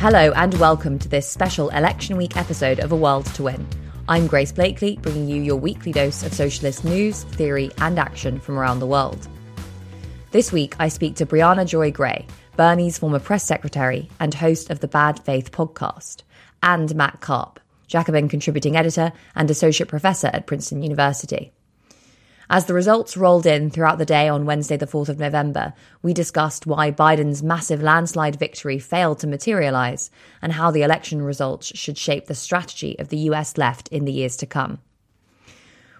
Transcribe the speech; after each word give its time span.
Hello, 0.00 0.30
and 0.36 0.54
welcome 0.54 0.96
to 1.00 1.08
this 1.08 1.28
special 1.28 1.70
Election 1.70 2.16
Week 2.16 2.36
episode 2.36 2.78
of 2.78 2.92
A 2.92 2.96
World 2.96 3.26
to 3.34 3.42
Win. 3.42 3.66
I'm 4.08 4.28
Grace 4.28 4.52
Blakeley, 4.52 4.96
bringing 5.02 5.28
you 5.28 5.42
your 5.42 5.56
weekly 5.56 5.90
dose 5.90 6.22
of 6.22 6.32
socialist 6.32 6.84
news, 6.84 7.24
theory, 7.24 7.72
and 7.78 7.98
action 7.98 8.38
from 8.38 8.56
around 8.56 8.78
the 8.78 8.86
world. 8.86 9.26
This 10.30 10.52
week, 10.52 10.76
I 10.78 10.86
speak 10.86 11.16
to 11.16 11.26
Briahna 11.26 11.66
Joy 11.66 11.90
Gray, 11.90 12.28
Bernie's 12.56 12.96
former 12.96 13.18
press 13.18 13.42
secretary 13.42 14.08
and 14.20 14.32
host 14.32 14.70
of 14.70 14.78
the 14.78 14.86
Bad 14.86 15.18
Faith 15.18 15.50
podcast, 15.50 16.22
and 16.62 16.94
Matt 16.94 17.20
Karp, 17.20 17.58
Jacobin 17.88 18.28
contributing 18.28 18.76
editor 18.76 19.12
and 19.34 19.50
associate 19.50 19.88
professor 19.88 20.28
at 20.32 20.46
Princeton 20.46 20.84
University. 20.84 21.50
As 22.50 22.64
the 22.64 22.72
results 22.72 23.14
rolled 23.14 23.44
in 23.44 23.68
throughout 23.68 23.98
the 23.98 24.06
day 24.06 24.26
on 24.26 24.46
Wednesday, 24.46 24.78
the 24.78 24.86
4th 24.86 25.10
of 25.10 25.18
November, 25.18 25.74
we 26.00 26.14
discussed 26.14 26.66
why 26.66 26.90
Biden's 26.90 27.42
massive 27.42 27.82
landslide 27.82 28.38
victory 28.38 28.78
failed 28.78 29.18
to 29.18 29.26
materialize 29.26 30.10
and 30.40 30.54
how 30.54 30.70
the 30.70 30.82
election 30.82 31.20
results 31.20 31.70
should 31.76 31.98
shape 31.98 32.26
the 32.26 32.34
strategy 32.34 32.98
of 32.98 33.08
the 33.08 33.18
US 33.30 33.58
left 33.58 33.88
in 33.88 34.06
the 34.06 34.12
years 34.12 34.34
to 34.38 34.46
come. 34.46 34.78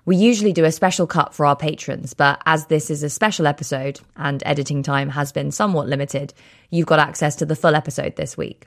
We 0.07 0.17
usually 0.17 0.55
do 0.55 0.65
a 0.65 0.73
special 0.73 1.07
cut 1.07 1.35
for 1.35 1.45
our 1.45 1.55
patrons, 1.55 2.15
but 2.15 2.41
as 2.47 2.65
this 2.67 2.89
is 2.89 3.03
a 3.03 3.11
special 3.11 3.47
episode 3.47 4.01
and 4.17 4.43
editing 4.47 4.83
time 4.83 5.11
has 5.11 5.33
been 5.33 5.51
somewhat 5.51 5.87
limited, 5.87 6.33
you've 6.71 6.87
got 6.87 6.99
access 6.99 7.37
to 7.37 7.45
the 7.45 7.57
full 7.57 7.75
episode 7.75 8.17
this 8.17 8.39
week. 8.39 8.67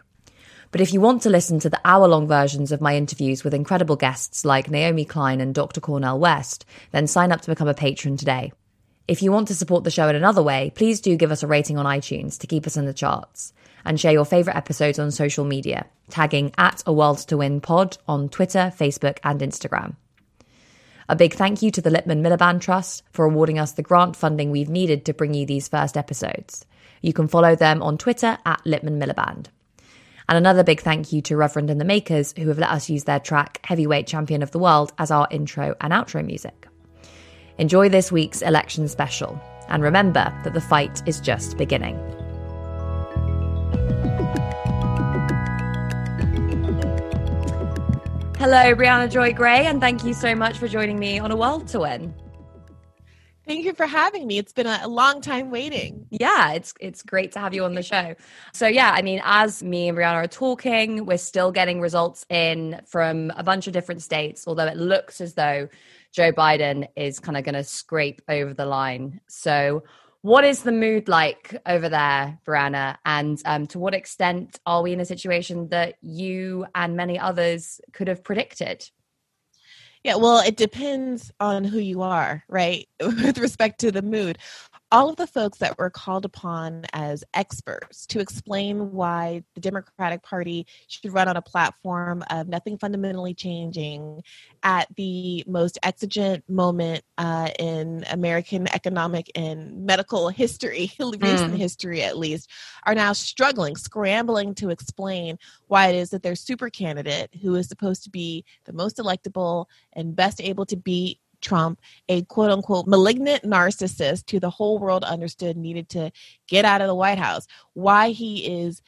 But 0.72 0.82
if 0.82 0.94
you 0.94 1.02
want 1.02 1.22
to 1.24 1.30
listen 1.30 1.60
to 1.60 1.70
the 1.70 1.82
hour 1.84 2.08
long 2.08 2.28
versions 2.28 2.72
of 2.72 2.80
my 2.80 2.96
interviews 2.96 3.44
with 3.44 3.54
incredible 3.54 3.98
guests 3.98 4.46
like 4.46 4.70
Naomi 4.70 5.04
Klein 5.04 5.42
and 5.42 5.54
Dr. 5.54 5.82
Cornel 5.82 6.18
West, 6.18 6.66
then 6.92 7.08
sign 7.08 7.32
up 7.32 7.42
to 7.42 7.52
become 7.52 7.68
a 7.68 7.74
patron 7.74 8.16
today. 8.16 8.54
If 9.08 9.22
you 9.22 9.32
want 9.32 9.50
to 9.50 9.56
support 9.56 9.84
the 9.84 9.92
show 9.92 10.08
in 10.08 10.16
another 10.16 10.42
way, 10.42 10.72
please 10.74 11.02
do 11.02 11.18
give 11.18 11.32
us 11.32 11.44
a 11.44 11.48
rating 11.48 11.78
on 11.78 11.86
iTunes 11.86 12.40
to 12.40 12.48
keep 12.48 12.66
us 12.66 12.78
in 12.78 12.86
the 12.86 12.94
charts. 12.94 13.52
And 13.84 14.00
share 14.00 14.14
your 14.14 14.26
favourite 14.26 14.56
episodes 14.56 15.00
on 15.00 15.12
social 15.12 15.44
media, 15.44 15.88
tagging 16.10 16.54
at 16.58 16.84
A 16.86 16.94
World 16.94 17.18
to 17.28 17.38
Win 17.38 17.60
pod 17.62 17.98
on 18.08 18.30
Twitter, 18.30 18.72
Facebook, 18.78 19.18
and 19.24 19.42
Instagram. 19.42 19.96
A 21.10 21.16
big 21.16 21.34
thank 21.34 21.62
you 21.62 21.72
to 21.72 21.82
the 21.82 21.90
Lipman 21.90 22.22
Miliband 22.22 22.62
Trust 22.62 23.04
for 23.12 23.26
awarding 23.26 23.60
us 23.60 23.74
the 23.74 23.82
grant 23.82 24.16
funding 24.16 24.52
we've 24.52 24.70
needed 24.70 25.04
to 25.06 25.14
bring 25.14 25.34
you 25.34 25.46
these 25.46 25.68
first 25.68 25.98
episodes. 25.98 26.66
You 27.02 27.12
can 27.12 27.28
follow 27.28 27.56
them 27.56 27.82
on 27.82 27.98
Twitter 27.98 28.38
at 28.46 28.64
Lipman 28.66 29.02
Miliband. 29.02 29.48
And 30.32 30.38
another 30.38 30.64
big 30.64 30.80
thank 30.80 31.12
you 31.12 31.22
to 31.24 31.36
Reverend 31.36 31.70
and 31.70 31.82
the 31.82 31.84
Makers, 31.84 32.34
who 32.38 32.48
have 32.48 32.58
let 32.58 32.70
us 32.70 32.90
use 32.90 33.04
their 33.04 33.20
track 33.20 33.60
Heavyweight 33.66 34.08
Champion 34.08 34.42
of 34.42 34.52
the 34.52 34.60
World 34.60 34.94
as 34.98 35.12
our 35.12 35.28
intro 35.30 35.76
and 35.82 35.92
outro 35.92 36.26
music. 36.26 36.70
Enjoy 37.58 37.90
this 37.90 38.14
week's 38.14 38.42
election 38.42 38.88
special, 38.88 39.38
and 39.68 39.84
remember 39.84 40.34
that 40.46 40.54
the 40.54 40.62
fight 40.62 41.06
is 41.06 41.20
just 41.20 41.58
beginning. 41.58 41.98
Hello, 48.38 48.74
Briahna 48.74 49.12
Joy 49.12 49.34
Gray, 49.34 49.66
and 49.66 49.82
thank 49.82 50.06
you 50.06 50.14
so 50.14 50.34
much 50.34 50.58
for 50.58 50.70
joining 50.70 50.98
me 50.98 51.20
on 51.20 51.32
A 51.32 51.36
World 51.36 51.68
to 51.68 51.82
Win. 51.82 52.14
Thank 53.52 53.66
you 53.66 53.74
for 53.74 53.86
having 53.86 54.28
me. 54.28 54.38
It's 54.38 54.54
been 54.54 54.66
a 54.66 54.88
long 54.88 55.20
time 55.20 55.52
waiting. 55.52 56.08
Yeah, 56.10 56.54
it's 56.54 56.74
it's 56.80 57.04
great 57.04 57.34
to 57.34 57.40
have 57.40 57.54
you 57.54 57.66
on 57.66 57.74
the 57.74 57.84
show. 57.84 58.16
So 58.54 58.66
yeah, 58.66 58.92
I 58.96 59.02
mean, 59.02 59.20
as 59.26 59.62
me 59.62 59.90
and 59.90 59.98
Briahna 59.98 60.24
are 60.24 60.28
talking, 60.28 61.06
we're 61.06 61.18
still 61.18 61.52
getting 61.52 61.82
results 61.82 62.26
in 62.30 62.80
from 62.88 63.30
a 63.36 63.44
bunch 63.44 63.68
of 63.68 63.74
different 63.74 64.04
states, 64.04 64.46
although 64.48 64.68
it 64.68 64.78
looks 64.78 65.20
as 65.20 65.34
though 65.34 65.68
Joe 66.14 66.32
Biden 66.32 66.88
is 66.96 67.20
kind 67.20 67.38
of 67.38 67.44
going 67.44 67.56
to 67.56 67.66
scrape 67.66 68.22
over 68.30 68.54
the 68.54 68.66
line. 68.66 69.20
So 69.28 69.84
what 70.22 70.46
is 70.46 70.64
the 70.64 70.72
mood 70.72 71.10
like 71.10 71.54
over 71.66 71.90
there, 71.90 72.40
Briahna? 72.48 73.00
And 73.04 73.42
um, 73.44 73.68
to 73.68 73.80
what 73.80 73.94
extent 73.94 74.62
are 74.66 74.82
we 74.82 74.94
in 74.94 75.02
a 75.02 75.06
situation 75.06 75.68
that 75.72 75.96
you 76.02 76.68
and 76.74 76.96
many 76.96 77.20
others 77.20 77.82
could 77.92 78.08
have 78.08 78.24
predicted? 78.24 78.90
Yeah, 80.04 80.16
well, 80.16 80.40
it 80.40 80.58
depends 80.58 81.32
on 81.40 81.64
who 81.64 81.78
you 81.78 82.02
are, 82.02 82.44
right? 82.50 82.88
With 83.02 83.38
respect 83.38 83.80
to 83.82 83.92
the 83.92 84.02
mood 84.02 84.40
all 84.92 85.10
of 85.10 85.16
the 85.16 85.28
folks 85.28 85.60
that 85.60 85.78
were 85.78 85.90
called 85.90 86.26
upon 86.26 86.84
as 86.92 87.24
experts 87.34 88.06
to 88.08 88.20
explain 88.20 88.92
why 88.92 89.44
the 89.56 89.62
Democratic 89.62 90.22
Party 90.22 90.68
should 90.88 91.14
run 91.14 91.30
on 91.30 91.38
a 91.38 91.42
platform 91.42 92.24
of 92.30 92.48
nothing 92.50 92.78
fundamentally 92.78 93.34
changing 93.34 94.22
at 94.64 94.88
the 94.98 95.46
most 95.48 95.80
exigent 95.82 96.48
moment 96.50 97.04
uh, 97.18 97.50
in 97.58 98.04
American 98.12 98.68
economic 98.74 99.32
and 99.34 99.86
medical 99.86 100.28
history, 100.28 100.92
recent 101.00 101.54
mm. 101.54 101.58
history 101.58 102.04
at 102.04 102.18
least, 102.18 102.50
are 102.86 102.96
now 102.96 103.14
struggling, 103.14 103.78
scrambling 103.78 104.54
to 104.56 104.70
explain 104.70 105.40
why 105.68 105.88
it 105.88 105.96
is 105.96 106.10
that 106.10 106.22
their 106.22 106.36
super 106.36 106.70
candidate, 106.70 107.34
who 107.42 107.56
is 107.56 107.70
supposed 107.70 108.04
to 108.04 108.10
be 108.10 108.44
the 108.66 108.74
most 108.74 108.98
electable 108.98 109.68
and 109.94 110.16
best 110.16 110.42
able 110.42 110.66
to 110.66 110.76
beat 110.76 111.20
Trump 111.42 111.80
a 112.10 112.24
quote 112.24 112.52
unquote 112.52 112.88
malignant 112.88 113.44
narcissist 113.44 114.30
who 114.30 114.40
the 114.40 114.50
whole 114.50 114.80
world 114.80 115.04
understood 115.04 115.58
needed 115.58 115.90
to 115.90 116.12
get 116.48 116.66
out 116.66 116.82
of 116.82 116.88
the 116.88 116.96
White 116.96 117.20
House. 117.20 117.48
Why 117.74 118.10
he 118.10 118.46
is 118.64 118.82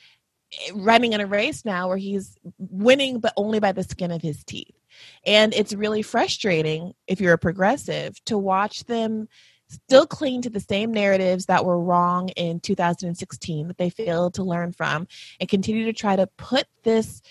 eh, 0.53 0.71
running 0.75 1.13
in 1.13 1.21
a 1.21 1.27
race 1.27 1.65
now 1.65 1.87
where 1.87 1.97
he's 1.97 2.37
winning, 2.57 3.19
but 3.19 3.33
only 3.37 3.59
by 3.59 3.71
the 3.71 3.83
skin 3.83 4.11
of 4.11 4.21
his 4.21 4.43
teeth. 4.43 4.75
And 5.25 5.53
it's 5.53 5.73
really 5.73 6.01
frustrating 6.01 6.93
if 7.07 7.19
you're 7.19 7.33
a 7.33 7.37
progressive 7.37 8.23
to 8.25 8.37
watch 8.37 8.83
them 8.85 9.27
still 9.69 10.05
cling 10.05 10.41
to 10.43 10.49
the 10.49 10.59
same 10.59 10.91
narratives 10.91 11.47
that 11.47 11.65
were 11.65 11.79
wrong 11.79 12.29
in 12.29 12.59
2016 12.59 13.67
that 13.67 13.77
they 13.77 13.89
failed 13.89 14.35
to 14.35 14.43
learn 14.43 14.71
from 14.71 15.07
and 15.39 15.49
continue 15.49 15.85
to 15.85 15.93
try 15.93 16.15
to 16.15 16.27
put 16.37 16.65
this 16.83 17.21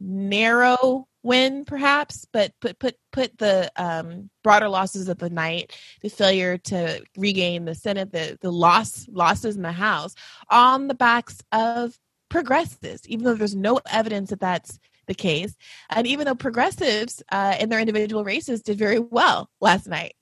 narrow 0.00 1.06
win 1.26 1.64
perhaps 1.64 2.26
but 2.32 2.52
put 2.60 2.78
put 2.78 2.96
put 3.12 3.36
the 3.38 3.70
um, 3.76 4.30
broader 4.44 4.68
losses 4.68 5.08
of 5.08 5.18
the 5.18 5.30
night 5.30 5.72
the 6.02 6.08
failure 6.08 6.56
to 6.56 7.02
regain 7.16 7.64
the 7.64 7.74
senate 7.74 8.12
the 8.12 8.38
the 8.40 8.50
loss 8.50 9.06
losses 9.10 9.56
in 9.56 9.62
the 9.62 9.72
house 9.72 10.14
on 10.50 10.86
the 10.86 10.94
backs 10.94 11.42
of 11.52 11.98
progressives 12.28 13.06
even 13.08 13.24
though 13.24 13.34
there's 13.34 13.56
no 13.56 13.80
evidence 13.90 14.30
that 14.30 14.40
that's 14.40 14.78
the 15.06 15.14
case. 15.14 15.56
And 15.90 16.06
even 16.06 16.26
though 16.26 16.34
progressives 16.34 17.22
uh, 17.30 17.56
in 17.58 17.68
their 17.68 17.80
individual 17.80 18.24
races 18.24 18.62
did 18.62 18.78
very 18.78 18.98
well 18.98 19.48
last 19.60 19.86
night. 19.86 20.14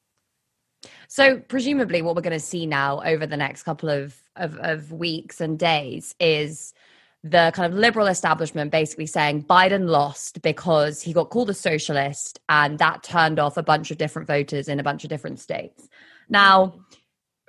So 1.09 1.39
presumably 1.39 2.03
what 2.03 2.15
we're 2.15 2.23
going 2.23 2.33
to 2.39 2.41
see 2.41 2.67
now 2.67 3.03
over 3.03 3.27
the 3.27 3.37
next 3.37 3.63
couple 3.63 3.89
of, 3.89 4.21
of, 4.37 4.57
of 4.59 4.93
weeks 4.93 5.41
and 5.41 5.59
days 5.59 6.15
is 6.21 6.75
the 7.25 7.51
kind 7.55 7.73
of 7.73 7.79
liberal 7.79 8.07
establishment 8.07 8.71
basically 8.71 9.07
saying 9.07 9.45
Biden 9.45 9.89
lost 9.89 10.43
because 10.43 11.01
he 11.01 11.15
got 11.15 11.31
called 11.31 11.49
a 11.49 11.55
socialist 11.55 12.39
and 12.51 12.79
that 12.79 13.03
turned 13.03 13.39
off 13.39 13.57
a 13.57 13.63
bunch 13.63 13.91
of 13.91 13.97
different 13.97 14.29
voters 14.29 14.69
in 14.69 14.79
a 14.79 14.83
bunch 14.83 15.05
of 15.05 15.11
different 15.11 15.41
states. 15.41 15.89
Now, 16.29 16.75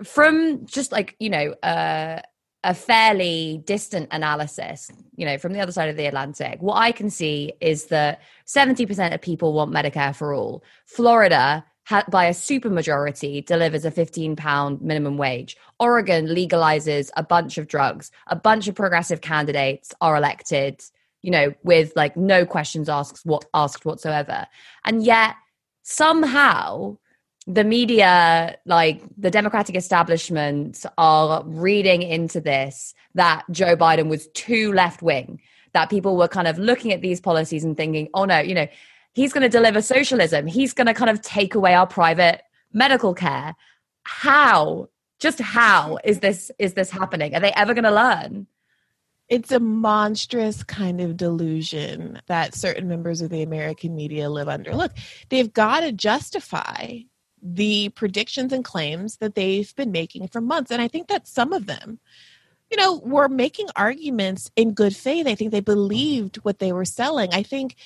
from 0.02 0.66
just 0.66 0.94
like, 0.94 1.18
you 1.20 1.30
know, 1.30 1.52
uh, 1.62 2.22
a 2.64 2.74
fairly 2.74 3.62
distant 3.66 4.08
analysis, 4.12 4.90
you 5.18 5.26
know, 5.26 5.38
from 5.38 5.52
the 5.52 5.60
other 5.60 5.74
side 5.74 5.90
of 5.90 5.98
the 5.98 6.06
Atlantic, 6.06 6.62
what 6.62 6.78
I 6.78 6.94
can 6.94 7.10
see 7.10 7.52
is 7.60 7.88
that 7.88 8.22
70% 8.48 9.14
of 9.14 9.22
people 9.22 9.52
want 9.52 9.74
Medicare 9.74 10.16
for 10.16 10.34
all. 10.34 10.64
Florida 10.86 11.66
by 12.10 12.26
a 12.26 12.32
supermajority 12.32 13.46
delivers 13.46 13.86
a 13.86 13.92
15 13.92 14.36
pound 14.36 14.82
minimum 14.82 15.18
wage. 15.18 15.56
Oregon 15.80 16.28
legalizes 16.28 17.12
a 17.16 17.24
bunch 17.24 17.58
of 17.58 17.68
drugs. 17.68 18.12
A 18.28 18.36
bunch 18.36 18.68
of 18.68 18.76
progressive 18.76 19.22
candidates 19.22 19.94
are 20.02 20.16
elected, 20.16 20.84
you 21.22 21.32
know, 21.32 21.54
with 21.64 21.94
like 21.96 22.18
no 22.18 22.46
questions 22.46 22.90
asked 22.90 23.26
what 23.26 23.46
asked 23.54 23.86
whatsoever. 23.86 24.48
And 24.84 25.04
yet 25.04 25.36
somehow 25.84 26.98
the 27.48 27.64
media, 27.64 28.58
like 28.66 29.04
the 29.18 29.30
Democratic 29.30 29.76
establishment, 29.76 30.84
are 30.98 31.44
reading 31.46 32.02
into 32.02 32.42
this 32.42 32.96
that 33.14 33.44
Joe 33.52 33.78
Biden 33.78 34.10
was 34.10 34.28
too 34.30 34.74
left 34.74 35.04
wing, 35.04 35.40
that 35.74 35.92
people 35.92 36.18
were 36.18 36.28
kind 36.28 36.48
of 36.48 36.58
looking 36.58 36.92
at 36.92 37.02
these 37.02 37.22
policies 37.22 37.64
and 37.64 37.78
thinking, 37.78 38.10
oh 38.16 38.26
no, 38.26 38.40
you 38.40 38.56
know, 38.56 38.68
he's 39.16 39.34
going 39.34 39.42
to 39.42 39.50
deliver 39.50 39.82
socialism. 39.82 40.46
He's 40.46 40.74
going 40.74 40.88
to 40.88 40.94
kind 40.94 41.10
of 41.10 41.22
take 41.22 41.56
away 41.56 41.74
our 41.74 41.88
private 41.88 42.44
medical 42.72 43.16
care. 43.16 43.56
How? 44.04 44.90
Just 45.20 45.40
how 45.40 45.98
is 46.04 46.20
this 46.20 46.52
is 46.60 46.74
this 46.74 46.92
happening? 46.92 47.34
Are 47.34 47.40
they 47.40 47.54
ever 47.54 47.74
going 47.74 47.86
to 47.86 47.92
learn? 47.92 48.46
It's 49.28 49.52
a 49.52 49.60
monstrous 49.60 50.62
kind 50.62 51.02
of 51.02 51.18
delusion 51.18 52.22
that 52.28 52.54
certain 52.54 52.88
members 52.88 53.22
of 53.22 53.32
the 53.32 53.42
American 53.42 53.96
media 53.96 54.30
live 54.30 54.48
under. 54.48 54.76
Look, 54.76 54.92
they've 55.30 55.52
got 55.52 55.80
to 55.80 55.92
justify 55.92 57.00
the 57.42 57.90
predictions 57.90 58.54
and 58.54 58.64
claims 58.64 59.18
that 59.18 59.34
they've 59.34 59.74
been 59.76 59.92
making 59.92 60.28
for 60.28 60.42
months. 60.42 60.70
And 60.70 60.82
I 60.82 60.88
think 60.88 61.08
that 61.08 61.28
some 61.28 61.54
of 61.54 61.66
them, 61.66 62.00
you 62.70 62.78
know, 62.78 62.98
were 62.98 63.30
making 63.30 63.68
arguments 63.76 64.52
in 64.56 64.74
good 64.74 64.96
faith. 64.96 65.26
I 65.26 65.34
think 65.34 65.52
they 65.52 65.60
believed 65.60 66.38
what 66.38 66.60
they 66.60 66.72
were 66.72 66.86
selling. 66.86 67.34
I 67.34 67.42
think 67.42 67.78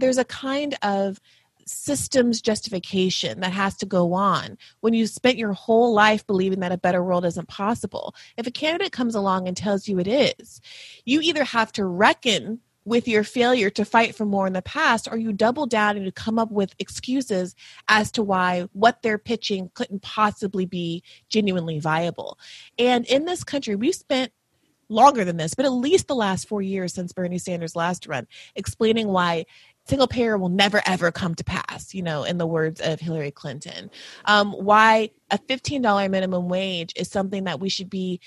there's 0.00 0.18
a 0.18 0.24
kind 0.24 0.76
of 0.82 1.20
systems 1.66 2.40
justification 2.40 3.40
that 3.40 3.52
has 3.52 3.76
to 3.76 3.86
go 3.86 4.14
on 4.14 4.56
when 4.80 4.94
you 4.94 5.06
spent 5.06 5.36
your 5.36 5.52
whole 5.52 5.92
life 5.92 6.26
believing 6.26 6.60
that 6.60 6.72
a 6.72 6.78
better 6.78 7.02
world 7.02 7.24
isn't 7.24 7.48
possible. 7.48 8.14
If 8.36 8.46
a 8.46 8.50
candidate 8.50 8.92
comes 8.92 9.14
along 9.14 9.46
and 9.46 9.56
tells 9.56 9.86
you 9.86 9.98
it 9.98 10.08
is, 10.08 10.60
you 11.04 11.20
either 11.20 11.44
have 11.44 11.70
to 11.72 11.84
reckon 11.84 12.60
with 12.84 13.06
your 13.06 13.22
failure 13.22 13.68
to 13.68 13.84
fight 13.84 14.14
for 14.14 14.24
more 14.24 14.46
in 14.46 14.54
the 14.54 14.62
past, 14.62 15.08
or 15.10 15.18
you 15.18 15.30
double 15.30 15.66
down 15.66 15.96
and 15.96 16.06
you 16.06 16.10
come 16.10 16.38
up 16.38 16.50
with 16.50 16.74
excuses 16.78 17.54
as 17.86 18.10
to 18.12 18.22
why 18.22 18.66
what 18.72 19.02
they're 19.02 19.18
pitching 19.18 19.70
couldn't 19.74 20.00
possibly 20.00 20.64
be 20.64 21.02
genuinely 21.28 21.78
viable. 21.78 22.38
And 22.78 23.04
in 23.06 23.26
this 23.26 23.44
country, 23.44 23.76
we've 23.76 23.94
spent 23.94 24.32
longer 24.88 25.22
than 25.22 25.36
this, 25.36 25.54
but 25.54 25.66
at 25.66 25.72
least 25.72 26.08
the 26.08 26.14
last 26.14 26.48
four 26.48 26.62
years 26.62 26.94
since 26.94 27.12
Bernie 27.12 27.36
Sanders' 27.36 27.76
last 27.76 28.06
run, 28.06 28.26
explaining 28.56 29.08
why 29.08 29.44
single 29.88 30.06
payer 30.06 30.36
will 30.36 30.48
never 30.48 30.82
ever 30.86 31.10
come 31.10 31.34
to 31.34 31.44
pass, 31.44 31.94
you 31.94 32.02
know, 32.02 32.24
in 32.24 32.38
the 32.38 32.46
words 32.46 32.80
of 32.80 33.00
Hillary 33.00 33.30
Clinton. 33.30 33.90
Um, 34.26 34.52
why 34.52 35.10
a 35.30 35.38
$15 35.38 36.10
minimum 36.10 36.48
wage 36.48 36.92
is 36.96 37.10
something 37.10 37.44
that 37.44 37.60
we 37.60 37.68
should 37.68 37.90
be 37.90 38.20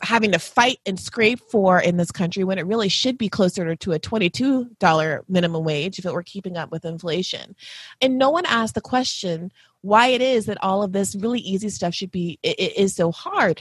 having 0.00 0.32
to 0.32 0.38
fight 0.38 0.78
and 0.86 0.98
scrape 0.98 1.40
for 1.50 1.80
in 1.80 1.96
this 1.96 2.12
country 2.12 2.44
when 2.44 2.58
it 2.58 2.66
really 2.66 2.88
should 2.88 3.18
be 3.18 3.28
closer 3.28 3.74
to 3.74 3.92
a 3.92 3.98
$22 3.98 5.22
minimum 5.28 5.64
wage 5.64 5.98
if 5.98 6.06
it 6.06 6.12
were 6.12 6.22
keeping 6.22 6.56
up 6.56 6.70
with 6.70 6.84
inflation. 6.84 7.56
And 8.00 8.18
no 8.18 8.30
one 8.30 8.46
asked 8.46 8.74
the 8.74 8.80
question 8.80 9.50
why 9.80 10.08
it 10.08 10.20
is 10.20 10.46
that 10.46 10.62
all 10.62 10.82
of 10.82 10.92
this 10.92 11.14
really 11.16 11.40
easy 11.40 11.68
stuff 11.68 11.94
should 11.94 12.10
be 12.10 12.38
it, 12.42 12.58
it 12.58 12.76
is 12.76 12.94
so 12.94 13.10
hard. 13.12 13.60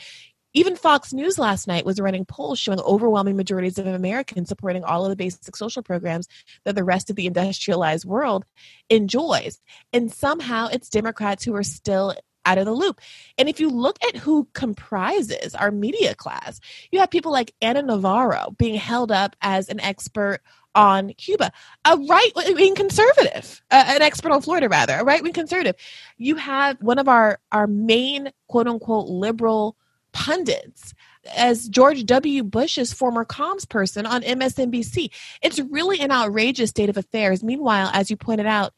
Even 0.58 0.76
Fox 0.76 1.14
News 1.14 1.38
last 1.38 1.68
night 1.68 1.86
was 1.86 2.00
running 2.00 2.26
polls 2.26 2.58
showing 2.58 2.80
overwhelming 2.80 3.38
majorities 3.38 3.78
of 3.78 3.86
Americans 3.86 4.50
supporting 4.50 4.84
all 4.84 5.06
of 5.06 5.12
the 5.12 5.16
basic 5.16 5.56
social 5.56 5.84
programs 5.84 6.28
that 6.66 6.74
the 6.74 6.84
rest 6.84 7.12
of 7.12 7.16
the 7.16 7.28
industrialized 7.28 8.06
world 8.06 8.44
enjoys. 8.90 9.62
And 9.94 10.12
somehow 10.12 10.68
it's 10.72 10.90
Democrats 10.90 11.44
who 11.44 11.54
are 11.56 11.62
still 11.62 12.16
out 12.48 12.58
of 12.58 12.66
the 12.66 12.72
loop. 12.72 13.00
And 13.38 13.48
if 13.48 13.60
you 13.60 13.70
look 13.70 14.00
at 14.08 14.16
who 14.16 14.48
comprises 14.56 15.54
our 15.54 15.70
media 15.70 16.16
class, 16.16 16.60
you 16.92 17.02
have 17.02 17.12
people 17.12 17.32
like 17.32 17.54
Ana 17.62 17.84
Navarro 17.84 18.56
being 18.58 18.80
held 18.80 19.12
up 19.12 19.36
as 19.44 19.70
an 19.70 19.80
expert 19.80 20.40
on 20.74 21.14
Cuba, 21.20 21.52
a 21.86 21.98
right 21.98 22.32
wing 22.36 22.74
conservative, 22.74 23.62
uh, 23.70 23.84
an 23.90 24.02
expert 24.02 24.32
on 24.32 24.42
Florida, 24.42 24.70
rather, 24.70 24.96
a 24.96 25.04
right 25.04 25.22
wing 25.22 25.34
conservative. 25.34 25.76
You 26.18 26.36
have 26.38 26.82
one 26.82 26.98
of 26.98 27.08
our, 27.08 27.38
our 27.52 27.68
main 27.68 28.32
quote 28.48 28.66
unquote 28.66 29.08
liberal 29.08 29.78
pundits 30.18 30.96
as 31.36 31.70
George 31.70 32.04
W. 32.06 32.44
Bush's 32.44 32.92
former 32.92 33.24
comms 33.24 33.70
person 33.70 34.08
on 34.08 34.24
MSNBC. 34.24 35.12
It's 35.44 35.60
really 35.60 36.00
an 36.00 36.12
outrageous 36.12 36.72
state 36.72 36.90
of 36.90 36.98
affairs. 36.98 37.44
Meanwhile, 37.44 37.92
as 37.94 38.10
you 38.10 38.18
pointed 38.18 38.48
out, 38.48 38.74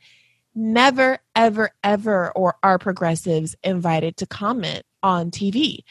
never, 0.54 1.20
ever, 1.38 1.72
ever 1.82 2.32
or 2.32 2.56
are 2.62 2.78
progressives 2.78 3.56
invited 3.64 4.18
to 4.18 4.28
comment 4.28 4.84
on 5.02 5.32
TV. 5.32 5.84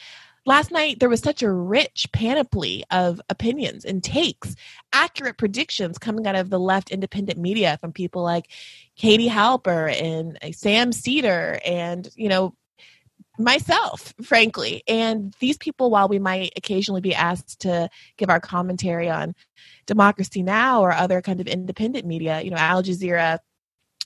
Last 0.45 0.71
night, 0.71 1.01
there 1.01 1.09
was 1.09 1.21
such 1.21 1.43
a 1.43 1.51
rich 1.51 2.09
panoply 2.13 2.85
of 2.91 3.21
opinions 3.31 3.87
and 3.87 4.05
takes, 4.05 4.55
accurate 4.93 5.39
predictions 5.39 5.97
coming 5.97 6.27
out 6.27 6.37
of 6.37 6.51
the 6.51 6.61
left 6.61 6.91
independent 6.91 7.39
media 7.39 7.79
from 7.81 7.93
people 7.93 8.23
like 8.23 8.51
Katie 8.97 9.29
Halper 9.29 9.91
and 9.99 10.39
uh, 10.43 10.53
Sam 10.53 10.93
Seder 10.93 11.59
and, 11.65 12.09
you 12.17 12.29
know, 12.29 12.55
myself, 13.39 14.15
frankly. 14.23 14.83
And 14.89 15.35
these 15.39 15.57
people, 15.57 15.91
while 15.91 16.09
we 16.09 16.19
might 16.19 16.53
occasionally 16.57 17.01
be 17.01 17.15
asked 17.15 17.61
to 17.61 17.89
give 18.17 18.31
our 18.31 18.41
commentary 18.41 19.09
on 19.09 19.35
Democracy 19.87 20.43
Now! 20.43 20.83
or 20.83 20.93
other 20.93 21.23
kind 21.23 21.41
of 21.41 21.47
independent 21.47 22.07
media, 22.07 22.41
you 22.41 22.51
know, 22.51 22.57
Al 22.57 22.83
Jazeera, 22.83 23.39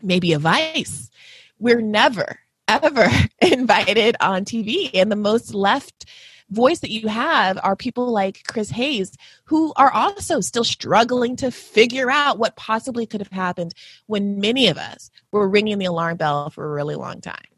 maybe 0.03 0.33
a 0.33 0.39
vice. 0.39 1.11
We're 1.59 1.81
never, 1.81 2.39
ever 2.69 3.09
invited 3.41 4.17
on 4.21 4.45
TV. 4.45 4.91
And 4.95 5.11
the 5.11 5.17
most 5.17 5.55
left 5.55 6.07
voice 6.51 6.81
that 6.81 6.91
you 6.91 7.09
have 7.09 7.59
are 7.63 7.75
people 7.75 8.13
like 8.13 8.45
Chris 8.47 8.71
Hayes, 8.71 9.17
who 9.45 9.73
are 9.77 9.91
also 9.91 10.41
still 10.41 10.65
struggling 10.65 11.37
to 11.37 11.51
figure 11.51 12.11
out 12.11 12.39
what 12.39 12.57
possibly 12.57 13.07
could 13.07 13.21
have 13.21 13.33
happened 13.33 13.75
when 14.07 14.41
many 14.41 14.69
of 14.69 14.77
us 14.77 15.11
were 15.33 15.49
ringing 15.49 15.79
the 15.79 15.87
alarm 15.87 16.19
bell 16.19 16.51
for 16.51 16.65
a 16.65 16.73
really 16.73 16.95
long 16.95 17.21
time. 17.21 17.52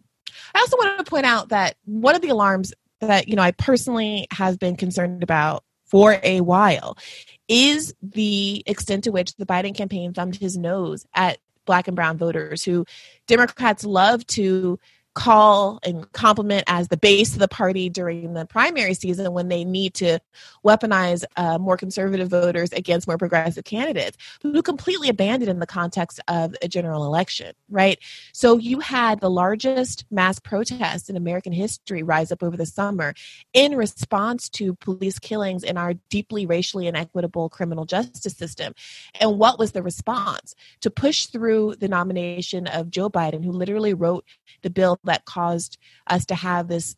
I 0.54 0.60
also 0.60 0.76
want 0.76 0.98
to 0.98 1.10
point 1.10 1.26
out 1.26 1.50
that 1.50 1.76
one 1.84 2.14
of 2.14 2.22
the 2.22 2.28
alarms 2.28 2.72
that 3.00 3.28
you 3.28 3.36
know 3.36 3.42
I 3.42 3.52
personally 3.52 4.26
have 4.30 4.58
been 4.58 4.76
concerned 4.76 5.22
about 5.22 5.64
for 5.86 6.18
a 6.22 6.40
while 6.40 6.96
is 7.48 7.94
the 8.02 8.62
extent 8.66 9.04
to 9.04 9.12
which 9.12 9.34
the 9.36 9.46
Biden 9.46 9.74
campaign 9.74 10.12
thumbed 10.12 10.36
his 10.36 10.56
nose 10.56 11.06
at 11.14 11.38
black 11.66 11.88
and 11.88 11.96
brown 11.96 12.18
voters 12.18 12.62
who 12.62 12.84
Democrats 13.26 13.84
love 13.84 14.26
to 14.28 14.78
call 15.14 15.78
and 15.84 16.10
compliment 16.12 16.64
as 16.66 16.88
the 16.88 16.96
base 16.96 17.34
of 17.34 17.38
the 17.38 17.48
party 17.48 17.88
during 17.88 18.34
the 18.34 18.44
primary 18.46 18.94
season 18.94 19.32
when 19.32 19.48
they 19.48 19.64
need 19.64 19.94
to 19.94 20.18
weaponize 20.64 21.24
uh, 21.36 21.56
more 21.58 21.76
conservative 21.76 22.28
voters 22.28 22.72
against 22.72 23.06
more 23.06 23.16
progressive 23.16 23.64
candidates 23.64 24.18
who 24.42 24.60
completely 24.60 25.08
abandoned 25.08 25.50
in 25.50 25.60
the 25.60 25.66
context 25.66 26.20
of 26.26 26.54
a 26.62 26.68
general 26.68 27.04
election, 27.04 27.52
right? 27.70 27.98
So 28.32 28.58
you 28.58 28.80
had 28.80 29.20
the 29.20 29.30
largest 29.30 30.04
mass 30.10 30.40
protest 30.40 31.08
in 31.08 31.16
American 31.16 31.52
history 31.52 32.02
rise 32.02 32.32
up 32.32 32.42
over 32.42 32.56
the 32.56 32.66
summer 32.66 33.14
in 33.52 33.76
response 33.76 34.48
to 34.50 34.74
police 34.74 35.20
killings 35.20 35.62
in 35.62 35.78
our 35.78 35.94
deeply 36.10 36.44
racially 36.44 36.88
inequitable 36.88 37.48
criminal 37.48 37.84
justice 37.84 38.34
system. 38.34 38.74
And 39.20 39.38
what 39.38 39.58
was 39.58 39.72
the 39.72 39.82
response? 39.82 40.54
To 40.80 40.90
push 40.90 41.26
through 41.26 41.76
the 41.76 41.88
nomination 41.88 42.66
of 42.66 42.90
Joe 42.90 43.08
Biden, 43.08 43.44
who 43.44 43.52
literally 43.52 43.94
wrote 43.94 44.24
the 44.62 44.70
bill 44.70 44.98
that 45.04 45.24
caused 45.24 45.78
us 46.06 46.26
to 46.26 46.34
have 46.34 46.68
this 46.68 46.96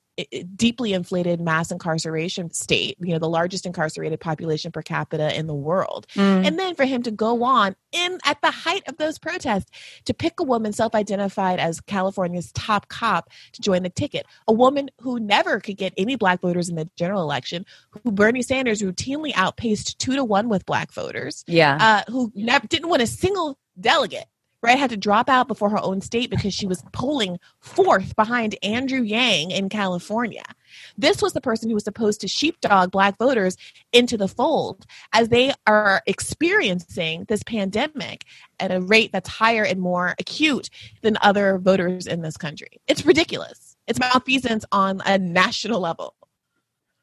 deeply 0.57 0.93
inflated 0.93 1.41
mass 1.41 1.71
incarceration 1.71 2.51
state, 2.51 2.97
you 3.01 3.13
know, 3.13 3.19
the 3.19 3.29
largest 3.29 3.67
incarcerated 3.67 4.19
population 4.19 4.73
per 4.73 4.81
capita 4.81 5.37
in 5.39 5.47
the 5.47 5.55
world. 5.55 6.07
Mm. 6.15 6.47
And 6.47 6.59
then 6.59 6.75
for 6.75 6.85
him 6.85 7.03
to 7.03 7.11
go 7.11 7.43
on 7.45 7.77
in 7.93 8.19
at 8.25 8.41
the 8.41 8.51
height 8.51 8.83
of 8.89 8.97
those 8.97 9.19
protests 9.19 9.71
to 10.07 10.15
pick 10.15 10.41
a 10.41 10.43
woman 10.43 10.73
self-identified 10.73 11.59
as 11.59 11.81
California's 11.81 12.51
top 12.53 12.89
cop 12.89 13.29
to 13.53 13.63
join 13.63 13.83
the 13.83 13.91
ticket, 13.91 14.27
a 14.49 14.53
woman 14.53 14.91
who 15.01 15.21
never 15.21 15.61
could 15.61 15.77
get 15.77 15.93
any 15.99 16.17
black 16.17 16.41
voters 16.41 16.69
in 16.69 16.77
the 16.77 16.89
general 16.97 17.23
election, 17.23 17.67
who 18.03 18.11
Bernie 18.11 18.43
Sanders 18.43 18.81
routinely 18.81 19.33
outpaced 19.35 19.99
2 19.99 20.17
to 20.17 20.25
1 20.25 20.49
with 20.49 20.65
black 20.65 20.93
voters. 20.93 21.45
Yeah. 21.47 21.77
Uh, 22.09 22.11
who 22.11 22.33
never 22.35 22.67
didn't 22.67 22.89
win 22.89 23.03
a 23.03 23.07
single 23.07 23.59
delegate 23.79 24.27
right, 24.63 24.79
had 24.79 24.91
to 24.91 24.97
drop 24.97 25.29
out 25.29 25.49
before 25.49 25.71
her 25.71 25.83
own 25.83 26.01
state 26.01 26.31
because 26.31 26.55
she 26.55 26.67
was 26.67 26.83
polling 26.93 27.39
fourth 27.61 28.17
behind 28.17 28.57
Andrew 28.63 29.03
Yang 29.03 29.51
in 29.51 29.69
California. 29.69 30.45
This 30.99 31.23
was 31.23 31.33
the 31.33 31.41
person 31.41 31.69
who 31.69 31.75
was 31.75 31.85
supposed 31.85 32.21
to 32.21 32.29
sheepdog 32.29 32.91
black 32.91 33.19
voters 33.19 33.57
into 33.93 34.17
the 34.17 34.29
fold 34.29 34.87
as 35.13 35.29
they 35.29 35.53
are 35.67 36.03
experiencing 36.07 37.25
this 37.29 37.43
pandemic 37.43 38.25
at 38.59 38.73
a 38.73 38.81
rate 38.81 39.13
that's 39.13 39.29
higher 39.29 39.65
and 39.65 39.81
more 39.81 40.15
acute 40.19 40.71
than 41.03 41.19
other 41.21 41.59
voters 41.59 42.07
in 42.07 42.23
this 42.23 42.37
country. 42.37 42.81
It's 42.87 43.07
ridiculous. 43.07 43.77
It's 43.87 44.01
malfeasance 44.01 44.65
on 44.73 45.01
a 45.07 45.19
national 45.19 45.81
level 45.81 46.15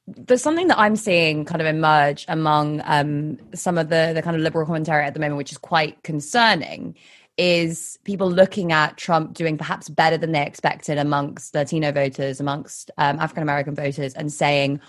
there's 0.08 0.42
something 0.42 0.68
that 0.68 0.78
I'm 0.78 0.96
seeing 0.96 1.46
kind 1.46 1.62
of 1.62 1.68
emerge 1.68 2.26
among 2.28 2.82
um, 2.86 3.38
some 3.54 3.78
of 3.78 3.90
the 3.90 4.12
the 4.14 4.22
kind 4.22 4.36
of 4.36 4.42
liberal 4.42 4.66
commentary 4.66 5.06
at 5.06 5.14
the 5.14 5.20
moment, 5.20 5.38
which 5.38 5.52
is 5.52 5.58
quite 5.58 6.04
concerning, 6.04 6.96
is 7.38 7.98
people 8.04 8.30
looking 8.30 8.72
at 8.72 8.98
Trump 8.98 9.34
doing 9.34 9.58
perhaps 9.58 9.90
better 9.90 10.18
than 10.18 10.32
they 10.32 10.46
expected 10.46 10.98
amongst 10.98 11.56
Latino 11.56 11.92
voters, 11.92 12.40
amongst 12.40 12.92
um, 12.98 13.20
African 13.20 13.44
American 13.44 13.76
voters, 13.76 14.14
and 14.14 14.32
saying, 14.32 14.80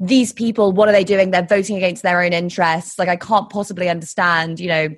these 0.00 0.32
people, 0.32 0.70
what 0.72 0.88
are 0.88 0.92
they 0.92 1.04
doing? 1.04 1.30
They're 1.30 1.44
voting 1.44 1.76
against 1.76 2.04
their 2.04 2.22
own 2.22 2.32
interests. 2.32 2.98
Like, 2.98 3.08
I 3.08 3.16
can't 3.16 3.50
possibly 3.50 3.88
understand, 3.88 4.60
you 4.60 4.68
know, 4.68 4.88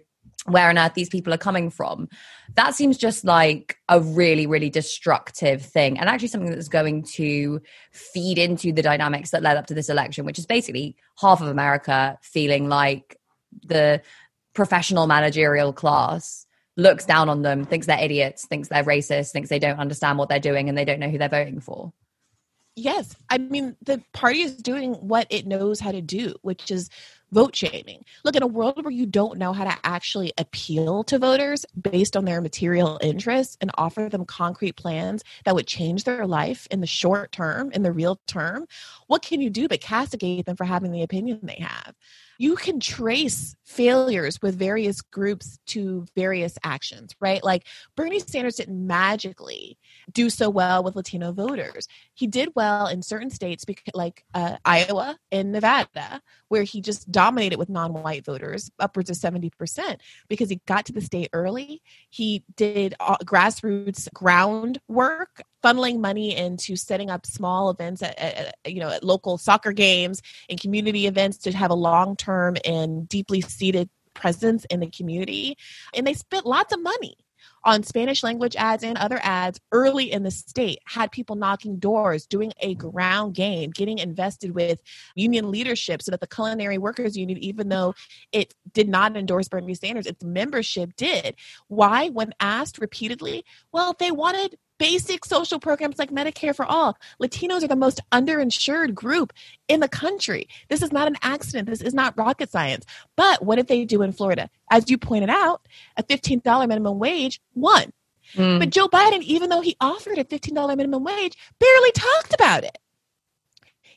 where 0.46 0.68
on 0.68 0.78
earth 0.78 0.94
these 0.94 1.08
people 1.08 1.32
are 1.32 1.38
coming 1.38 1.70
from. 1.70 2.08
That 2.54 2.74
seems 2.74 2.96
just 2.98 3.24
like 3.24 3.78
a 3.88 4.00
really, 4.00 4.46
really 4.46 4.70
destructive 4.70 5.62
thing, 5.62 5.98
and 5.98 6.08
actually 6.08 6.28
something 6.28 6.50
that's 6.50 6.68
going 6.68 7.04
to 7.14 7.60
feed 7.92 8.38
into 8.38 8.72
the 8.72 8.82
dynamics 8.82 9.30
that 9.30 9.42
led 9.42 9.56
up 9.56 9.66
to 9.66 9.74
this 9.74 9.88
election, 9.88 10.24
which 10.24 10.38
is 10.38 10.46
basically 10.46 10.96
half 11.18 11.40
of 11.40 11.48
America 11.48 12.18
feeling 12.22 12.68
like 12.68 13.16
the 13.64 14.02
professional 14.54 15.06
managerial 15.06 15.72
class 15.72 16.46
looks 16.80 17.04
down 17.04 17.28
on 17.28 17.42
them, 17.42 17.64
thinks 17.64 17.86
they're 17.86 18.02
idiots, 18.02 18.46
thinks 18.46 18.68
they're 18.68 18.84
racist, 18.84 19.32
thinks 19.32 19.48
they 19.48 19.58
don't 19.58 19.78
understand 19.78 20.18
what 20.18 20.28
they're 20.28 20.40
doing, 20.40 20.68
and 20.68 20.76
they 20.76 20.84
don't 20.84 21.00
know 21.00 21.08
who 21.08 21.18
they're 21.18 21.28
voting 21.28 21.60
for. 21.60 21.92
Yes. 22.76 23.14
I 23.28 23.38
mean, 23.38 23.76
the 23.82 24.02
party 24.12 24.42
is 24.42 24.56
doing 24.56 24.94
what 24.94 25.26
it 25.30 25.46
knows 25.46 25.80
how 25.80 25.92
to 25.92 26.00
do, 26.00 26.34
which 26.42 26.70
is 26.70 26.88
vote 27.32 27.54
shaming. 27.54 28.04
Look, 28.24 28.36
in 28.36 28.42
a 28.42 28.46
world 28.46 28.82
where 28.84 28.92
you 28.92 29.06
don't 29.06 29.38
know 29.38 29.52
how 29.52 29.64
to 29.64 29.78
actually 29.84 30.32
appeal 30.38 31.04
to 31.04 31.18
voters 31.18 31.64
based 31.80 32.16
on 32.16 32.24
their 32.24 32.40
material 32.40 32.98
interests 33.02 33.56
and 33.60 33.70
offer 33.74 34.08
them 34.08 34.24
concrete 34.24 34.76
plans 34.76 35.22
that 35.44 35.54
would 35.54 35.66
change 35.66 36.04
their 36.04 36.26
life 36.26 36.66
in 36.70 36.80
the 36.80 36.86
short 36.86 37.32
term, 37.32 37.70
in 37.72 37.82
the 37.82 37.92
real 37.92 38.20
term, 38.26 38.66
what 39.06 39.22
can 39.22 39.40
you 39.40 39.50
do 39.50 39.68
but 39.68 39.80
castigate 39.80 40.46
them 40.46 40.56
for 40.56 40.64
having 40.64 40.92
the 40.92 41.02
opinion 41.02 41.40
they 41.42 41.60
have? 41.60 41.94
you 42.40 42.56
can 42.56 42.80
trace 42.80 43.54
failures 43.66 44.40
with 44.40 44.58
various 44.58 45.02
groups 45.02 45.58
to 45.66 46.06
various 46.16 46.56
actions, 46.64 47.14
right? 47.20 47.44
Like 47.44 47.66
Bernie 47.96 48.18
Sanders 48.18 48.56
didn't 48.56 48.86
magically 48.86 49.76
do 50.10 50.30
so 50.30 50.48
well 50.48 50.82
with 50.82 50.96
Latino 50.96 51.32
voters. 51.32 51.86
He 52.14 52.26
did 52.26 52.48
well 52.56 52.86
in 52.86 53.02
certain 53.02 53.28
states, 53.28 53.66
like 53.92 54.24
uh, 54.32 54.56
Iowa 54.64 55.18
and 55.30 55.52
Nevada, 55.52 56.22
where 56.50 56.64
he 56.64 56.80
just 56.80 57.10
dominated 57.10 57.58
with 57.58 57.68
non 57.68 57.92
white 57.92 58.24
voters, 58.24 58.70
upwards 58.80 59.08
of 59.08 59.16
70%, 59.16 59.96
because 60.28 60.50
he 60.50 60.60
got 60.66 60.84
to 60.86 60.92
the 60.92 61.00
state 61.00 61.30
early. 61.32 61.80
He 62.10 62.44
did 62.56 62.94
grassroots 63.24 64.12
groundwork, 64.12 65.42
funneling 65.62 66.00
money 66.00 66.36
into 66.36 66.74
setting 66.74 67.08
up 67.08 67.24
small 67.24 67.70
events 67.70 68.02
at, 68.02 68.18
at, 68.18 68.54
you 68.66 68.80
know 68.80 68.88
at 68.88 69.04
local 69.04 69.38
soccer 69.38 69.72
games 69.72 70.22
and 70.48 70.60
community 70.60 71.06
events 71.06 71.38
to 71.38 71.52
have 71.52 71.70
a 71.70 71.74
long 71.74 72.16
term 72.16 72.56
and 72.64 73.08
deeply 73.08 73.40
seated 73.40 73.88
presence 74.14 74.64
in 74.66 74.80
the 74.80 74.90
community 74.90 75.56
and 75.94 76.06
they 76.06 76.14
spent 76.14 76.44
lots 76.44 76.72
of 76.72 76.82
money 76.82 77.16
on 77.64 77.82
Spanish 77.82 78.22
language 78.22 78.56
ads 78.56 78.82
and 78.82 78.96
other 78.98 79.20
ads 79.22 79.60
early 79.72 80.12
in 80.12 80.22
the 80.22 80.30
state, 80.30 80.78
had 80.86 81.10
people 81.12 81.36
knocking 81.36 81.78
doors, 81.78 82.26
doing 82.26 82.52
a 82.60 82.74
ground 82.74 83.34
game, 83.34 83.70
getting 83.70 83.98
invested 83.98 84.54
with 84.54 84.80
union 85.14 85.50
leadership 85.50 86.02
so 86.02 86.10
that 86.10 86.20
the 86.20 86.26
Culinary 86.26 86.78
Workers 86.78 87.16
Union, 87.16 87.38
even 87.38 87.68
though 87.68 87.94
it 88.32 88.54
did 88.72 88.88
not 88.88 89.16
endorse 89.16 89.48
Bernie 89.48 89.74
Sanders, 89.74 90.06
its 90.06 90.24
membership 90.24 90.94
did. 90.96 91.34
Why? 91.68 92.08
When 92.08 92.32
asked 92.40 92.78
repeatedly, 92.78 93.44
well, 93.72 93.94
they 93.98 94.10
wanted 94.10 94.56
basic 94.80 95.26
social 95.26 95.60
programs 95.60 95.98
like 95.98 96.10
Medicare 96.10 96.56
for 96.56 96.64
all. 96.64 96.96
Latinos 97.22 97.62
are 97.62 97.68
the 97.68 97.76
most 97.76 98.00
underinsured 98.10 98.94
group 98.94 99.32
in 99.68 99.80
the 99.80 99.88
country. 99.88 100.48
This 100.70 100.82
is 100.82 100.90
not 100.90 101.06
an 101.06 101.16
accident. 101.22 101.68
This 101.68 101.82
is 101.82 101.92
not 101.92 102.16
rocket 102.16 102.50
science. 102.50 102.86
But 103.14 103.44
what 103.44 103.56
did 103.56 103.68
they 103.68 103.84
do 103.84 104.00
in 104.00 104.12
Florida? 104.12 104.48
As 104.70 104.90
you 104.90 104.96
pointed 104.96 105.28
out, 105.28 105.68
a 105.98 106.02
$15 106.02 106.66
minimum 106.66 106.98
wage 106.98 107.42
won. 107.54 107.92
Mm. 108.34 108.58
But 108.58 108.70
Joe 108.70 108.88
Biden, 108.88 109.20
even 109.22 109.50
though 109.50 109.60
he 109.60 109.76
offered 109.82 110.16
a 110.16 110.24
$15 110.24 110.76
minimum 110.76 111.04
wage, 111.04 111.36
barely 111.58 111.92
talked 111.92 112.32
about 112.32 112.64
it. 112.64 112.78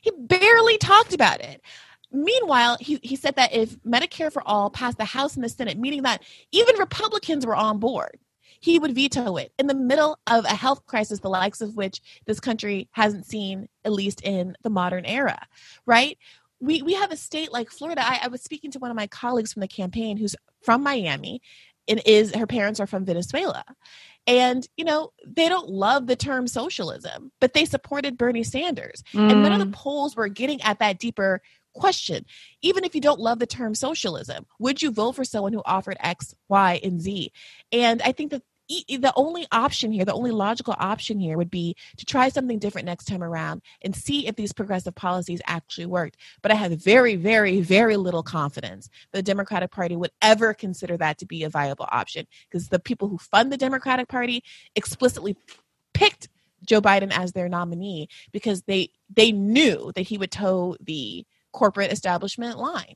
He 0.02 0.10
barely 0.10 0.76
talked 0.76 1.14
about 1.14 1.40
it. 1.40 1.62
Meanwhile, 2.12 2.76
he, 2.78 3.00
he 3.02 3.16
said 3.16 3.36
that 3.36 3.54
if 3.54 3.76
Medicare 3.82 4.30
for 4.30 4.46
All 4.46 4.68
passed 4.68 4.98
the 4.98 5.04
House 5.06 5.34
and 5.34 5.42
the 5.42 5.48
Senate, 5.48 5.78
meaning 5.78 6.02
that 6.02 6.22
even 6.52 6.76
Republicans 6.78 7.46
were 7.46 7.56
on 7.56 7.78
board, 7.78 8.18
he 8.64 8.78
would 8.78 8.94
veto 8.94 9.36
it 9.36 9.52
in 9.58 9.66
the 9.66 9.74
middle 9.74 10.18
of 10.26 10.46
a 10.46 10.54
health 10.54 10.86
crisis, 10.86 11.20
the 11.20 11.28
likes 11.28 11.60
of 11.60 11.76
which 11.76 12.00
this 12.24 12.40
country 12.40 12.88
hasn't 12.92 13.26
seen, 13.26 13.68
at 13.84 13.92
least 13.92 14.22
in 14.22 14.56
the 14.62 14.70
modern 14.70 15.04
era, 15.04 15.38
right? 15.84 16.16
We, 16.60 16.80
we 16.80 16.94
have 16.94 17.12
a 17.12 17.16
state 17.16 17.52
like 17.52 17.68
Florida. 17.68 18.00
I, 18.02 18.20
I 18.22 18.28
was 18.28 18.40
speaking 18.40 18.70
to 18.70 18.78
one 18.78 18.90
of 18.90 18.96
my 18.96 19.06
colleagues 19.06 19.52
from 19.52 19.60
the 19.60 19.68
campaign 19.68 20.16
who's 20.16 20.34
from 20.62 20.82
Miami 20.82 21.42
and 21.88 22.00
is 22.06 22.34
her 22.34 22.46
parents 22.46 22.80
are 22.80 22.86
from 22.86 23.04
Venezuela. 23.04 23.66
And, 24.26 24.66
you 24.78 24.86
know, 24.86 25.10
they 25.26 25.50
don't 25.50 25.68
love 25.68 26.06
the 26.06 26.16
term 26.16 26.46
socialism, 26.46 27.32
but 27.42 27.52
they 27.52 27.66
supported 27.66 28.16
Bernie 28.16 28.44
Sanders. 28.44 29.04
Mm. 29.12 29.30
And 29.30 29.42
none 29.42 29.52
of 29.52 29.58
the 29.58 29.66
mm. 29.66 29.74
polls 29.74 30.16
were 30.16 30.28
getting 30.28 30.62
at 30.62 30.78
that 30.78 30.98
deeper 30.98 31.42
question. 31.74 32.24
Even 32.62 32.82
if 32.82 32.94
you 32.94 33.02
don't 33.02 33.20
love 33.20 33.40
the 33.40 33.46
term 33.46 33.74
socialism, 33.74 34.46
would 34.58 34.80
you 34.80 34.90
vote 34.90 35.16
for 35.16 35.24
someone 35.24 35.52
who 35.52 35.60
offered 35.66 35.98
X, 36.00 36.34
Y, 36.48 36.80
and 36.82 37.02
Z? 37.02 37.30
And 37.70 38.00
I 38.00 38.12
think 38.12 38.30
that 38.30 38.42
the 38.68 39.12
only 39.16 39.46
option 39.52 39.92
here, 39.92 40.04
the 40.04 40.14
only 40.14 40.30
logical 40.30 40.74
option 40.78 41.18
here 41.18 41.36
would 41.36 41.50
be 41.50 41.76
to 41.96 42.06
try 42.06 42.28
something 42.28 42.58
different 42.58 42.86
next 42.86 43.04
time 43.04 43.22
around 43.22 43.62
and 43.82 43.94
see 43.94 44.26
if 44.26 44.36
these 44.36 44.52
progressive 44.52 44.94
policies 44.94 45.40
actually 45.46 45.86
worked. 45.86 46.16
But 46.42 46.50
I 46.50 46.54
have 46.54 46.72
very, 46.72 47.16
very, 47.16 47.60
very 47.60 47.96
little 47.96 48.22
confidence 48.22 48.88
the 49.12 49.22
Democratic 49.22 49.70
Party 49.70 49.96
would 49.96 50.12
ever 50.22 50.54
consider 50.54 50.96
that 50.96 51.18
to 51.18 51.26
be 51.26 51.44
a 51.44 51.50
viable 51.50 51.86
option 51.90 52.26
because 52.48 52.68
the 52.68 52.78
people 52.78 53.08
who 53.08 53.18
fund 53.18 53.52
the 53.52 53.56
Democratic 53.56 54.08
Party 54.08 54.42
explicitly 54.74 55.36
picked 55.92 56.28
Joe 56.64 56.80
Biden 56.80 57.12
as 57.16 57.32
their 57.32 57.48
nominee 57.48 58.08
because 58.32 58.62
they 58.62 58.90
they 59.14 59.32
knew 59.32 59.92
that 59.94 60.02
he 60.02 60.18
would 60.18 60.30
toe 60.30 60.76
the 60.80 61.26
corporate 61.52 61.92
establishment 61.92 62.58
line. 62.58 62.94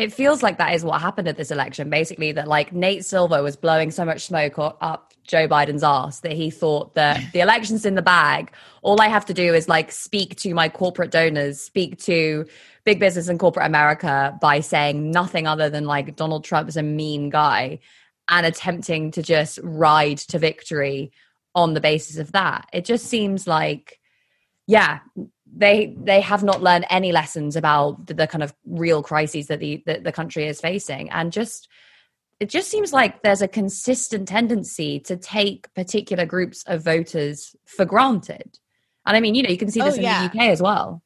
It 0.00 0.14
feels 0.14 0.42
like 0.42 0.56
that 0.56 0.74
is 0.74 0.82
what 0.82 0.98
happened 1.02 1.28
at 1.28 1.36
this 1.36 1.50
election. 1.50 1.90
Basically, 1.90 2.32
that 2.32 2.48
like 2.48 2.72
Nate 2.72 3.04
Silver 3.04 3.42
was 3.42 3.54
blowing 3.54 3.90
so 3.90 4.02
much 4.06 4.24
smoke 4.24 4.54
up 4.58 5.12
Joe 5.24 5.46
Biden's 5.46 5.84
ass 5.84 6.20
that 6.20 6.32
he 6.32 6.50
thought 6.50 6.94
that 6.94 7.20
the 7.34 7.40
election's 7.40 7.84
in 7.84 7.96
the 7.96 8.02
bag. 8.02 8.50
All 8.80 8.98
I 9.02 9.08
have 9.08 9.26
to 9.26 9.34
do 9.34 9.52
is 9.52 9.68
like 9.68 9.92
speak 9.92 10.36
to 10.36 10.54
my 10.54 10.70
corporate 10.70 11.10
donors, 11.10 11.60
speak 11.60 11.98
to 12.04 12.46
big 12.84 12.98
business 12.98 13.28
and 13.28 13.38
corporate 13.38 13.66
America 13.66 14.38
by 14.40 14.60
saying 14.60 15.10
nothing 15.10 15.46
other 15.46 15.68
than 15.68 15.84
like 15.84 16.16
Donald 16.16 16.44
Trump 16.44 16.70
is 16.70 16.78
a 16.78 16.82
mean 16.82 17.28
guy 17.28 17.78
and 18.30 18.46
attempting 18.46 19.10
to 19.10 19.22
just 19.22 19.58
ride 19.62 20.16
to 20.16 20.38
victory 20.38 21.12
on 21.54 21.74
the 21.74 21.80
basis 21.80 22.16
of 22.16 22.32
that. 22.32 22.70
It 22.72 22.86
just 22.86 23.04
seems 23.04 23.46
like, 23.46 24.00
yeah, 24.66 25.00
they 25.54 25.94
they 25.98 26.20
have 26.20 26.42
not 26.42 26.62
learned 26.62 26.86
any 26.90 27.12
lessons 27.12 27.56
about 27.56 28.06
the, 28.06 28.14
the 28.14 28.26
kind 28.26 28.42
of 28.42 28.54
real 28.66 29.02
crises 29.02 29.48
that 29.48 29.60
the, 29.60 29.82
the 29.86 30.00
the 30.00 30.12
country 30.12 30.46
is 30.46 30.60
facing. 30.60 31.10
And 31.10 31.32
just 31.32 31.68
it 32.38 32.48
just 32.48 32.70
seems 32.70 32.92
like 32.92 33.22
there's 33.22 33.42
a 33.42 33.48
consistent 33.48 34.28
tendency 34.28 35.00
to 35.00 35.16
take 35.16 35.72
particular 35.74 36.24
groups 36.24 36.64
of 36.66 36.82
voters 36.82 37.54
for 37.66 37.84
granted. 37.84 38.58
And 39.06 39.16
i 39.16 39.20
mean 39.20 39.34
you 39.34 39.42
know 39.42 39.50
you 39.50 39.58
can 39.58 39.70
see 39.70 39.80
this 39.80 39.94
oh, 39.94 39.98
in 39.98 40.02
yeah. 40.02 40.28
the 40.28 40.38
uk 40.38 40.46
as 40.46 40.62
well. 40.62 41.02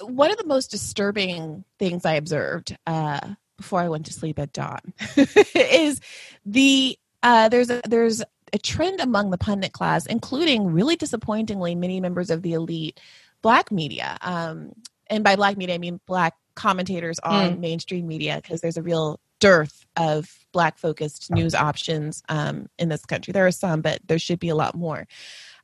One 0.00 0.30
of 0.30 0.36
the 0.36 0.46
most 0.46 0.70
disturbing 0.70 1.64
things 1.78 2.04
i 2.04 2.14
observed 2.14 2.76
uh, 2.86 3.20
before 3.56 3.80
i 3.80 3.88
went 3.88 4.06
to 4.06 4.12
sleep 4.12 4.38
at 4.38 4.52
dawn 4.52 4.92
is 5.54 6.00
the 6.44 6.98
uh, 7.22 7.48
there's 7.48 7.70
a, 7.70 7.80
there's 7.88 8.22
a 8.54 8.58
trend 8.58 9.00
among 9.00 9.30
the 9.30 9.36
pundit 9.36 9.72
class, 9.72 10.06
including 10.06 10.68
really 10.68 10.94
disappointingly 10.94 11.74
many 11.74 12.00
members 12.00 12.30
of 12.30 12.42
the 12.42 12.52
elite 12.52 13.00
black 13.42 13.72
media. 13.72 14.16
Um, 14.22 14.72
and 15.08 15.24
by 15.24 15.34
black 15.34 15.56
media, 15.56 15.74
I 15.74 15.78
mean 15.78 16.00
black 16.06 16.34
commentators 16.54 17.18
on 17.18 17.56
mm. 17.56 17.58
mainstream 17.58 18.06
media, 18.06 18.40
because 18.40 18.60
there's 18.60 18.76
a 18.76 18.82
real 18.82 19.18
dearth 19.40 19.84
of 19.96 20.38
black 20.52 20.78
focused 20.78 21.32
news 21.32 21.52
options 21.52 22.22
um, 22.28 22.68
in 22.78 22.88
this 22.88 23.04
country. 23.04 23.32
There 23.32 23.44
are 23.44 23.50
some, 23.50 23.80
but 23.82 23.98
there 24.06 24.20
should 24.20 24.38
be 24.38 24.50
a 24.50 24.54
lot 24.54 24.76
more. 24.76 25.08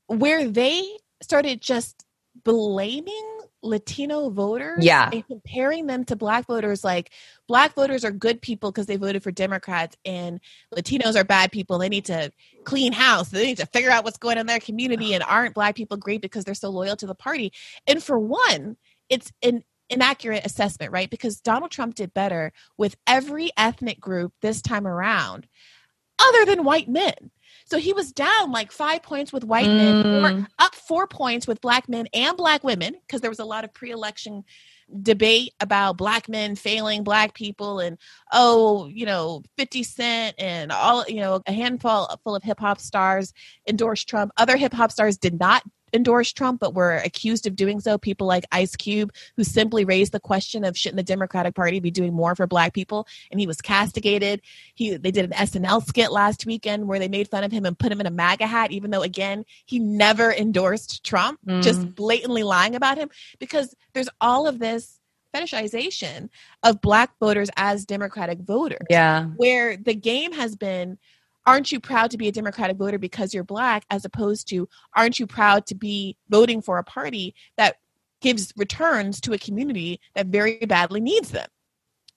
Where 0.09 0.49
they 0.49 0.83
started 1.23 1.61
just 1.61 2.05
blaming 2.43 3.40
Latino 3.63 4.31
voters 4.31 4.85
yeah. 4.85 5.11
and 5.13 5.27
comparing 5.27 5.87
them 5.87 6.05
to 6.05 6.17
black 6.17 6.47
voters 6.47 6.83
like 6.83 7.11
black 7.47 7.75
voters 7.75 8.05
are 8.05 8.11
good 8.11 8.41
people 8.41 8.71
because 8.71 8.87
they 8.87 8.97
voted 8.97 9.23
for 9.23 9.31
Democrats 9.31 9.97
and 10.05 10.41
Latinos 10.75 11.17
are 11.17 11.25
bad 11.25 11.53
people. 11.53 11.79
They 11.79 11.89
need 11.89 12.07
to 12.07 12.33
clean 12.65 12.93
house. 12.93 13.29
They 13.29 13.47
need 13.47 13.59
to 13.59 13.67
figure 13.67 13.91
out 13.91 14.05
what's 14.05 14.19
going 14.19 14.39
on 14.39 14.43
in 14.43 14.47
their 14.47 14.61
community 14.61 15.15
and 15.15 15.23
aren't 15.23 15.55
black 15.55 15.75
people 15.75 15.97
great 15.97 16.23
because 16.23 16.45
they're 16.45 16.55
so 16.55 16.71
loyal 16.71 16.97
to 16.97 17.07
the 17.07 17.15
party. 17.15 17.53
And 17.87 18.03
for 18.03 18.19
one, 18.19 18.77
it's 19.09 19.33
an 19.43 19.65
inaccurate 19.91 20.47
assessment, 20.47 20.93
right? 20.93 21.11
Because 21.11 21.41
Donald 21.41 21.71
Trump 21.71 21.97
did 21.97 22.15
better 22.15 22.53
with 22.79 22.97
every 23.07 23.51
ethnic 23.57 24.01
group 24.01 24.33
this 24.41 24.63
time 24.63 24.87
around 24.87 25.47
other 26.19 26.45
than 26.45 26.65
white 26.65 26.89
men. 26.89 27.31
So 27.71 27.79
he 27.79 27.93
was 27.93 28.13
down 28.13 28.51
like 28.51 28.73
five 28.73 29.03
points 29.03 29.33
with 29.33 29.45
white 29.45 29.67
mm. 29.67 29.77
men, 29.77 30.43
or 30.43 30.49
up 30.59 30.75
four 30.75 31.07
points 31.07 31.47
with 31.47 31.61
black 31.61 31.89
men 31.89 32.09
and 32.13 32.37
black 32.37 32.65
women, 32.65 32.97
because 33.07 33.21
there 33.21 33.31
was 33.31 33.39
a 33.39 33.45
lot 33.45 33.65
of 33.65 33.73
pre 33.73 33.91
election 33.91 34.45
debate 35.03 35.53
about 35.61 35.97
black 35.97 36.29
men 36.29 36.57
failing 36.57 37.05
black 37.05 37.33
people 37.33 37.79
and 37.79 37.97
oh 38.33 38.89
you 38.89 39.07
know 39.07 39.41
50 39.57 39.85
cent 39.85 40.35
and 40.37 40.73
all 40.73 41.05
you 41.07 41.21
know 41.21 41.41
a 41.47 41.53
handful 41.53 42.09
full 42.25 42.35
of 42.35 42.43
hip 42.43 42.59
hop 42.59 42.81
stars 42.81 43.33
endorsed 43.69 44.09
trump 44.09 44.33
other 44.37 44.57
hip 44.57 44.73
hop 44.73 44.91
stars 44.91 45.17
did 45.17 45.39
not 45.39 45.63
endorse 45.93 46.33
Trump, 46.33 46.61
but 46.61 46.75
were 46.75 46.97
accused 46.97 47.47
of 47.47 47.57
doing 47.57 47.81
so. 47.81 47.99
People 47.99 48.27
like 48.27 48.45
Ice 48.53 48.77
Cube, 48.77 49.13
who 49.37 49.45
simply 49.45 49.85
raised 49.85 50.13
the 50.13 50.21
question 50.21 50.65
of 50.65 50.77
shouldn't 50.77 50.97
the 50.97 51.03
Democratic 51.03 51.55
Party 51.55 51.81
be 51.81 51.91
doing 51.91 52.13
more 52.13 52.35
for 52.35 52.47
Black 52.47 52.75
people, 52.75 53.07
and 53.31 53.41
he 53.41 53.47
was 53.47 53.61
castigated. 53.61 54.41
He 54.75 54.97
they 54.97 55.11
did 55.11 55.25
an 55.25 55.33
SNL 55.33 55.85
skit 55.87 56.13
last 56.13 56.47
weekend 56.47 56.87
where 56.87 56.99
they 56.99 57.09
made 57.09 57.29
fun 57.29 57.45
of 57.45 57.53
him 57.53 57.65
and 57.65 57.79
put 57.79 57.93
him 57.93 58.01
in 58.01 58.07
a 58.07 58.11
MAGA 58.11 58.47
hat, 58.47 58.73
even 58.73 58.91
though 58.91 59.03
again 59.03 59.45
he 59.67 59.79
never 59.79 60.33
endorsed 60.33 61.05
Trump, 61.05 61.41
mm. 61.47 61.63
just 61.63 61.95
blatantly 61.95 62.43
lying 62.43 62.75
about 62.75 62.99
him 62.99 63.11
because 63.39 63.75
there's 63.93 64.09
all 64.21 64.47
of 64.47 64.59
this 64.59 65.01
fetishization 65.35 66.29
of 66.63 66.81
black 66.81 67.13
voters 67.21 67.49
as 67.57 67.85
democratic 67.85 68.41
voters 68.41 68.85
yeah 68.91 69.27
where 69.37 69.77
the 69.77 69.95
game 69.95 70.33
has 70.33 70.57
been 70.57 70.99
aren't 71.47 71.73
you 71.73 71.81
proud 71.81 72.11
to 72.11 72.19
be 72.19 72.29
a 72.29 72.33
Democratic 72.33 72.77
voter 72.77 72.99
because 72.99 73.33
you're 73.33 73.45
black, 73.45 73.85
as 73.91 74.05
opposed 74.05 74.49
to 74.49 74.69
aren't 74.95 75.19
you 75.19 75.27
proud 75.27 75.67
to 75.67 75.75
be 75.75 76.17
voting 76.29 76.61
for 76.63 76.79
a 76.79 76.85
party 76.85 77.35
that 77.57 77.77
gives 78.21 78.53
returns 78.57 79.21
to 79.23 79.33
a 79.33 79.39
community 79.39 80.01
that 80.15 80.27
very 80.27 80.59
badly 80.59 81.01
needs 81.01 81.31
them? 81.31 81.49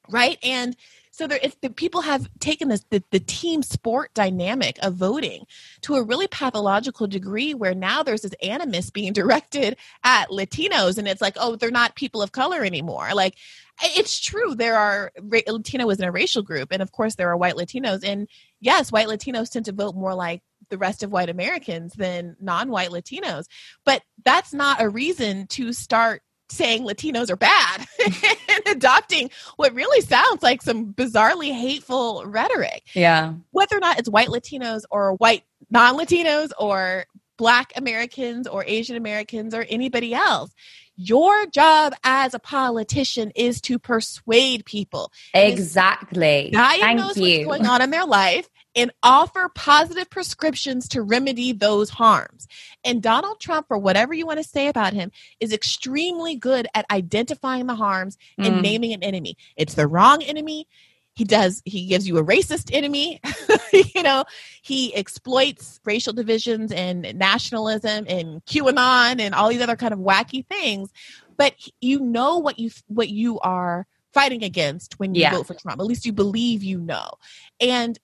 Right. 0.09 0.37
And 0.43 0.75
So 1.11 1.27
there, 1.27 1.39
if 1.43 1.61
the 1.61 1.69
people 1.69 2.01
have 2.01 2.27
taken 2.39 2.69
this 2.69 2.83
the, 2.89 3.03
the 3.11 3.19
team 3.19 3.61
sport 3.61 4.11
dynamic 4.15 4.79
of 4.81 4.95
voting 4.95 5.45
to 5.81 5.93
a 5.93 6.03
really 6.03 6.27
pathological 6.27 7.05
degree, 7.05 7.53
where 7.53 7.75
now 7.75 8.01
there's 8.01 8.23
this 8.23 8.33
animus 8.41 8.89
being 8.89 9.13
directed 9.21 9.77
at 10.03 10.29
Latinos, 10.29 10.97
and 10.97 11.07
it's 11.07 11.21
like, 11.21 11.37
oh, 11.39 11.55
they're 11.55 11.71
not 11.71 11.95
people 11.95 12.21
of 12.21 12.31
color 12.31 12.63
anymore. 12.63 13.09
Like, 13.13 13.35
it's 13.81 14.19
true 14.19 14.55
there 14.55 14.75
are 14.75 15.11
Latino 15.47 15.89
isn't 15.89 16.03
a 16.03 16.11
racial 16.11 16.41
group, 16.41 16.69
and 16.71 16.81
of 16.81 16.91
course 16.91 17.15
there 17.15 17.29
are 17.29 17.37
white 17.37 17.55
Latinos, 17.55 18.03
and 18.03 18.27
yes, 18.63 18.91
white 18.91 19.07
Latinos 19.07 19.51
tend 19.51 19.65
to 19.65 19.71
vote 19.71 19.95
more 19.95 20.15
like 20.15 20.41
the 20.69 20.77
rest 20.77 21.03
of 21.03 21.11
white 21.11 21.29
Americans 21.29 21.93
than 21.93 22.35
non-white 22.39 22.89
Latinos, 22.89 23.45
but 23.85 24.01
that's 24.25 24.53
not 24.53 24.81
a 24.81 24.89
reason 24.89 25.45
to 25.47 25.73
start 25.73 26.21
saying 26.49 26.83
Latinos 26.83 27.29
are 27.29 27.35
bad 27.35 27.85
and 28.49 28.61
adopting 28.67 29.29
what 29.55 29.73
really 29.73 30.01
sounds 30.01 30.43
like 30.43 30.61
some 30.61 30.93
bizarrely 30.93 31.51
hateful 31.51 32.23
rhetoric. 32.25 32.83
Yeah. 32.93 33.33
Whether 33.51 33.77
or 33.77 33.79
not 33.79 33.99
it's 33.99 34.09
white 34.09 34.29
Latinos 34.29 34.83
or 34.89 35.13
white 35.15 35.43
non 35.69 35.97
Latinos 35.97 36.51
or 36.57 37.05
Black 37.37 37.73
Americans 37.75 38.47
or 38.47 38.63
Asian 38.65 38.95
Americans 38.95 39.53
or 39.53 39.65
anybody 39.67 40.13
else. 40.13 40.53
Your 40.95 41.47
job 41.47 41.95
as 42.03 42.35
a 42.35 42.39
politician 42.39 43.31
is 43.35 43.59
to 43.61 43.79
persuade 43.79 44.63
people. 44.65 45.11
Exactly. 45.33 46.51
Diagnose 46.53 47.15
Thank 47.15 47.27
you. 47.27 47.47
what's 47.47 47.61
going 47.61 47.67
on 47.67 47.81
in 47.81 47.89
their 47.89 48.05
life 48.05 48.47
and 48.75 48.91
offer 49.03 49.49
positive 49.53 50.09
prescriptions 50.09 50.87
to 50.89 51.01
remedy 51.01 51.51
those 51.51 51.89
harms. 51.89 52.47
And 52.83 53.01
Donald 53.01 53.39
Trump, 53.39 53.67
for 53.67 53.77
whatever 53.77 54.13
you 54.13 54.25
want 54.25 54.39
to 54.39 54.43
say 54.43 54.67
about 54.67 54.93
him, 54.93 55.11
is 55.39 55.53
extremely 55.53 56.35
good 56.35 56.67
at 56.73 56.85
identifying 56.91 57.67
the 57.67 57.75
harms 57.75 58.17
and 58.39 58.55
Mm. 58.57 58.61
naming 58.61 58.93
an 58.93 59.03
enemy. 59.03 59.37
It's 59.55 59.75
the 59.75 59.87
wrong 59.87 60.23
enemy. 60.23 60.67
He 61.15 61.23
does, 61.25 61.61
he 61.63 61.85
gives 61.85 62.07
you 62.07 62.17
a 62.17 62.23
racist 62.23 62.73
enemy. 62.73 63.21
you 63.93 64.01
know, 64.01 64.23
he 64.63 64.95
exploits 64.95 65.79
racial 65.85 66.11
divisions 66.13 66.71
and 66.71 67.13
nationalism 67.15 68.05
and 68.09 68.43
QAnon 68.45 69.19
and 69.19 69.35
all 69.35 69.49
these 69.49 69.61
other 69.61 69.75
kind 69.75 69.93
of 69.93 69.99
wacky 69.99 70.43
things. 70.47 70.89
But 71.37 71.53
you 71.81 71.99
know 71.99 72.39
what 72.39 72.57
you 72.57 72.71
what 72.87 73.09
you 73.09 73.39
are 73.41 73.85
fighting 74.11 74.43
against 74.43 74.99
when 74.99 75.13
you 75.13 75.21
Yeah. 75.21 75.35
vote 75.35 75.45
for 75.47 75.53
Trump. 75.53 75.79
At 75.79 75.85
least 75.85 76.05
you 76.05 76.13
believe 76.13 76.63
you 76.63 76.79
know. 76.79 77.11
And 77.59 77.99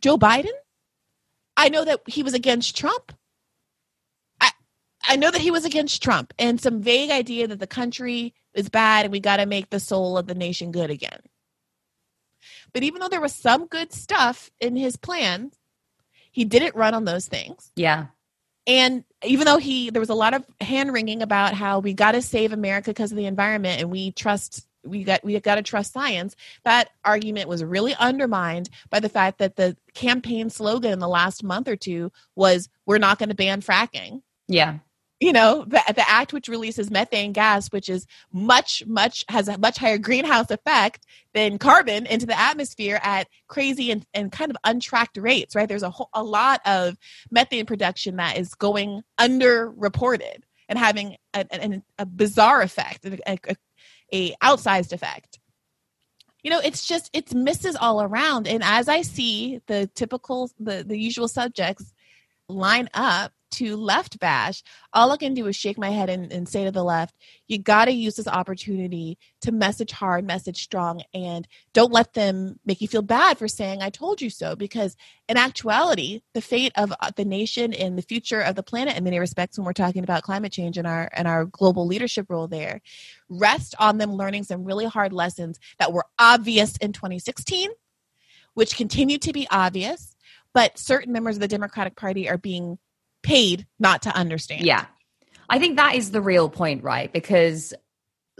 Joe 0.00 0.16
Biden, 0.16 0.52
I 1.56 1.68
know 1.68 1.84
that 1.84 2.00
he 2.06 2.22
was 2.22 2.34
against 2.34 2.76
Trump. 2.76 3.12
I 4.40 4.50
I 5.06 5.16
know 5.16 5.30
that 5.30 5.40
he 5.40 5.50
was 5.50 5.64
against 5.64 6.02
Trump 6.02 6.34
and 6.38 6.60
some 6.60 6.82
vague 6.82 7.10
idea 7.10 7.46
that 7.48 7.60
the 7.60 7.66
country 7.66 8.34
is 8.54 8.68
bad 8.68 9.04
and 9.04 9.12
we 9.12 9.20
got 9.20 9.38
to 9.38 9.46
make 9.46 9.70
the 9.70 9.80
soul 9.80 10.18
of 10.18 10.26
the 10.26 10.34
nation 10.34 10.72
good 10.72 10.90
again. 10.90 11.20
But 12.72 12.82
even 12.82 13.00
though 13.00 13.08
there 13.08 13.20
was 13.20 13.34
some 13.34 13.66
good 13.66 13.92
stuff 13.92 14.50
in 14.60 14.76
his 14.76 14.96
plan, 14.96 15.52
he 16.30 16.44
didn't 16.44 16.74
run 16.74 16.94
on 16.94 17.04
those 17.04 17.26
things. 17.26 17.72
Yeah. 17.76 18.06
And 18.66 19.04
even 19.24 19.46
though 19.46 19.58
he 19.58 19.90
there 19.90 20.00
was 20.00 20.10
a 20.10 20.14
lot 20.14 20.34
of 20.34 20.44
hand 20.60 20.92
wringing 20.92 21.22
about 21.22 21.54
how 21.54 21.78
we 21.78 21.94
got 21.94 22.12
to 22.12 22.22
save 22.22 22.52
America 22.52 22.90
because 22.90 23.12
of 23.12 23.16
the 23.16 23.26
environment 23.26 23.80
and 23.80 23.90
we 23.90 24.10
trust 24.10 24.66
we 24.86 25.04
got 25.04 25.24
we 25.24 25.38
got 25.40 25.56
to 25.56 25.62
trust 25.62 25.92
science, 25.92 26.36
that 26.64 26.90
argument 27.04 27.48
was 27.48 27.64
really 27.64 27.94
undermined 27.94 28.68
by 28.90 29.00
the 29.00 29.08
fact 29.08 29.38
that 29.38 29.56
the 29.56 29.76
campaign 29.94 30.50
slogan 30.50 30.92
in 30.92 30.98
the 30.98 31.08
last 31.08 31.42
month 31.42 31.68
or 31.68 31.76
two 31.76 32.12
was 32.34 32.68
"We're 32.86 32.98
not 32.98 33.18
going 33.18 33.30
to 33.30 33.34
ban 33.34 33.62
fracking." 33.62 34.22
Yeah. 34.48 34.78
You 35.18 35.32
know, 35.32 35.64
the 35.66 35.82
the 35.88 36.08
act 36.08 36.34
which 36.34 36.48
releases 36.48 36.90
methane 36.90 37.32
gas, 37.32 37.68
which 37.68 37.88
is 37.88 38.06
much 38.32 38.84
much 38.86 39.24
has 39.28 39.48
a 39.48 39.56
much 39.56 39.78
higher 39.78 39.96
greenhouse 39.96 40.50
effect 40.50 41.06
than 41.32 41.58
carbon 41.58 42.04
into 42.04 42.26
the 42.26 42.38
atmosphere 42.38 43.00
at 43.02 43.26
crazy 43.48 43.90
and, 43.90 44.06
and 44.12 44.30
kind 44.30 44.50
of 44.50 44.58
untracked 44.64 45.16
rates. 45.16 45.54
Right? 45.54 45.68
There's 45.68 45.82
a 45.82 45.90
whole, 45.90 46.10
a 46.12 46.22
lot 46.22 46.60
of 46.66 46.98
methane 47.30 47.64
production 47.64 48.16
that 48.16 48.36
is 48.36 48.54
going 48.54 49.02
underreported 49.18 50.42
and 50.68 50.78
having 50.78 51.16
a, 51.34 51.46
a, 51.50 51.82
a 51.98 52.06
bizarre 52.06 52.62
effect, 52.62 53.04
a, 53.04 53.18
a, 53.26 53.56
a 54.12 54.34
outsized 54.42 54.92
effect. 54.92 55.38
You 56.42 56.50
know, 56.50 56.60
it's 56.60 56.86
just 56.86 57.10
it's 57.12 57.34
misses 57.34 57.76
all 57.76 58.02
around. 58.02 58.46
And 58.46 58.62
as 58.62 58.88
I 58.88 59.02
see 59.02 59.60
the 59.66 59.90
typical 59.94 60.50
the 60.60 60.84
the 60.84 60.98
usual 60.98 61.28
subjects 61.28 61.92
line 62.48 62.88
up 62.94 63.32
to 63.48 63.76
left 63.76 64.18
bash, 64.18 64.62
all 64.92 65.12
I 65.12 65.16
can 65.16 65.34
do 65.34 65.46
is 65.46 65.56
shake 65.56 65.78
my 65.78 65.90
head 65.90 66.10
and, 66.10 66.32
and 66.32 66.48
say 66.48 66.64
to 66.64 66.70
the 66.70 66.84
left, 66.84 67.14
you 67.46 67.58
got 67.58 67.86
to 67.86 67.92
use 67.92 68.16
this 68.16 68.28
opportunity 68.28 69.18
to 69.40 69.52
message 69.52 69.92
hard, 69.92 70.26
message 70.26 70.62
strong, 70.62 71.02
and 71.14 71.46
don't 71.72 71.92
let 71.92 72.12
them 72.14 72.58
make 72.66 72.80
you 72.80 72.88
feel 72.88 73.02
bad 73.02 73.38
for 73.38 73.48
saying, 73.48 73.82
I 73.82 73.90
told 73.90 74.20
you 74.20 74.30
so. 74.30 74.56
Because 74.56 74.96
in 75.28 75.36
actuality, 75.36 76.22
the 76.34 76.40
fate 76.40 76.72
of 76.76 76.92
uh, 77.00 77.10
the 77.16 77.24
nation 77.24 77.72
and 77.72 77.96
the 77.96 78.02
future 78.02 78.40
of 78.40 78.56
the 78.56 78.62
planet, 78.62 78.96
in 78.96 79.04
many 79.04 79.18
respects, 79.18 79.58
when 79.58 79.64
we're 79.64 79.72
talking 79.72 80.04
about 80.04 80.22
climate 80.22 80.52
change 80.52 80.76
and 80.76 80.86
our, 80.86 81.08
and 81.12 81.26
our 81.26 81.44
global 81.44 81.86
leadership 81.86 82.26
role 82.28 82.48
there, 82.48 82.82
rest 83.28 83.74
on 83.78 83.98
them 83.98 84.12
learning 84.12 84.44
some 84.44 84.64
really 84.64 84.86
hard 84.86 85.12
lessons 85.12 85.58
that 85.78 85.92
were 85.92 86.04
obvious 86.18 86.76
in 86.78 86.92
2016, 86.92 87.70
which 88.54 88.76
continue 88.76 89.18
to 89.18 89.32
be 89.32 89.46
obvious, 89.50 90.14
but 90.54 90.78
certain 90.78 91.12
members 91.12 91.36
of 91.36 91.40
the 91.40 91.48
Democratic 91.48 91.96
Party 91.96 92.28
are 92.28 92.38
being 92.38 92.78
paid 93.22 93.66
not 93.78 94.02
to 94.02 94.16
understand. 94.16 94.64
Yeah. 94.64 94.86
I 95.48 95.58
think 95.58 95.76
that 95.76 95.94
is 95.94 96.10
the 96.10 96.20
real 96.20 96.48
point, 96.48 96.82
right? 96.82 97.12
Because 97.12 97.74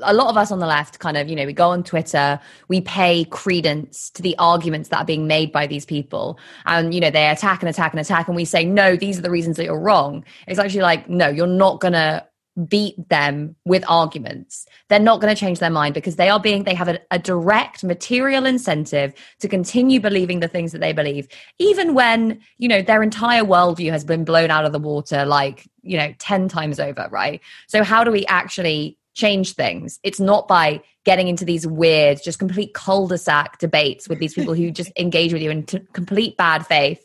a 0.03 0.13
lot 0.13 0.29
of 0.29 0.37
us 0.37 0.51
on 0.51 0.59
the 0.59 0.67
left 0.67 0.99
kind 0.99 1.17
of, 1.17 1.29
you 1.29 1.37
know, 1.37 1.47
we 1.47 1.53
go 1.53 1.71
on 1.71 1.83
Twitter, 1.83 2.39
we 2.69 2.81
pay 2.81 3.25
credence 3.25 4.11
to 4.11 4.23
the 4.23 4.37
arguments 4.39 4.91
that 4.91 4.99
are 4.99 5.05
being 5.05 5.27
made 5.27 5.53
by 5.53 5.67
these 5.67 5.87
people. 5.87 6.39
And, 6.67 6.93
you 6.93 7.01
know, 7.01 7.11
they 7.11 7.29
attack 7.29 7.63
and 7.63 7.69
attack 7.69 7.93
and 7.93 8.01
attack. 8.01 8.29
And 8.29 8.37
we 8.37 8.45
say, 8.45 8.65
no, 8.65 8.97
these 8.97 9.19
are 9.19 9.23
the 9.23 9.31
reasons 9.31 9.57
that 9.57 9.65
you're 9.65 9.81
wrong. 9.81 10.25
It's 10.47 10.59
actually 10.59 10.83
like, 10.83 11.09
no, 11.09 11.29
you're 11.29 11.47
not 11.47 11.81
going 11.81 11.95
to 11.95 12.27
beat 12.65 13.09
them 13.11 13.55
with 13.65 13.85
arguments. 13.87 14.67
They're 14.89 14.99
not 14.99 15.21
going 15.21 15.35
to 15.35 15.39
change 15.39 15.59
their 15.59 15.71
mind 15.71 15.95
because 15.95 16.17
they 16.17 16.31
are 16.31 16.41
being, 16.41 16.65
they 16.65 16.75
have 16.75 16.89
a, 16.89 16.99
a, 17.11 17.19
direct 17.19 17.85
material 17.85 18.47
incentive 18.47 19.13
to 19.41 19.49
continue 19.49 20.01
believing 20.01 20.41
the 20.41 20.49
things 20.49 20.73
that 20.73 20.81
they 20.81 20.93
believe, 20.93 21.29
even 21.59 21.93
when, 21.93 22.41
you 22.57 22.69
know, 22.69 22.81
their 22.81 23.03
entire 23.03 23.43
worldview 23.43 23.91
has 23.91 24.05
been 24.05 24.25
blown 24.25 24.51
out 24.51 24.65
of 24.65 24.73
the 24.73 24.79
water 24.79 25.27
like, 25.27 25.69
you 25.83 25.99
know, 25.99 26.15
10 26.19 26.49
times 26.49 26.81
over, 26.81 27.09
right? 27.11 27.41
So, 27.67 27.85
how 27.85 28.05
do 28.05 28.11
we 28.11 28.25
actually 28.27 28.97
change 29.15 29.53
things? 29.53 30.01
It's 30.03 30.21
not 30.21 30.49
by 30.49 30.83
getting 31.05 31.29
into 31.29 31.45
these 31.45 31.67
weird, 31.67 32.23
just 32.25 32.39
complete 32.39 32.73
cul 32.73 33.07
de 33.07 33.19
sac 33.19 33.59
debates 33.59 34.09
with 34.09 34.19
these 34.19 34.35
people 34.35 34.55
who 34.55 34.71
just 34.71 34.91
engage 34.99 35.33
with 35.33 35.43
you 35.43 35.51
in 35.51 35.65
t- 35.65 35.81
complete 35.93 36.37
bad 36.37 36.67
faith 36.67 37.03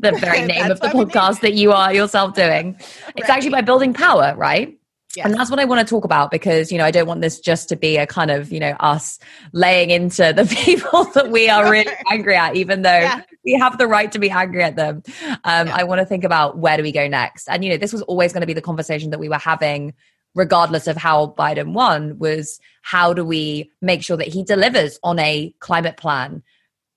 the 0.00 0.12
very 0.12 0.42
name 0.46 0.70
of 0.70 0.80
the 0.80 0.88
podcast 0.88 1.40
that 1.40 1.54
you 1.54 1.72
are 1.72 1.92
yourself 1.92 2.34
doing. 2.34 2.74
It's 3.16 3.28
right. 3.28 3.30
actually 3.30 3.50
by 3.50 3.60
building 3.60 3.92
power, 3.92 4.34
right? 4.36 4.79
Yes. 5.16 5.26
And 5.26 5.34
that's 5.34 5.50
what 5.50 5.58
I 5.58 5.64
want 5.64 5.86
to 5.86 5.90
talk 5.90 6.04
about 6.04 6.30
because, 6.30 6.70
you 6.70 6.78
know, 6.78 6.84
I 6.84 6.92
don't 6.92 7.06
want 7.06 7.20
this 7.20 7.40
just 7.40 7.68
to 7.70 7.76
be 7.76 7.96
a 7.96 8.06
kind 8.06 8.30
of, 8.30 8.52
you 8.52 8.60
know, 8.60 8.76
us 8.78 9.18
laying 9.52 9.90
into 9.90 10.32
the 10.32 10.44
people 10.64 11.04
that 11.14 11.30
we 11.30 11.48
are 11.48 11.68
really 11.68 11.90
angry 12.10 12.36
at, 12.36 12.54
even 12.54 12.82
though 12.82 12.90
yeah. 12.90 13.22
we 13.44 13.54
have 13.54 13.76
the 13.76 13.88
right 13.88 14.12
to 14.12 14.20
be 14.20 14.30
angry 14.30 14.62
at 14.62 14.76
them. 14.76 15.02
Um, 15.44 15.66
yeah. 15.66 15.76
I 15.76 15.82
want 15.82 16.00
to 16.00 16.06
think 16.06 16.22
about 16.22 16.58
where 16.58 16.76
do 16.76 16.84
we 16.84 16.92
go 16.92 17.08
next? 17.08 17.48
And, 17.48 17.64
you 17.64 17.70
know, 17.70 17.76
this 17.76 17.92
was 17.92 18.02
always 18.02 18.32
going 18.32 18.42
to 18.42 18.46
be 18.46 18.54
the 18.54 18.62
conversation 18.62 19.10
that 19.10 19.18
we 19.18 19.28
were 19.28 19.38
having 19.38 19.94
regardless 20.34 20.86
of 20.86 20.96
how 20.96 21.34
Biden 21.36 21.72
won 21.72 22.18
was 22.18 22.60
how 22.82 23.12
do 23.12 23.24
we 23.24 23.70
make 23.82 24.02
sure 24.02 24.16
that 24.16 24.28
he 24.28 24.44
delivers 24.44 24.98
on 25.02 25.18
a 25.18 25.52
climate 25.58 25.96
plan 25.96 26.42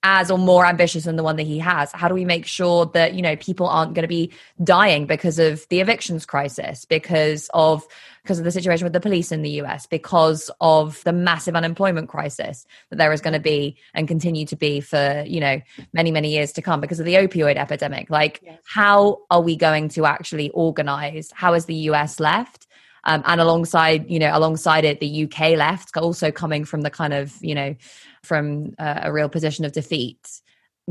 as 0.03 0.29
or 0.29 0.37
more 0.37 0.65
ambitious 0.65 1.05
than 1.05 1.15
the 1.15 1.23
one 1.23 1.37
that 1.37 1.43
he 1.43 1.57
has. 1.59 1.91
How 1.93 2.09
do 2.09 2.13
we 2.13 2.25
make 2.25 2.45
sure 2.45 2.85
that 2.87 3.13
you 3.13 3.21
know 3.21 3.35
people 3.37 3.67
aren't 3.67 3.93
going 3.93 4.03
to 4.03 4.07
be 4.07 4.31
dying 4.63 5.05
because 5.05 5.39
of 5.39 5.65
the 5.69 5.79
evictions 5.79 6.25
crisis 6.25 6.85
because 6.85 7.49
of 7.53 7.87
because 8.21 8.37
of 8.37 8.45
the 8.45 8.51
situation 8.51 8.85
with 8.85 8.93
the 8.93 8.99
police 8.99 9.31
in 9.31 9.41
the 9.41 9.61
US 9.61 9.85
because 9.85 10.51
of 10.59 11.01
the 11.05 11.13
massive 11.13 11.55
unemployment 11.55 12.09
crisis 12.09 12.65
that 12.89 12.97
there 12.97 13.13
is 13.13 13.21
going 13.21 13.33
to 13.33 13.39
be 13.39 13.77
and 13.93 14.07
continue 14.07 14.45
to 14.45 14.55
be 14.55 14.81
for 14.81 15.23
you 15.25 15.39
know 15.39 15.61
many 15.93 16.11
many 16.11 16.31
years 16.31 16.51
to 16.53 16.61
come 16.61 16.81
because 16.81 16.99
of 16.99 17.05
the 17.05 17.15
opioid 17.15 17.55
epidemic? 17.55 18.09
Like 18.09 18.41
yes. 18.43 18.59
how 18.65 19.21
are 19.31 19.41
we 19.41 19.55
going 19.55 19.87
to 19.89 20.05
actually 20.05 20.49
organize? 20.51 21.31
How 21.33 21.53
is 21.53 21.65
the 21.65 21.75
US 21.75 22.19
left? 22.19 22.67
Um, 23.05 23.21
and 23.25 23.41
alongside 23.41 24.09
you 24.09 24.17
know 24.17 24.31
alongside 24.31 24.85
it 24.85 25.01
the 25.01 25.25
uk 25.25 25.37
left 25.37 25.97
also 25.97 26.31
coming 26.31 26.63
from 26.63 26.83
the 26.83 26.89
kind 26.89 27.13
of 27.13 27.35
you 27.41 27.53
know 27.53 27.75
from 28.23 28.73
uh, 28.79 29.01
a 29.03 29.13
real 29.13 29.29
position 29.29 29.65
of 29.65 29.71
defeat 29.71 30.41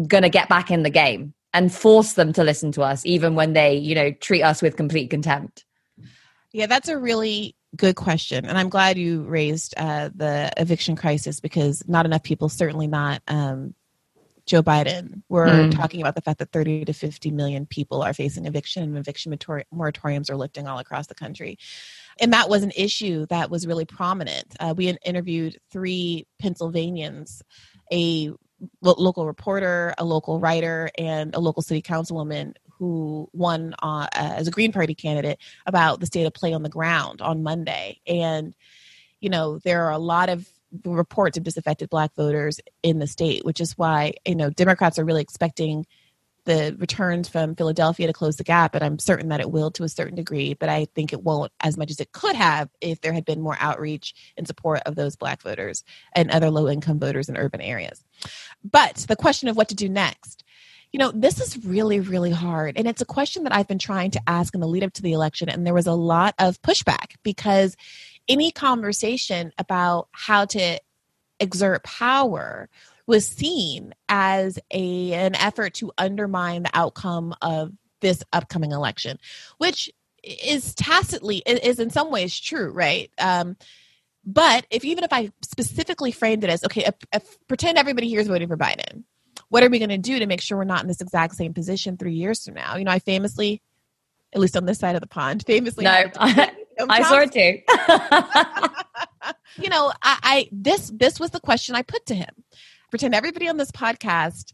gonna 0.06 0.30
get 0.30 0.48
back 0.48 0.70
in 0.70 0.82
the 0.82 0.90
game 0.90 1.34
and 1.52 1.72
force 1.72 2.14
them 2.14 2.32
to 2.32 2.44
listen 2.44 2.72
to 2.72 2.82
us 2.82 3.04
even 3.04 3.34
when 3.34 3.52
they 3.52 3.74
you 3.76 3.94
know 3.94 4.10
treat 4.12 4.42
us 4.42 4.62
with 4.62 4.76
complete 4.76 5.10
contempt 5.10 5.64
yeah 6.52 6.66
that's 6.66 6.88
a 6.88 6.98
really 6.98 7.54
good 7.76 7.96
question 7.96 8.44
and 8.44 8.56
i'm 8.58 8.68
glad 8.68 8.96
you 8.96 9.22
raised 9.22 9.74
uh, 9.76 10.08
the 10.14 10.50
eviction 10.56 10.96
crisis 10.96 11.40
because 11.40 11.82
not 11.88 12.06
enough 12.06 12.22
people 12.22 12.48
certainly 12.48 12.86
not 12.86 13.22
um, 13.28 13.74
Joe 14.44 14.62
Biden, 14.62 15.22
we're 15.28 15.46
mm. 15.46 15.70
talking 15.74 16.00
about 16.00 16.14
the 16.14 16.20
fact 16.20 16.40
that 16.40 16.50
30 16.50 16.86
to 16.86 16.92
50 16.92 17.30
million 17.30 17.64
people 17.64 18.02
are 18.02 18.12
facing 18.12 18.46
eviction 18.46 18.82
and 18.82 18.98
eviction 18.98 19.32
moratoriums 19.32 20.30
are 20.30 20.36
lifting 20.36 20.66
all 20.66 20.78
across 20.78 21.06
the 21.06 21.14
country. 21.14 21.58
And 22.20 22.32
that 22.32 22.48
was 22.48 22.62
an 22.62 22.72
issue 22.76 23.26
that 23.26 23.50
was 23.50 23.66
really 23.66 23.84
prominent. 23.84 24.54
Uh, 24.60 24.74
we 24.76 24.88
interviewed 25.04 25.58
three 25.70 26.26
Pennsylvanians, 26.38 27.42
a 27.92 28.30
lo- 28.80 28.94
local 28.98 29.26
reporter, 29.26 29.94
a 29.98 30.04
local 30.04 30.38
writer, 30.38 30.90
and 30.98 31.34
a 31.34 31.40
local 31.40 31.62
city 31.62 31.82
councilwoman 31.82 32.54
who 32.78 33.28
won 33.32 33.74
uh, 33.82 34.08
as 34.12 34.48
a 34.48 34.50
Green 34.50 34.72
Party 34.72 34.94
candidate 34.94 35.38
about 35.66 36.00
the 36.00 36.06
state 36.06 36.26
of 36.26 36.34
play 36.34 36.52
on 36.52 36.62
the 36.62 36.68
ground 36.68 37.22
on 37.22 37.42
Monday. 37.42 38.00
And, 38.06 38.54
you 39.20 39.30
know, 39.30 39.58
there 39.58 39.84
are 39.84 39.92
a 39.92 39.98
lot 39.98 40.28
of 40.28 40.48
reports 40.84 41.36
of 41.36 41.44
disaffected 41.44 41.90
black 41.90 42.14
voters 42.14 42.60
in 42.82 42.98
the 42.98 43.06
state, 43.06 43.44
which 43.44 43.60
is 43.60 43.76
why, 43.76 44.14
you 44.26 44.34
know, 44.34 44.50
Democrats 44.50 44.98
are 44.98 45.04
really 45.04 45.22
expecting 45.22 45.86
the 46.44 46.76
returns 46.78 47.28
from 47.28 47.54
Philadelphia 47.54 48.06
to 48.06 48.12
close 48.12 48.36
the 48.36 48.44
gap, 48.44 48.74
and 48.74 48.82
I'm 48.82 48.98
certain 48.98 49.28
that 49.28 49.40
it 49.40 49.50
will 49.50 49.70
to 49.72 49.84
a 49.84 49.88
certain 49.88 50.16
degree, 50.16 50.54
but 50.54 50.68
I 50.68 50.86
think 50.94 51.12
it 51.12 51.22
won't 51.22 51.52
as 51.60 51.76
much 51.76 51.90
as 51.90 52.00
it 52.00 52.12
could 52.12 52.34
have 52.34 52.68
if 52.80 53.00
there 53.00 53.12
had 53.12 53.24
been 53.24 53.40
more 53.40 53.56
outreach 53.60 54.14
in 54.36 54.46
support 54.46 54.82
of 54.86 54.96
those 54.96 55.16
black 55.16 55.42
voters 55.42 55.84
and 56.14 56.30
other 56.30 56.50
low 56.50 56.68
income 56.68 56.98
voters 56.98 57.28
in 57.28 57.36
urban 57.36 57.60
areas. 57.60 58.04
But 58.64 58.96
the 59.08 59.16
question 59.16 59.48
of 59.48 59.56
what 59.56 59.68
to 59.68 59.74
do 59.74 59.88
next. 59.88 60.44
You 60.92 60.98
know, 60.98 61.10
this 61.10 61.40
is 61.40 61.64
really, 61.64 62.00
really 62.00 62.32
hard. 62.32 62.76
And 62.76 62.86
it's 62.86 63.00
a 63.00 63.06
question 63.06 63.44
that 63.44 63.54
I've 63.54 63.66
been 63.66 63.78
trying 63.78 64.10
to 64.10 64.20
ask 64.26 64.54
in 64.54 64.60
the 64.60 64.68
lead 64.68 64.84
up 64.84 64.92
to 64.94 65.02
the 65.02 65.14
election. 65.14 65.48
And 65.48 65.66
there 65.66 65.72
was 65.72 65.86
a 65.86 65.94
lot 65.94 66.34
of 66.38 66.60
pushback 66.60 67.14
because 67.22 67.76
any 68.28 68.50
conversation 68.50 69.52
about 69.56 70.08
how 70.12 70.44
to 70.44 70.78
exert 71.40 71.82
power 71.82 72.68
was 73.06 73.26
seen 73.26 73.94
as 74.08 74.58
a 74.70 75.12
an 75.12 75.34
effort 75.34 75.74
to 75.74 75.92
undermine 75.98 76.64
the 76.64 76.70
outcome 76.74 77.34
of 77.42 77.72
this 78.00 78.22
upcoming 78.32 78.72
election, 78.72 79.18
which 79.58 79.90
is 80.22 80.74
tacitly 80.74 81.42
is 81.46 81.78
in 81.78 81.90
some 81.90 82.10
ways 82.10 82.38
true, 82.38 82.70
right? 82.70 83.10
Um, 83.18 83.56
but 84.24 84.66
if 84.70 84.84
even 84.84 85.04
if 85.04 85.12
I 85.12 85.32
specifically 85.42 86.12
framed 86.12 86.44
it 86.44 86.50
as 86.50 86.64
okay, 86.64 86.84
if, 86.84 86.94
if, 87.12 87.48
pretend 87.48 87.78
everybody 87.78 88.08
here 88.08 88.20
is 88.20 88.28
voting 88.28 88.48
for 88.48 88.56
Biden, 88.56 89.02
what 89.48 89.64
are 89.64 89.68
we 89.68 89.78
going 89.78 89.88
to 89.88 89.98
do 89.98 90.18
to 90.20 90.26
make 90.26 90.40
sure 90.40 90.56
we're 90.58 90.64
not 90.64 90.82
in 90.82 90.88
this 90.88 91.00
exact 91.00 91.34
same 91.34 91.54
position 91.54 91.96
three 91.96 92.14
years 92.14 92.44
from 92.44 92.54
now? 92.54 92.76
You 92.76 92.84
know, 92.84 92.92
I 92.92 93.00
famously, 93.00 93.62
at 94.32 94.40
least 94.40 94.56
on 94.56 94.64
this 94.64 94.78
side 94.78 94.94
of 94.94 95.00
the 95.00 95.08
pond, 95.08 95.42
famously. 95.46 95.84
No, 95.84 95.90
I, 96.16 96.52
I 96.88 97.02
saw 97.02 97.18
it 97.20 97.32
too. 97.32 97.58
you 99.62 99.70
know, 99.70 99.92
I, 100.02 100.18
I 100.22 100.48
this 100.52 100.92
this 100.94 101.18
was 101.18 101.30
the 101.30 101.40
question 101.40 101.74
I 101.74 101.82
put 101.82 102.06
to 102.06 102.14
him 102.14 102.30
pretend 102.92 103.14
everybody 103.14 103.48
on 103.48 103.56
this 103.56 103.70
podcast 103.70 104.52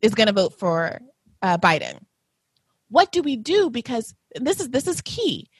is 0.00 0.14
going 0.14 0.28
to 0.28 0.32
vote 0.32 0.56
for 0.56 1.00
uh, 1.42 1.58
Biden. 1.58 1.98
What 2.88 3.10
do 3.10 3.20
we 3.20 3.36
do? 3.36 3.68
Because 3.68 4.14
this 4.36 4.60
is 4.60 4.70
this 4.70 4.86
is 4.86 5.00
key. 5.00 5.50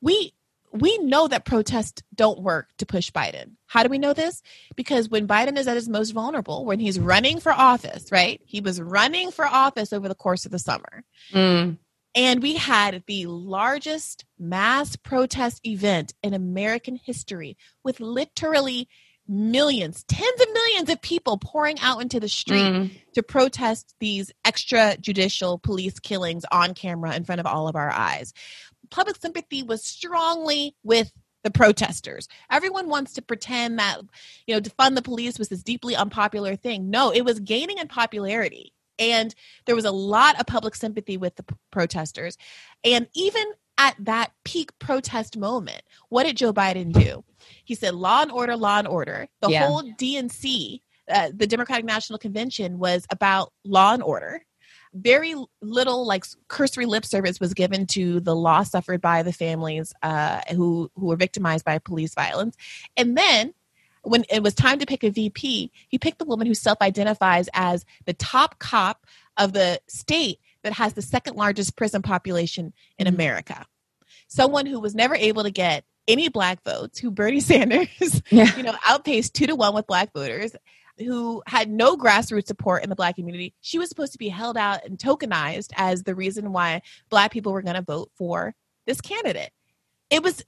We 0.00 0.32
we 0.72 0.98
know 0.98 1.26
that 1.26 1.44
protests 1.44 2.00
don't 2.14 2.42
work 2.42 2.68
to 2.78 2.86
push 2.86 3.10
Biden. 3.10 3.56
How 3.66 3.82
do 3.82 3.88
we 3.88 3.98
know 3.98 4.12
this? 4.12 4.40
Because 4.76 5.08
when 5.08 5.26
Biden 5.26 5.58
is 5.58 5.66
at 5.66 5.74
his 5.74 5.88
most 5.88 6.12
vulnerable, 6.12 6.64
when 6.64 6.78
he's 6.78 7.00
running 7.00 7.40
for 7.40 7.50
office, 7.50 8.12
right? 8.12 8.40
He 8.44 8.60
was 8.60 8.80
running 8.80 9.32
for 9.32 9.44
office 9.44 9.92
over 9.92 10.08
the 10.08 10.14
course 10.14 10.46
of 10.46 10.52
the 10.52 10.60
summer. 10.60 11.02
Mm. 11.32 11.78
And 12.14 12.40
we 12.40 12.54
had 12.54 13.02
the 13.08 13.26
largest 13.26 14.24
mass 14.38 14.94
protest 14.94 15.60
event 15.66 16.14
in 16.22 16.34
American 16.34 16.94
history 16.96 17.56
with 17.82 17.98
literally 17.98 18.88
millions, 19.30 20.04
tens 20.08 20.40
of 20.40 20.48
millions 20.52 20.90
of 20.90 21.00
people 21.00 21.38
pouring 21.38 21.78
out 21.80 22.02
into 22.02 22.18
the 22.18 22.28
street 22.28 22.58
mm. 22.58 22.90
to 23.14 23.22
protest 23.22 23.94
these 24.00 24.32
extrajudicial 24.44 25.62
police 25.62 26.00
killings 26.00 26.44
on 26.50 26.74
camera 26.74 27.14
in 27.14 27.24
front 27.24 27.40
of 27.40 27.46
all 27.46 27.68
of 27.68 27.76
our 27.76 27.90
eyes. 27.90 28.34
Public 28.90 29.16
sympathy 29.16 29.62
was 29.62 29.84
strongly 29.84 30.74
with 30.82 31.12
the 31.44 31.50
protesters. 31.50 32.28
Everyone 32.50 32.88
wants 32.88 33.14
to 33.14 33.22
pretend 33.22 33.78
that, 33.78 34.00
you 34.46 34.54
know, 34.54 34.60
defund 34.60 34.96
the 34.96 35.02
police 35.02 35.38
was 35.38 35.48
this 35.48 35.62
deeply 35.62 35.94
unpopular 35.94 36.56
thing. 36.56 36.90
No, 36.90 37.10
it 37.10 37.22
was 37.22 37.38
gaining 37.40 37.78
in 37.78 37.88
popularity. 37.88 38.72
And 38.98 39.34
there 39.64 39.76
was 39.76 39.86
a 39.86 39.92
lot 39.92 40.38
of 40.38 40.46
public 40.46 40.74
sympathy 40.74 41.16
with 41.16 41.36
the 41.36 41.44
protesters. 41.70 42.36
And 42.84 43.06
even 43.14 43.44
at 43.80 43.96
that 43.98 44.32
peak 44.44 44.78
protest 44.78 45.38
moment, 45.38 45.80
what 46.10 46.24
did 46.24 46.36
Joe 46.36 46.52
Biden 46.52 46.92
do? 46.92 47.24
He 47.64 47.74
said, 47.74 47.94
law 47.94 48.20
and 48.20 48.30
order, 48.30 48.54
law 48.54 48.78
and 48.78 48.86
order. 48.86 49.26
The 49.40 49.50
yeah. 49.50 49.66
whole 49.66 49.82
DNC, 49.82 50.82
uh, 51.10 51.30
the 51.34 51.46
Democratic 51.46 51.86
National 51.86 52.18
Convention, 52.18 52.78
was 52.78 53.06
about 53.10 53.54
law 53.64 53.94
and 53.94 54.02
order. 54.02 54.44
Very 54.92 55.34
little, 55.62 56.06
like 56.06 56.26
cursory 56.48 56.84
lip 56.84 57.06
service, 57.06 57.40
was 57.40 57.54
given 57.54 57.86
to 57.86 58.20
the 58.20 58.36
loss 58.36 58.70
suffered 58.70 59.00
by 59.00 59.22
the 59.22 59.32
families 59.32 59.94
uh, 60.02 60.40
who 60.50 60.90
who 60.96 61.06
were 61.06 61.16
victimized 61.16 61.64
by 61.64 61.78
police 61.78 62.14
violence. 62.14 62.56
And 62.98 63.16
then, 63.16 63.54
when 64.02 64.24
it 64.28 64.42
was 64.42 64.52
time 64.52 64.78
to 64.78 64.86
pick 64.86 65.04
a 65.04 65.10
VP, 65.10 65.70
he 65.88 65.98
picked 65.98 66.18
the 66.18 66.24
woman 66.26 66.46
who 66.46 66.54
self-identifies 66.54 67.48
as 67.54 67.86
the 68.04 68.14
top 68.14 68.58
cop 68.58 69.06
of 69.38 69.52
the 69.54 69.80
state 69.88 70.38
that 70.62 70.72
has 70.74 70.92
the 70.94 71.02
second 71.02 71.36
largest 71.36 71.76
prison 71.76 72.02
population 72.02 72.72
in 72.98 73.06
mm-hmm. 73.06 73.14
America. 73.14 73.66
Someone 74.28 74.66
who 74.66 74.80
was 74.80 74.94
never 74.94 75.14
able 75.14 75.42
to 75.42 75.50
get 75.50 75.84
any 76.06 76.28
black 76.28 76.62
votes, 76.64 76.98
who 76.98 77.10
Bernie 77.10 77.40
Sanders, 77.40 78.22
yeah. 78.30 78.56
you 78.56 78.62
know, 78.62 78.74
outpaced 78.86 79.34
two 79.34 79.46
to 79.46 79.56
one 79.56 79.74
with 79.74 79.86
black 79.86 80.12
voters, 80.12 80.54
who 80.98 81.42
had 81.46 81.70
no 81.70 81.96
grassroots 81.96 82.46
support 82.46 82.82
in 82.82 82.90
the 82.90 82.96
black 82.96 83.16
community. 83.16 83.54
She 83.60 83.78
was 83.78 83.88
supposed 83.88 84.12
to 84.12 84.18
be 84.18 84.28
held 84.28 84.56
out 84.56 84.84
and 84.84 84.98
tokenized 84.98 85.70
as 85.76 86.02
the 86.02 86.14
reason 86.14 86.52
why 86.52 86.82
black 87.08 87.32
people 87.32 87.52
were 87.52 87.62
going 87.62 87.76
to 87.76 87.82
vote 87.82 88.10
for 88.16 88.54
this 88.86 89.00
candidate. 89.00 89.50
It 90.10 90.22
was 90.22 90.44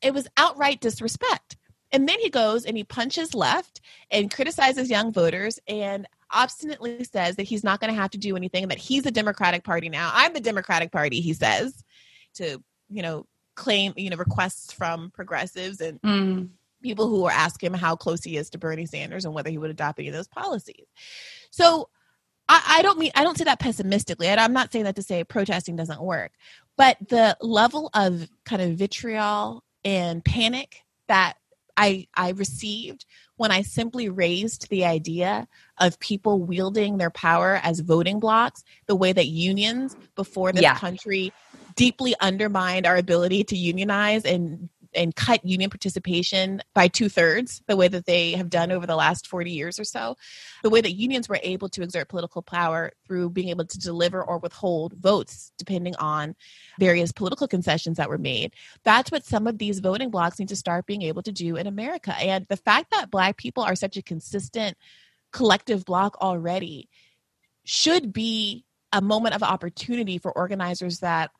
it 0.00 0.14
was 0.14 0.28
outright 0.36 0.80
disrespect. 0.80 1.56
And 1.92 2.08
then 2.08 2.18
he 2.20 2.30
goes 2.30 2.64
and 2.64 2.76
he 2.76 2.84
punches 2.84 3.34
left 3.34 3.80
and 4.10 4.32
criticizes 4.32 4.90
young 4.90 5.12
voters 5.12 5.58
and 5.68 6.06
obstinately 6.30 7.04
says 7.04 7.36
that 7.36 7.44
he's 7.44 7.62
not 7.62 7.80
going 7.80 7.94
to 7.94 8.00
have 8.00 8.10
to 8.10 8.18
do 8.18 8.36
anything, 8.36 8.64
and 8.64 8.70
that 8.70 8.78
he's 8.78 9.04
the 9.04 9.10
Democratic 9.10 9.62
Party 9.62 9.88
now. 9.88 10.10
I'm 10.12 10.32
the 10.32 10.40
Democratic 10.40 10.90
Party, 10.90 11.20
he 11.20 11.32
says, 11.32 11.84
to, 12.34 12.60
you 12.90 13.02
know, 13.02 13.26
claim, 13.54 13.92
you 13.96 14.10
know, 14.10 14.16
requests 14.16 14.72
from 14.72 15.10
progressives 15.12 15.80
and 15.80 16.00
mm. 16.02 16.48
people 16.82 17.08
who 17.08 17.24
are 17.24 17.32
asking 17.32 17.68
him 17.68 17.74
how 17.74 17.96
close 17.96 18.24
he 18.24 18.36
is 18.36 18.50
to 18.50 18.58
Bernie 18.58 18.86
Sanders 18.86 19.24
and 19.24 19.32
whether 19.32 19.50
he 19.50 19.58
would 19.58 19.70
adopt 19.70 19.98
any 19.98 20.08
of 20.08 20.14
those 20.14 20.28
policies. 20.28 20.84
So 21.50 21.88
I, 22.48 22.78
I 22.78 22.82
don't 22.82 22.98
mean 22.98 23.12
I 23.14 23.22
don't 23.22 23.38
say 23.38 23.44
that 23.44 23.60
pessimistically. 23.60 24.28
I'm 24.28 24.52
not 24.52 24.72
saying 24.72 24.84
that 24.84 24.96
to 24.96 25.02
say 25.02 25.24
protesting 25.24 25.76
doesn't 25.76 26.02
work, 26.02 26.32
but 26.76 26.96
the 27.08 27.36
level 27.40 27.88
of 27.94 28.28
kind 28.44 28.62
of 28.62 28.72
vitriol 28.72 29.64
and 29.84 30.24
panic 30.24 30.82
that 31.08 31.34
I 31.76 32.06
I 32.14 32.30
received 32.30 33.04
when 33.36 33.50
I 33.50 33.62
simply 33.62 34.08
raised 34.08 34.68
the 34.70 34.84
idea 34.84 35.46
of 35.78 36.00
people 36.00 36.40
wielding 36.40 36.96
their 36.96 37.10
power 37.10 37.60
as 37.62 37.80
voting 37.80 38.18
blocks, 38.18 38.64
the 38.86 38.96
way 38.96 39.12
that 39.12 39.26
unions 39.26 39.96
before 40.14 40.52
this 40.52 40.62
yeah. 40.62 40.76
country 40.76 41.32
deeply 41.74 42.14
undermined 42.20 42.86
our 42.86 42.96
ability 42.96 43.44
to 43.44 43.56
unionize 43.56 44.24
and 44.24 44.68
and 44.96 45.14
cut 45.14 45.44
union 45.44 45.70
participation 45.70 46.62
by 46.74 46.88
two 46.88 47.08
thirds, 47.08 47.62
the 47.66 47.76
way 47.76 47.88
that 47.88 48.06
they 48.06 48.32
have 48.32 48.50
done 48.50 48.72
over 48.72 48.86
the 48.86 48.96
last 48.96 49.26
40 49.26 49.50
years 49.50 49.78
or 49.78 49.84
so, 49.84 50.16
the 50.62 50.70
way 50.70 50.80
that 50.80 50.92
unions 50.92 51.28
were 51.28 51.38
able 51.42 51.68
to 51.68 51.82
exert 51.82 52.08
political 52.08 52.42
power 52.42 52.92
through 53.06 53.30
being 53.30 53.50
able 53.50 53.64
to 53.64 53.78
deliver 53.78 54.22
or 54.22 54.38
withhold 54.38 54.94
votes, 54.94 55.52
depending 55.58 55.94
on 55.96 56.34
various 56.78 57.12
political 57.12 57.46
concessions 57.46 57.98
that 57.98 58.08
were 58.08 58.18
made. 58.18 58.54
That's 58.84 59.12
what 59.12 59.24
some 59.24 59.46
of 59.46 59.58
these 59.58 59.80
voting 59.80 60.10
blocks 60.10 60.38
need 60.38 60.48
to 60.48 60.56
start 60.56 60.86
being 60.86 61.02
able 61.02 61.22
to 61.22 61.32
do 61.32 61.56
in 61.56 61.66
America. 61.66 62.14
And 62.18 62.46
the 62.48 62.56
fact 62.56 62.90
that 62.90 63.10
Black 63.10 63.36
people 63.36 63.62
are 63.62 63.76
such 63.76 63.96
a 63.96 64.02
consistent 64.02 64.76
collective 65.32 65.84
block 65.84 66.16
already 66.20 66.88
should 67.64 68.12
be 68.12 68.64
a 68.92 69.00
moment 69.02 69.34
of 69.34 69.42
opportunity 69.42 70.18
for 70.18 70.32
organizers 70.32 71.00
that 71.00 71.30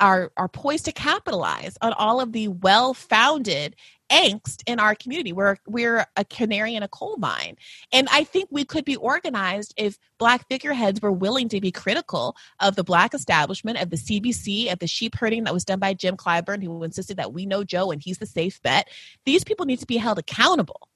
are 0.00 0.32
are 0.36 0.48
poised 0.48 0.84
to 0.86 0.92
capitalize 0.92 1.76
on 1.80 1.92
all 1.94 2.20
of 2.20 2.32
the 2.32 2.48
well-founded 2.48 3.76
angst 4.10 4.62
in 4.66 4.78
our 4.78 4.94
community. 4.94 5.32
We're 5.32 5.56
we're 5.66 6.06
a 6.16 6.24
canary 6.24 6.74
in 6.74 6.82
a 6.82 6.88
coal 6.88 7.16
mine. 7.18 7.56
And 7.92 8.08
I 8.10 8.24
think 8.24 8.48
we 8.50 8.64
could 8.64 8.84
be 8.84 8.96
organized 8.96 9.74
if 9.76 9.98
black 10.18 10.46
figureheads 10.48 11.00
were 11.00 11.12
willing 11.12 11.48
to 11.50 11.60
be 11.60 11.72
critical 11.72 12.36
of 12.60 12.76
the 12.76 12.84
black 12.84 13.14
establishment, 13.14 13.80
of 13.80 13.90
the 13.90 13.96
CBC, 13.96 14.72
of 14.72 14.78
the 14.78 14.86
sheep 14.86 15.14
herding 15.16 15.44
that 15.44 15.54
was 15.54 15.64
done 15.64 15.78
by 15.78 15.94
Jim 15.94 16.16
Clyburn, 16.16 16.62
who 16.62 16.82
insisted 16.82 17.16
that 17.16 17.32
we 17.32 17.46
know 17.46 17.64
Joe 17.64 17.90
and 17.90 18.02
he's 18.02 18.18
the 18.18 18.26
safe 18.26 18.60
bet. 18.62 18.88
These 19.24 19.44
people 19.44 19.66
need 19.66 19.80
to 19.80 19.86
be 19.86 19.96
held 19.96 20.18
accountable. 20.18 20.88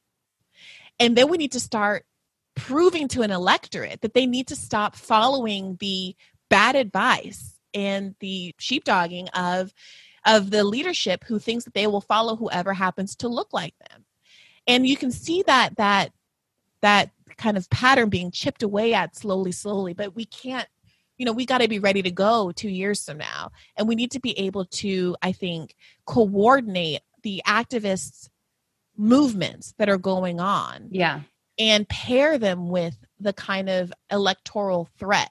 And 0.98 1.16
then 1.16 1.28
we 1.28 1.38
need 1.38 1.52
to 1.52 1.60
start 1.60 2.04
proving 2.54 3.08
to 3.08 3.22
an 3.22 3.30
electorate 3.30 4.02
that 4.02 4.14
they 4.14 4.26
need 4.26 4.48
to 4.48 4.56
stop 4.56 4.94
following 4.94 5.76
the 5.80 6.14
bad 6.50 6.76
advice 6.76 7.59
and 7.74 8.14
the 8.20 8.54
sheepdogging 8.58 9.28
of 9.34 9.72
of 10.26 10.50
the 10.50 10.64
leadership 10.64 11.24
who 11.24 11.38
thinks 11.38 11.64
that 11.64 11.74
they 11.74 11.86
will 11.86 12.00
follow 12.00 12.36
whoever 12.36 12.74
happens 12.74 13.16
to 13.16 13.28
look 13.28 13.52
like 13.52 13.74
them. 13.90 14.04
And 14.66 14.86
you 14.86 14.96
can 14.96 15.10
see 15.10 15.42
that 15.46 15.76
that 15.76 16.12
that 16.82 17.10
kind 17.36 17.56
of 17.56 17.68
pattern 17.70 18.08
being 18.08 18.30
chipped 18.30 18.62
away 18.62 18.92
at 18.92 19.16
slowly 19.16 19.52
slowly 19.52 19.94
but 19.94 20.14
we 20.14 20.26
can't 20.26 20.68
you 21.16 21.24
know 21.24 21.32
we 21.32 21.46
got 21.46 21.58
to 21.58 21.68
be 21.68 21.78
ready 21.78 22.02
to 22.02 22.10
go 22.10 22.52
2 22.52 22.68
years 22.68 23.04
from 23.04 23.18
now. 23.18 23.50
And 23.76 23.88
we 23.88 23.94
need 23.94 24.10
to 24.12 24.20
be 24.20 24.38
able 24.38 24.66
to 24.66 25.16
i 25.22 25.32
think 25.32 25.74
coordinate 26.06 27.00
the 27.22 27.42
activists 27.46 28.28
movements 28.96 29.74
that 29.78 29.88
are 29.88 29.98
going 29.98 30.40
on 30.40 30.88
yeah. 30.90 31.20
and 31.58 31.88
pair 31.88 32.38
them 32.38 32.68
with 32.68 32.96
the 33.18 33.32
kind 33.32 33.70
of 33.70 33.92
electoral 34.10 34.88
threat 34.98 35.30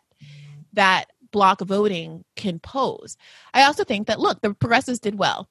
that 0.74 1.06
block 1.32 1.62
voting 1.62 2.24
can 2.36 2.60
pose. 2.60 3.18
I 3.54 3.64
also 3.64 3.84
think 3.84 4.08
that 4.08 4.20
look, 4.20 4.42
the 4.42 4.54
progressives 4.54 5.00
did 5.00 5.18
well 5.18 5.50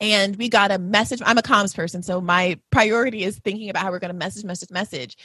and 0.00 0.36
we 0.36 0.48
got 0.48 0.70
a 0.70 0.78
message. 0.78 1.20
I'm 1.24 1.38
a 1.38 1.42
comms 1.42 1.74
person, 1.74 2.02
so 2.02 2.20
my 2.20 2.58
priority 2.70 3.24
is 3.24 3.38
thinking 3.38 3.68
about 3.68 3.82
how 3.82 3.90
we're 3.90 3.98
going 3.98 4.12
to 4.12 4.18
message, 4.18 4.44
message, 4.44 4.70
message, 4.70 5.16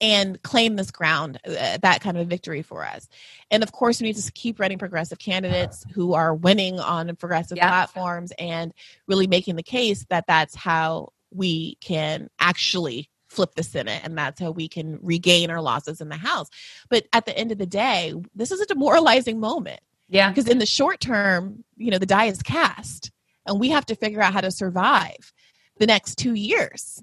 and 0.00 0.42
claim 0.42 0.76
this 0.76 0.90
ground, 0.90 1.38
uh, 1.46 1.78
that 1.82 2.00
kind 2.00 2.16
of 2.16 2.28
victory 2.28 2.62
for 2.62 2.84
us. 2.84 3.08
And 3.50 3.62
of 3.62 3.72
course, 3.72 4.00
we 4.00 4.06
need 4.06 4.16
to 4.16 4.32
keep 4.32 4.58
running 4.58 4.78
progressive 4.78 5.18
candidates 5.18 5.84
who 5.92 6.14
are 6.14 6.34
winning 6.34 6.80
on 6.80 7.14
progressive 7.16 7.58
yeah. 7.58 7.68
platforms 7.68 8.32
and 8.38 8.72
really 9.06 9.26
making 9.26 9.56
the 9.56 9.62
case 9.62 10.06
that 10.08 10.24
that's 10.26 10.54
how 10.54 11.10
we 11.30 11.76
can 11.80 12.28
actually 12.38 13.10
flip 13.32 13.54
the 13.54 13.62
Senate, 13.62 14.02
and 14.04 14.16
that's 14.16 14.40
how 14.40 14.50
we 14.50 14.68
can 14.68 14.98
regain 15.02 15.50
our 15.50 15.60
losses 15.60 16.00
in 16.00 16.08
the 16.08 16.16
House. 16.16 16.48
But 16.88 17.06
at 17.12 17.26
the 17.26 17.36
end 17.36 17.52
of 17.52 17.58
the 17.58 17.66
day, 17.66 18.14
this 18.34 18.52
is 18.52 18.60
a 18.60 18.66
demoralizing 18.66 19.40
moment. 19.40 19.80
Yeah. 20.08 20.28
Because 20.28 20.48
in 20.48 20.58
the 20.58 20.66
short 20.66 21.00
term, 21.00 21.64
you 21.76 21.90
know, 21.90 21.98
the 21.98 22.06
die 22.06 22.26
is 22.26 22.42
cast 22.42 23.10
and 23.46 23.60
we 23.60 23.70
have 23.70 23.86
to 23.86 23.96
figure 23.96 24.22
out 24.22 24.32
how 24.32 24.40
to 24.40 24.50
survive 24.50 25.32
the 25.78 25.86
next 25.86 26.16
two 26.16 26.34
years 26.34 27.02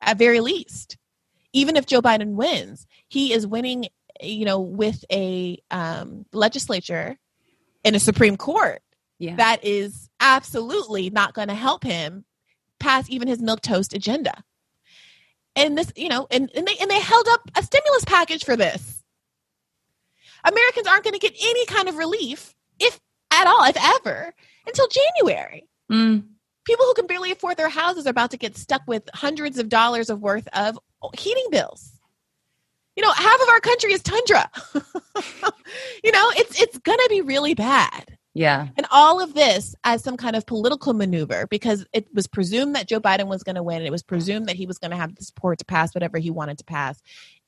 at 0.00 0.18
very 0.18 0.40
least 0.40 0.96
even 1.52 1.76
if 1.76 1.86
joe 1.86 2.02
biden 2.02 2.34
wins 2.34 2.86
he 3.08 3.32
is 3.32 3.46
winning 3.46 3.86
you 4.20 4.44
know 4.44 4.60
with 4.60 5.04
a 5.10 5.58
um, 5.70 6.24
legislature 6.32 7.16
and 7.84 7.96
a 7.96 8.00
supreme 8.00 8.36
court 8.36 8.82
yeah. 9.18 9.36
that 9.36 9.64
is 9.64 10.08
absolutely 10.20 11.10
not 11.10 11.34
going 11.34 11.48
to 11.48 11.54
help 11.54 11.82
him 11.82 12.24
pass 12.78 13.08
even 13.08 13.28
his 13.28 13.40
milk 13.40 13.60
toast 13.60 13.94
agenda 13.94 14.44
and 15.56 15.76
this 15.76 15.92
you 15.96 16.08
know 16.08 16.26
and, 16.30 16.50
and 16.54 16.66
they 16.66 16.76
and 16.80 16.90
they 16.90 17.00
held 17.00 17.26
up 17.28 17.40
a 17.56 17.62
stimulus 17.62 18.04
package 18.04 18.44
for 18.44 18.56
this 18.56 19.02
americans 20.44 20.86
aren't 20.86 21.04
going 21.04 21.12
to 21.12 21.18
get 21.18 21.34
any 21.42 21.66
kind 21.66 21.88
of 21.88 21.96
relief 21.96 22.54
if 22.78 22.98
at 23.32 23.46
all 23.46 23.64
if 23.64 23.76
ever 23.78 24.34
until 24.66 24.86
january 24.88 25.68
Mm. 25.92 26.24
People 26.64 26.86
who 26.86 26.94
can 26.94 27.06
barely 27.06 27.32
afford 27.32 27.56
their 27.56 27.68
houses 27.68 28.06
are 28.06 28.10
about 28.10 28.30
to 28.30 28.36
get 28.36 28.56
stuck 28.56 28.82
with 28.86 29.08
hundreds 29.14 29.58
of 29.58 29.68
dollars 29.68 30.10
of 30.10 30.20
worth 30.20 30.48
of 30.54 30.78
heating 31.18 31.46
bills. 31.50 31.92
You 32.96 33.02
know, 33.02 33.12
half 33.12 33.40
of 33.42 33.48
our 33.48 33.60
country 33.60 33.92
is 33.92 34.02
tundra. 34.02 34.50
you 36.04 36.12
know, 36.12 36.30
it's 36.36 36.60
it's 36.60 36.78
gonna 36.78 37.08
be 37.08 37.20
really 37.20 37.54
bad. 37.54 38.16
Yeah. 38.34 38.68
And 38.76 38.86
all 38.90 39.20
of 39.22 39.34
this 39.34 39.74
as 39.84 40.02
some 40.02 40.16
kind 40.16 40.36
of 40.36 40.46
political 40.46 40.94
maneuver 40.94 41.46
because 41.48 41.84
it 41.92 42.06
was 42.14 42.26
presumed 42.26 42.74
that 42.74 42.88
Joe 42.88 43.00
Biden 43.00 43.26
was 43.26 43.42
going 43.42 43.56
to 43.56 43.62
win. 43.62 43.78
And 43.78 43.86
it 43.86 43.92
was 43.92 44.02
presumed 44.02 44.46
that 44.46 44.56
he 44.56 44.66
was 44.66 44.78
going 44.78 44.90
to 44.90 44.96
have 44.96 45.14
the 45.14 45.24
support 45.24 45.58
to 45.58 45.64
pass 45.64 45.94
whatever 45.94 46.18
he 46.18 46.30
wanted 46.30 46.58
to 46.58 46.64
pass 46.64 47.02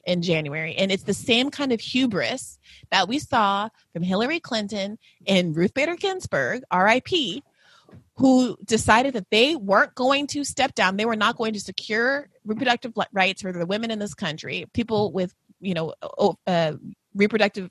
in 0.07 0.20
January. 0.20 0.75
And 0.75 0.92
it's 0.92 1.05
the 1.05 1.14
same 1.14 1.51
kind 1.51 1.73
of 1.73 1.81
hubris 1.81 2.59
that 2.90 3.09
we 3.09 3.18
saw 3.18 3.70
from 3.92 4.03
Hillary 4.03 4.40
Clinton 4.40 4.99
and 5.27 5.57
Ruth 5.57 5.73
Bader 5.73 5.97
Ginsburg, 5.97 6.62
RIP, 6.75 7.42
who 8.16 8.57
decided 8.64 9.14
that 9.14 9.31
they 9.31 9.57
weren't 9.57 9.94
going 9.94 10.27
to 10.29 10.44
step 10.44 10.75
down. 10.75 10.97
They 10.97 11.07
were 11.07 11.16
not 11.16 11.37
going 11.37 11.55
to 11.55 11.61
secure 11.61 12.29
reproductive 12.44 12.92
rights 13.12 13.40
for 13.40 13.53
the 13.53 13.66
women 13.66 13.90
in 13.90 13.99
this 13.99 14.14
country, 14.14 14.66
people 14.75 15.12
with, 15.12 15.35
you 15.61 15.73
know, 15.73 15.94
uh, 16.47 16.73
reproductive 17.14 17.70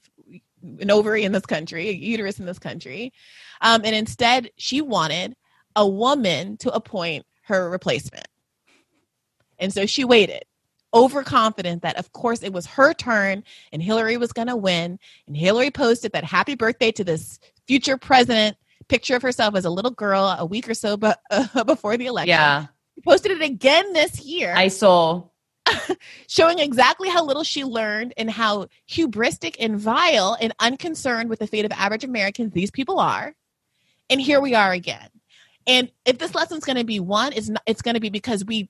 an 0.80 0.92
ovary 0.92 1.24
in 1.24 1.32
this 1.32 1.46
country, 1.46 1.90
a 1.90 1.94
uterus 1.94 2.40
in 2.40 2.46
this 2.46 2.60
country. 2.60 3.14
Um, 3.62 3.82
and 3.84 3.96
instead, 3.96 4.50
she 4.58 4.82
wanted 4.82 5.36
a 5.76 5.88
woman 5.88 6.58
to 6.58 6.72
appoint 6.72 7.26
her 7.44 7.70
replacement. 7.70 8.28
And 9.60 9.74
so 9.74 9.86
she 9.86 10.04
waited, 10.04 10.44
overconfident 10.94 11.82
that, 11.84 11.98
of 11.98 12.12
course, 12.12 12.44
it 12.44 12.54
was 12.54 12.66
her 12.66 12.94
turn 12.94 13.44
and 13.72 13.82
Hillary 13.82 14.18
was 14.18 14.34
going 14.34 14.48
to 14.48 14.56
win. 14.56 15.00
And 15.28 15.38
Hillary 15.38 15.72
posted 15.72 16.12
that 16.14 16.24
happy 16.24 16.56
birthday 16.56 16.92
to 16.94 17.04
this 17.04 17.40
future 17.68 17.98
president 17.98 18.58
picture 18.90 19.16
of 19.16 19.22
herself 19.22 19.56
as 19.56 19.66
a 19.66 19.70
little 19.70 19.92
girl 19.92 20.36
a 20.38 20.46
week 20.46 20.70
or 20.70 20.74
so 20.74 20.98
but, 20.98 21.20
uh, 21.32 21.64
before 21.64 21.98
the 21.98 22.08
election. 22.08 22.30
Yeah. 22.30 22.68
She 22.96 23.02
posted 23.02 23.32
it 23.32 23.42
again 23.42 23.94
this 23.94 24.22
year. 24.22 24.54
I 24.56 24.68
saw. 24.68 25.24
showing 26.28 26.60
exactly 26.60 27.10
how 27.10 27.24
little 27.24 27.44
she 27.44 27.64
learned 27.64 28.14
and 28.18 28.30
how 28.30 28.68
hubristic 28.90 29.56
and 29.60 29.80
vile 29.80 30.38
and 30.40 30.54
unconcerned 30.60 31.30
with 31.30 31.40
the 31.40 31.48
fate 31.48 31.66
of 31.66 31.72
average 31.72 32.04
Americans 32.04 32.54
these 32.54 32.72
people 32.72 33.00
are. 33.00 33.34
And 34.10 34.22
here 34.22 34.42
we 34.42 34.56
are 34.56 34.72
again. 34.72 35.10
And 35.66 35.92
if 36.06 36.18
this 36.18 36.36
lesson's 36.36 36.66
going 36.66 36.78
to 36.78 36.84
be 36.84 37.00
one, 37.00 37.34
it's 37.34 37.50
not, 37.50 37.64
it's 37.66 37.82
going 37.82 37.94
to 37.96 38.02
be 38.02 38.10
because 38.10 38.44
we, 38.44 38.70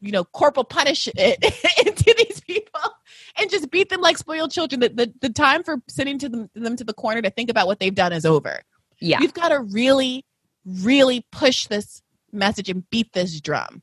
you 0.00 0.12
know, 0.12 0.24
corporal 0.24 0.64
punish 0.64 1.08
it 1.14 1.42
into 1.86 2.14
these 2.18 2.40
people 2.40 2.80
and 3.38 3.50
just 3.50 3.70
beat 3.70 3.88
them 3.88 4.00
like 4.00 4.18
spoiled 4.18 4.50
children. 4.50 4.80
The, 4.80 4.88
the, 4.90 5.14
the 5.20 5.30
time 5.30 5.62
for 5.62 5.78
sending 5.88 6.18
to 6.18 6.28
them, 6.28 6.50
them 6.54 6.76
to 6.76 6.84
the 6.84 6.94
corner 6.94 7.22
to 7.22 7.30
think 7.30 7.50
about 7.50 7.66
what 7.66 7.80
they've 7.80 7.94
done 7.94 8.12
is 8.12 8.26
over. 8.26 8.60
Yeah. 9.00 9.20
We've 9.20 9.34
got 9.34 9.48
to 9.48 9.60
really, 9.60 10.24
really 10.66 11.26
push 11.32 11.66
this 11.66 12.02
message 12.32 12.68
and 12.68 12.88
beat 12.90 13.12
this 13.12 13.40
drum. 13.40 13.82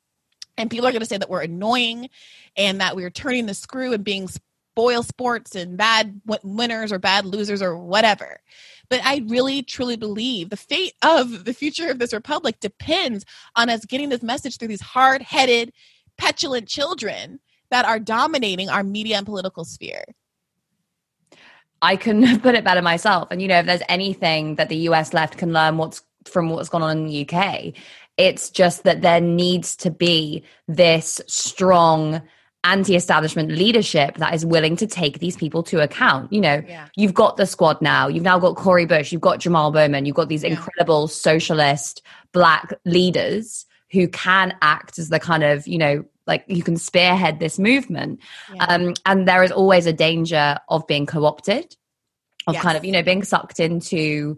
And 0.58 0.70
people 0.70 0.88
are 0.88 0.92
going 0.92 1.02
to 1.02 1.08
say 1.08 1.18
that 1.18 1.30
we're 1.30 1.44
annoying 1.44 2.10
and 2.56 2.82
that 2.82 2.96
we're 2.96 3.10
turning 3.10 3.46
the 3.46 3.54
screw 3.54 3.94
and 3.94 4.04
being 4.04 4.28
spoil 4.28 5.04
sports 5.04 5.56
and 5.56 5.78
bad 5.78 6.22
winners 6.44 6.92
or 6.92 7.00
bad 7.00 7.26
losers 7.26 7.62
or 7.62 7.78
whatever. 7.78 8.40
But 8.90 9.02
I 9.04 9.24
really 9.28 9.64
truly 9.64 9.98
believe 9.98 10.50
the 10.50 10.58
fate 10.58 10.94
of 11.04 11.46
the 11.46 11.54
future 11.54 11.90
of 11.90 12.00
this 12.00 12.14
republic 12.14 12.60
depends 12.60 13.26
on 13.56 13.70
us 13.70 13.86
getting 13.86 14.10
this 14.10 14.24
message 14.24 14.58
through 14.58 14.70
these 14.70 14.82
hard 14.82 15.22
headed, 15.22 15.74
petulant 16.18 16.68
children 16.68 17.40
that 17.70 17.86
are 17.86 18.00
dominating 18.00 18.70
our 18.70 18.84
media 18.84 19.18
and 19.18 19.26
political 19.26 19.66
sphere. 19.66 20.06
I 21.82 21.96
couldn't 21.96 22.24
have 22.24 22.42
put 22.44 22.56
it 22.56 22.64
better 22.64 22.82
myself. 22.82 23.30
And 23.32 23.42
you 23.42 23.48
know, 23.48 23.60
if 23.60 23.66
there's 23.66 23.82
anything 23.90 24.56
that 24.56 24.70
the 24.70 24.78
US 24.90 25.14
left 25.14 25.38
can 25.38 25.54
learn 25.54 25.78
what's 25.78 26.02
from 26.28 26.50
what's 26.50 26.70
gone 26.70 26.84
on 26.84 26.98
in 26.98 27.08
the 27.08 27.28
UK, 27.28 27.74
it's 28.18 28.50
just 28.50 28.84
that 28.84 29.02
there 29.02 29.22
needs 29.22 29.76
to 29.78 29.92
be 29.92 30.44
this 30.68 31.22
strong 31.28 32.22
anti-establishment 32.64 33.52
leadership 33.52 34.18
that 34.18 34.34
is 34.34 34.46
willing 34.46 34.76
to 34.76 34.88
take 34.88 35.20
these 35.20 35.38
people 35.38 35.64
to 35.64 35.82
account. 35.82 36.32
You 36.34 36.42
know, 36.42 36.62
yeah. 36.68 36.88
you've 36.96 37.14
got 37.14 37.38
the 37.38 37.46
squad 37.46 37.82
now. 37.82 38.08
You've 38.08 38.24
now 38.24 38.40
got 38.40 38.56
Cori 38.56 38.86
Bush. 38.86 39.12
You've 39.12 39.22
got 39.22 39.40
Jamal 39.40 39.72
Bowman. 39.72 40.06
You've 40.06 40.16
got 40.16 40.28
these 40.28 40.44
yeah. 40.44 40.52
incredible 40.52 41.08
socialist 41.08 42.02
black 42.34 42.74
leaders 42.86 43.66
who 43.92 44.08
can 44.08 44.56
act 44.62 45.00
as 45.00 45.10
the 45.10 45.20
kind 45.20 45.44
of 45.44 45.68
you 45.68 45.78
know 45.78 46.04
like 46.26 46.44
you 46.48 46.62
can 46.62 46.76
spearhead 46.76 47.40
this 47.40 47.58
movement 47.58 48.20
yeah. 48.54 48.66
um, 48.66 48.94
and 49.06 49.28
there 49.28 49.44
is 49.44 49.52
always 49.52 49.86
a 49.86 49.94
danger 49.94 50.58
of 50.68 50.86
being 50.88 51.06
co-opted 51.06 51.76
of 52.48 52.54
yes. 52.54 52.64
kind 52.64 52.78
of 52.78 52.84
you 52.84 52.92
know 52.92 53.04
being 53.04 53.24
sucked 53.24 53.60
into 53.60 54.38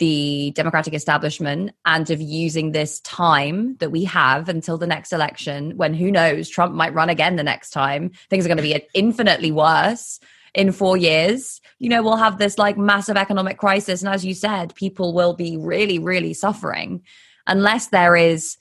the 0.00 0.52
democratic 0.56 0.94
establishment 0.94 1.72
and 1.84 2.10
of 2.10 2.20
using 2.20 2.72
this 2.72 3.00
time 3.00 3.76
that 3.76 3.90
we 3.90 4.04
have 4.04 4.48
until 4.48 4.78
the 4.78 4.86
next 4.86 5.12
election 5.12 5.76
when 5.76 5.92
who 5.92 6.10
knows 6.10 6.48
trump 6.48 6.74
might 6.74 6.94
run 6.94 7.10
again 7.10 7.36
the 7.36 7.44
next 7.44 7.70
time. 7.70 8.10
Things 8.30 8.44
are 8.44 8.48
going 8.48 8.56
to 8.56 8.62
be 8.62 8.82
infinitely 8.94 9.52
worse 9.52 10.18
in 10.54 10.72
four 10.72 10.96
years. 10.96 11.60
You 11.78 11.90
know 11.90 12.02
we'll 12.02 12.16
have 12.16 12.38
this 12.38 12.56
like 12.56 12.78
massive 12.78 13.18
economic 13.18 13.58
crisis 13.58 14.02
and 14.02 14.12
as 14.12 14.24
you 14.24 14.34
said 14.34 14.74
people 14.74 15.12
will 15.12 15.34
be 15.34 15.56
really 15.58 15.98
really 15.98 16.32
suffering 16.32 17.02
unless 17.46 17.88
there 17.88 18.16
is 18.16 18.56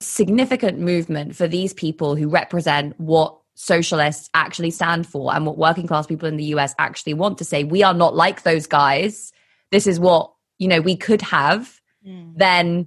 significant 0.00 0.80
movement 0.80 1.36
for 1.36 1.46
these 1.46 1.72
people 1.72 2.16
who 2.16 2.28
represent 2.28 2.98
what 2.98 3.38
socialists 3.54 4.28
actually 4.34 4.72
stand 4.72 5.06
for 5.06 5.32
and 5.32 5.46
what 5.46 5.58
working 5.58 5.86
class 5.86 6.08
people 6.08 6.28
in 6.28 6.36
the 6.36 6.56
US 6.56 6.74
actually 6.78 7.14
want 7.14 7.38
to 7.38 7.44
say. 7.44 7.62
We 7.62 7.84
are 7.84 7.94
not 7.94 8.16
like 8.16 8.42
those 8.42 8.66
guys. 8.66 9.32
This 9.70 9.86
is 9.86 10.00
what 10.00 10.32
you 10.62 10.68
know 10.68 10.80
we 10.80 10.96
could 10.96 11.20
have 11.22 11.80
mm. 12.06 12.32
then 12.36 12.86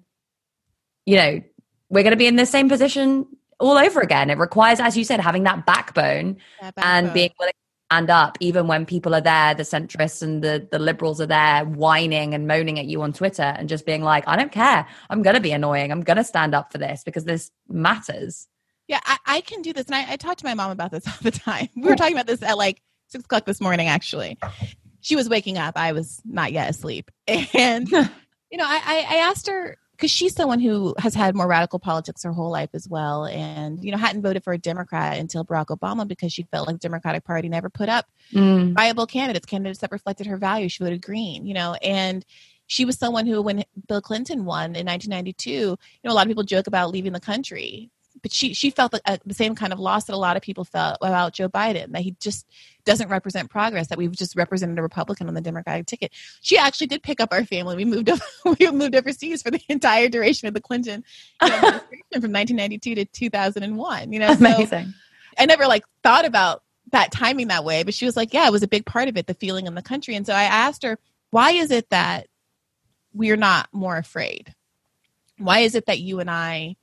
you 1.06 1.18
know 1.18 1.42
we're 1.90 2.04
going 2.04 2.12
to 2.12 2.18
be 2.18 2.26
in 2.26 2.38
the 2.38 2.46
same 2.46 2.68
position 2.70 3.28
all 3.60 3.78
over 3.78 4.02
again. 4.02 4.30
It 4.30 4.38
requires 4.38 4.80
as 4.80 4.98
you 4.98 5.04
said 5.04 5.20
having 5.20 5.44
that 5.44 5.66
backbone, 5.66 6.38
that 6.62 6.76
backbone. 6.76 7.06
and 7.06 7.14
being 7.14 7.32
willing 7.38 7.52
to 7.52 7.96
stand 7.96 8.10
up 8.10 8.38
even 8.40 8.68
when 8.68 8.86
people 8.86 9.14
are 9.14 9.22
there 9.22 9.54
the 9.54 9.64
centrists 9.64 10.24
and 10.24 10.44
the 10.44 10.68
the 10.72 10.80
liberals 10.80 11.22
are 11.22 11.28
there 11.28 11.64
whining 11.66 12.34
and 12.34 12.48
moaning 12.48 12.80
at 12.80 12.86
you 12.86 13.02
on 13.04 13.14
twitter 13.14 13.44
and 13.44 13.70
just 13.70 13.86
being 13.86 14.02
like 14.02 14.24
i 14.28 14.36
don't 14.36 14.52
care. 14.52 14.88
I'm 15.10 15.22
gonna 15.22 15.42
be 15.42 15.52
annoying. 15.52 15.92
I'm 15.92 16.02
gonna 16.02 16.24
stand 16.24 16.56
up 16.56 16.72
for 16.72 16.78
this 16.78 17.04
because 17.04 17.26
this 17.26 17.52
matters. 17.68 18.48
Yeah 18.88 19.02
i, 19.06 19.18
I 19.26 19.42
can 19.42 19.62
do 19.62 19.74
this. 19.74 19.88
And 19.88 19.96
I, 19.96 20.14
I 20.14 20.16
talk 20.16 20.38
to 20.38 20.46
my 20.46 20.54
mom 20.54 20.72
about 20.72 20.92
this 20.92 21.06
all 21.12 21.22
the 21.22 21.32
time. 21.32 21.68
We 21.76 21.84
were 21.90 21.98
talking 21.98 22.16
about 22.16 22.28
this 22.28 22.42
at 22.42 22.58
like 22.58 22.82
six 23.10 23.26
o'clock 23.26 23.46
this 23.46 23.60
morning 23.60 23.88
actually 23.88 24.38
she 25.06 25.16
was 25.16 25.30
waking 25.30 25.60
up. 25.60 25.78
I 25.78 25.92
was 25.92 26.20
not 26.26 26.52
yet 26.52 26.68
asleep. 26.68 27.12
And 27.54 27.90
you 28.52 28.58
know 28.58 28.66
I, 28.66 29.06
I 29.08 29.16
asked 29.18 29.48
her 29.48 29.78
because 29.92 30.10
she's 30.10 30.36
someone 30.36 30.60
who 30.60 30.96
has 30.98 31.14
had 31.14 31.36
more 31.36 31.48
radical 31.48 31.80
politics 31.80 32.24
her 32.24 32.32
whole 32.32 32.50
life 32.50 32.72
as 32.74 32.90
well. 32.90 33.26
And 33.26 33.84
you 33.84 33.92
know 33.92 33.98
hadn't 33.98 34.24
voted 34.24 34.44
for 34.44 34.54
a 34.54 34.58
democrat 34.58 35.18
until 35.18 35.46
barack 35.46 35.68
obama 35.68 36.08
because 36.08 36.34
she 36.34 36.48
felt 36.52 36.68
like 36.68 36.78
the 36.78 36.88
democratic 36.88 37.24
party 37.24 37.50
never 37.50 37.70
put 37.70 37.88
up 37.88 38.08
mm. 38.34 38.74
viable 38.74 39.06
candidates 39.06 39.46
candidates 39.46 39.80
that 39.80 39.92
reflected 39.92 40.26
her 40.26 40.38
values 40.38 40.72
she 40.72 40.84
voted 40.84 41.02
green 41.02 41.46
you 41.46 41.54
know 41.54 41.76
and 41.84 42.26
she 42.68 42.84
was 42.84 42.98
someone 42.98 43.26
who 43.26 43.42
when 43.42 43.64
bill 43.88 44.02
clinton 44.02 44.44
won 44.46 44.76
in 44.76 44.86
1992 44.86 45.50
you 45.52 45.78
know 46.04 46.12
a 46.12 46.14
lot 46.14 46.26
of 46.26 46.30
people 46.30 46.44
joke 46.44 46.68
about 46.68 46.92
leaving 46.92 47.14
the 47.14 47.20
country 47.20 47.92
but 48.26 48.34
she 48.34 48.56
she 48.56 48.72
felt 48.72 48.92
the, 48.92 49.00
uh, 49.06 49.18
the 49.24 49.36
same 49.36 49.54
kind 49.54 49.72
of 49.72 49.80
loss 49.80 50.06
that 50.06 50.16
a 50.16 50.18
lot 50.18 50.36
of 50.36 50.42
people 50.42 50.64
felt 50.64 50.98
about 51.00 51.34
Joe 51.34 51.48
Biden 51.48 51.92
that 51.92 52.02
he 52.02 52.16
just 52.20 52.50
doesn't 52.84 53.08
represent 53.08 53.52
progress 53.52 53.90
that 53.90 54.00
we've 54.00 54.16
just 54.16 54.36
represented 54.36 54.80
a 54.80 54.82
Republican 54.82 55.28
on 55.28 55.36
the 55.36 55.42
Democratic 55.42 55.86
ticket. 55.86 56.12
She 56.42 56.58
actually 56.58 56.88
did 56.88 57.04
pick 57.04 57.20
up 57.20 57.32
our 57.32 57.46
family. 57.46 57.76
We 57.76 57.86
moved 57.86 58.10
we 58.60 58.72
moved 58.72 58.96
overseas 58.96 59.44
for 59.44 59.52
the 59.52 59.62
entire 59.70 60.10
duration 60.10 60.48
of 60.48 60.56
the 60.56 60.60
Clinton 60.60 61.04
you 61.44 61.50
know, 61.52 61.80
from 62.14 62.32
1992 62.32 62.96
to 62.96 63.06
2001. 63.06 64.12
You 64.12 64.18
know, 64.18 64.32
amazing. 64.32 64.86
So 64.86 64.94
I 65.38 65.46
never 65.46 65.68
like 65.68 65.86
thought 66.02 66.26
about 66.26 66.64
that 66.94 67.12
timing 67.12 67.50
that 67.50 67.64
way, 67.64 67.84
but 67.84 67.94
she 67.94 68.06
was 68.06 68.18
like, 68.18 68.34
yeah, 68.34 68.48
it 68.48 68.52
was 68.52 68.64
a 68.64 68.68
big 68.68 68.88
part 68.88 69.08
of 69.08 69.18
it, 69.18 69.28
the 69.28 69.36
feeling 69.36 69.68
in 69.68 69.76
the 69.76 69.84
country. 69.84 70.16
And 70.16 70.26
so 70.26 70.34
I 70.34 70.46
asked 70.46 70.82
her, 70.82 70.98
why 71.30 71.52
is 71.52 71.70
it 71.70 71.92
that 71.92 72.26
we're 73.14 73.38
not 73.38 73.70
more 73.72 73.98
afraid? 73.98 74.56
Why 75.38 75.60
is 75.60 75.76
it 75.76 75.86
that 75.86 76.00
you 76.00 76.22
and 76.22 76.32
I, 76.32 76.76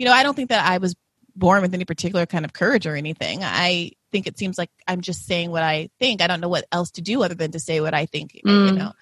you 0.00 0.06
know, 0.06 0.12
I 0.12 0.22
don't 0.22 0.34
think 0.34 0.48
that 0.48 0.66
I 0.66 0.78
was 0.78 0.96
born 1.36 1.60
with 1.60 1.74
any 1.74 1.84
particular 1.84 2.24
kind 2.24 2.46
of 2.46 2.54
courage 2.54 2.86
or 2.86 2.96
anything. 2.96 3.40
I 3.42 3.92
think 4.10 4.26
it 4.26 4.38
seems 4.38 4.56
like 4.56 4.70
I'm 4.88 5.02
just 5.02 5.26
saying 5.26 5.50
what 5.50 5.62
I 5.62 5.90
think. 6.00 6.22
I 6.22 6.26
don't 6.26 6.40
know 6.40 6.48
what 6.48 6.64
else 6.72 6.92
to 6.92 7.02
do 7.02 7.22
other 7.22 7.34
than 7.34 7.52
to 7.52 7.60
say 7.60 7.82
what 7.82 7.92
I 7.92 8.06
think, 8.06 8.32
mm. 8.44 8.66
you 8.68 8.72
know. 8.72 8.92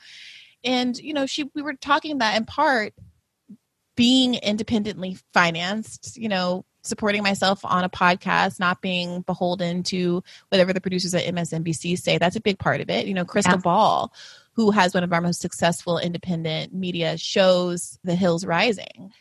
And 0.64 0.98
you 0.98 1.14
know, 1.14 1.24
she 1.26 1.48
we 1.54 1.62
were 1.62 1.74
talking 1.74 2.18
that 2.18 2.36
in 2.36 2.46
part 2.46 2.94
being 3.94 4.34
independently 4.34 5.18
financed, 5.32 6.16
you 6.16 6.28
know, 6.28 6.64
supporting 6.82 7.22
myself 7.22 7.64
on 7.64 7.84
a 7.84 7.88
podcast, 7.88 8.58
not 8.58 8.82
being 8.82 9.20
beholden 9.20 9.84
to 9.84 10.24
whatever 10.48 10.72
the 10.72 10.80
producers 10.80 11.14
at 11.14 11.32
MSNBC 11.32 11.96
say. 11.96 12.18
That's 12.18 12.34
a 12.34 12.40
big 12.40 12.58
part 12.58 12.80
of 12.80 12.90
it. 12.90 13.06
You 13.06 13.14
know, 13.14 13.24
Krystal 13.24 13.52
yeah. 13.52 13.56
Ball, 13.58 14.12
who 14.54 14.72
has 14.72 14.94
one 14.94 15.04
of 15.04 15.12
our 15.12 15.20
most 15.20 15.40
successful 15.40 15.96
independent 15.98 16.74
media 16.74 17.16
shows, 17.16 18.00
The 18.02 18.16
Hills 18.16 18.44
Rising, 18.44 19.12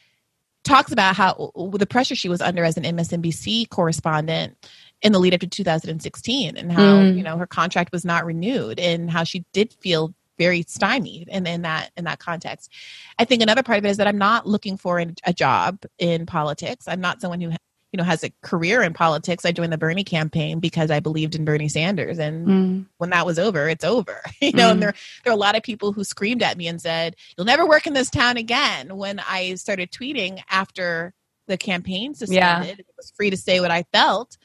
talks 0.68 0.92
about 0.92 1.16
how 1.16 1.52
the 1.78 1.88
pressure 1.88 2.16
she 2.16 2.30
was 2.30 2.42
under 2.42 2.64
as 2.64 2.78
an 2.78 2.84
MSNBC 2.84 3.70
correspondent 3.70 4.56
in 5.02 5.12
the 5.12 5.20
lead 5.20 5.34
up 5.34 5.40
to 5.42 5.48
2016 5.48 6.58
and 6.58 6.72
how 6.72 6.82
mm. 6.82 7.16
you 7.16 7.24
know 7.24 7.38
her 7.38 7.48
contract 7.48 7.92
was 7.92 8.04
not 8.04 8.26
renewed 8.26 8.80
and 8.80 9.10
how 9.10 9.24
she 9.24 9.46
did 9.54 9.74
feel 9.74 10.14
very 10.38 10.64
stymied 10.64 11.28
in, 11.30 11.48
in 11.48 11.64
that 11.64 11.92
in 11.98 12.06
that 12.06 12.20
context. 12.20 12.72
I 13.18 13.26
think 13.26 13.42
another 13.42 13.64
part 13.64 13.80
of 13.80 13.86
it 13.86 13.90
is 13.90 13.98
that 13.98 14.08
I'm 14.08 14.18
not 14.18 14.48
looking 14.48 14.78
for 14.78 15.04
a 15.24 15.34
job 15.34 15.84
in 15.98 16.26
politics. 16.26 16.88
I'm 16.88 17.02
not 17.02 17.22
someone 17.22 17.42
who 17.42 17.52
you 17.98 18.04
know 18.04 18.08
has 18.08 18.24
a 18.24 18.32
career 18.44 18.84
in 18.84 18.94
politics. 18.94 19.44
I 19.44 19.52
joined 19.52 19.74
the 19.74 19.78
Bernie 19.78 20.04
campaign 20.04 20.60
because 20.60 20.92
I 20.92 21.00
believed 21.00 21.34
in 21.34 21.46
Bernie 21.46 21.68
Sanders, 21.68 22.20
and 22.20 22.48
mm. 22.48 22.86
when 23.00 23.10
that 23.10 23.26
was 23.26 23.40
over, 23.40 23.68
it's 23.68 23.84
over. 23.84 24.22
You 24.40 24.52
know, 24.52 24.68
mm. 24.68 24.72
and 24.74 24.84
there 24.84 24.94
there 25.24 25.34
are 25.34 25.36
a 25.36 25.40
lot 25.40 25.58
of 25.58 25.64
people 25.64 25.94
who 25.94 26.04
screamed 26.04 26.44
at 26.44 26.58
me 26.58 26.68
and 26.68 26.80
said, 26.80 27.16
"You'll 27.36 27.46
never 27.46 27.68
work 27.68 27.88
in 27.88 27.94
this 27.94 28.12
town 28.12 28.38
again." 28.38 28.96
When 28.96 29.20
I 29.20 29.56
started 29.56 29.92
tweeting 29.92 30.42
after 30.50 31.14
the 31.48 31.58
campaign 31.58 32.14
suspended, 32.14 32.68
yeah. 32.68 32.76
it 32.78 32.86
was 32.96 33.12
free 33.16 33.32
to 33.32 33.38
say 33.38 33.60
what 33.60 33.72
I 33.72 33.84
felt. 33.92 34.38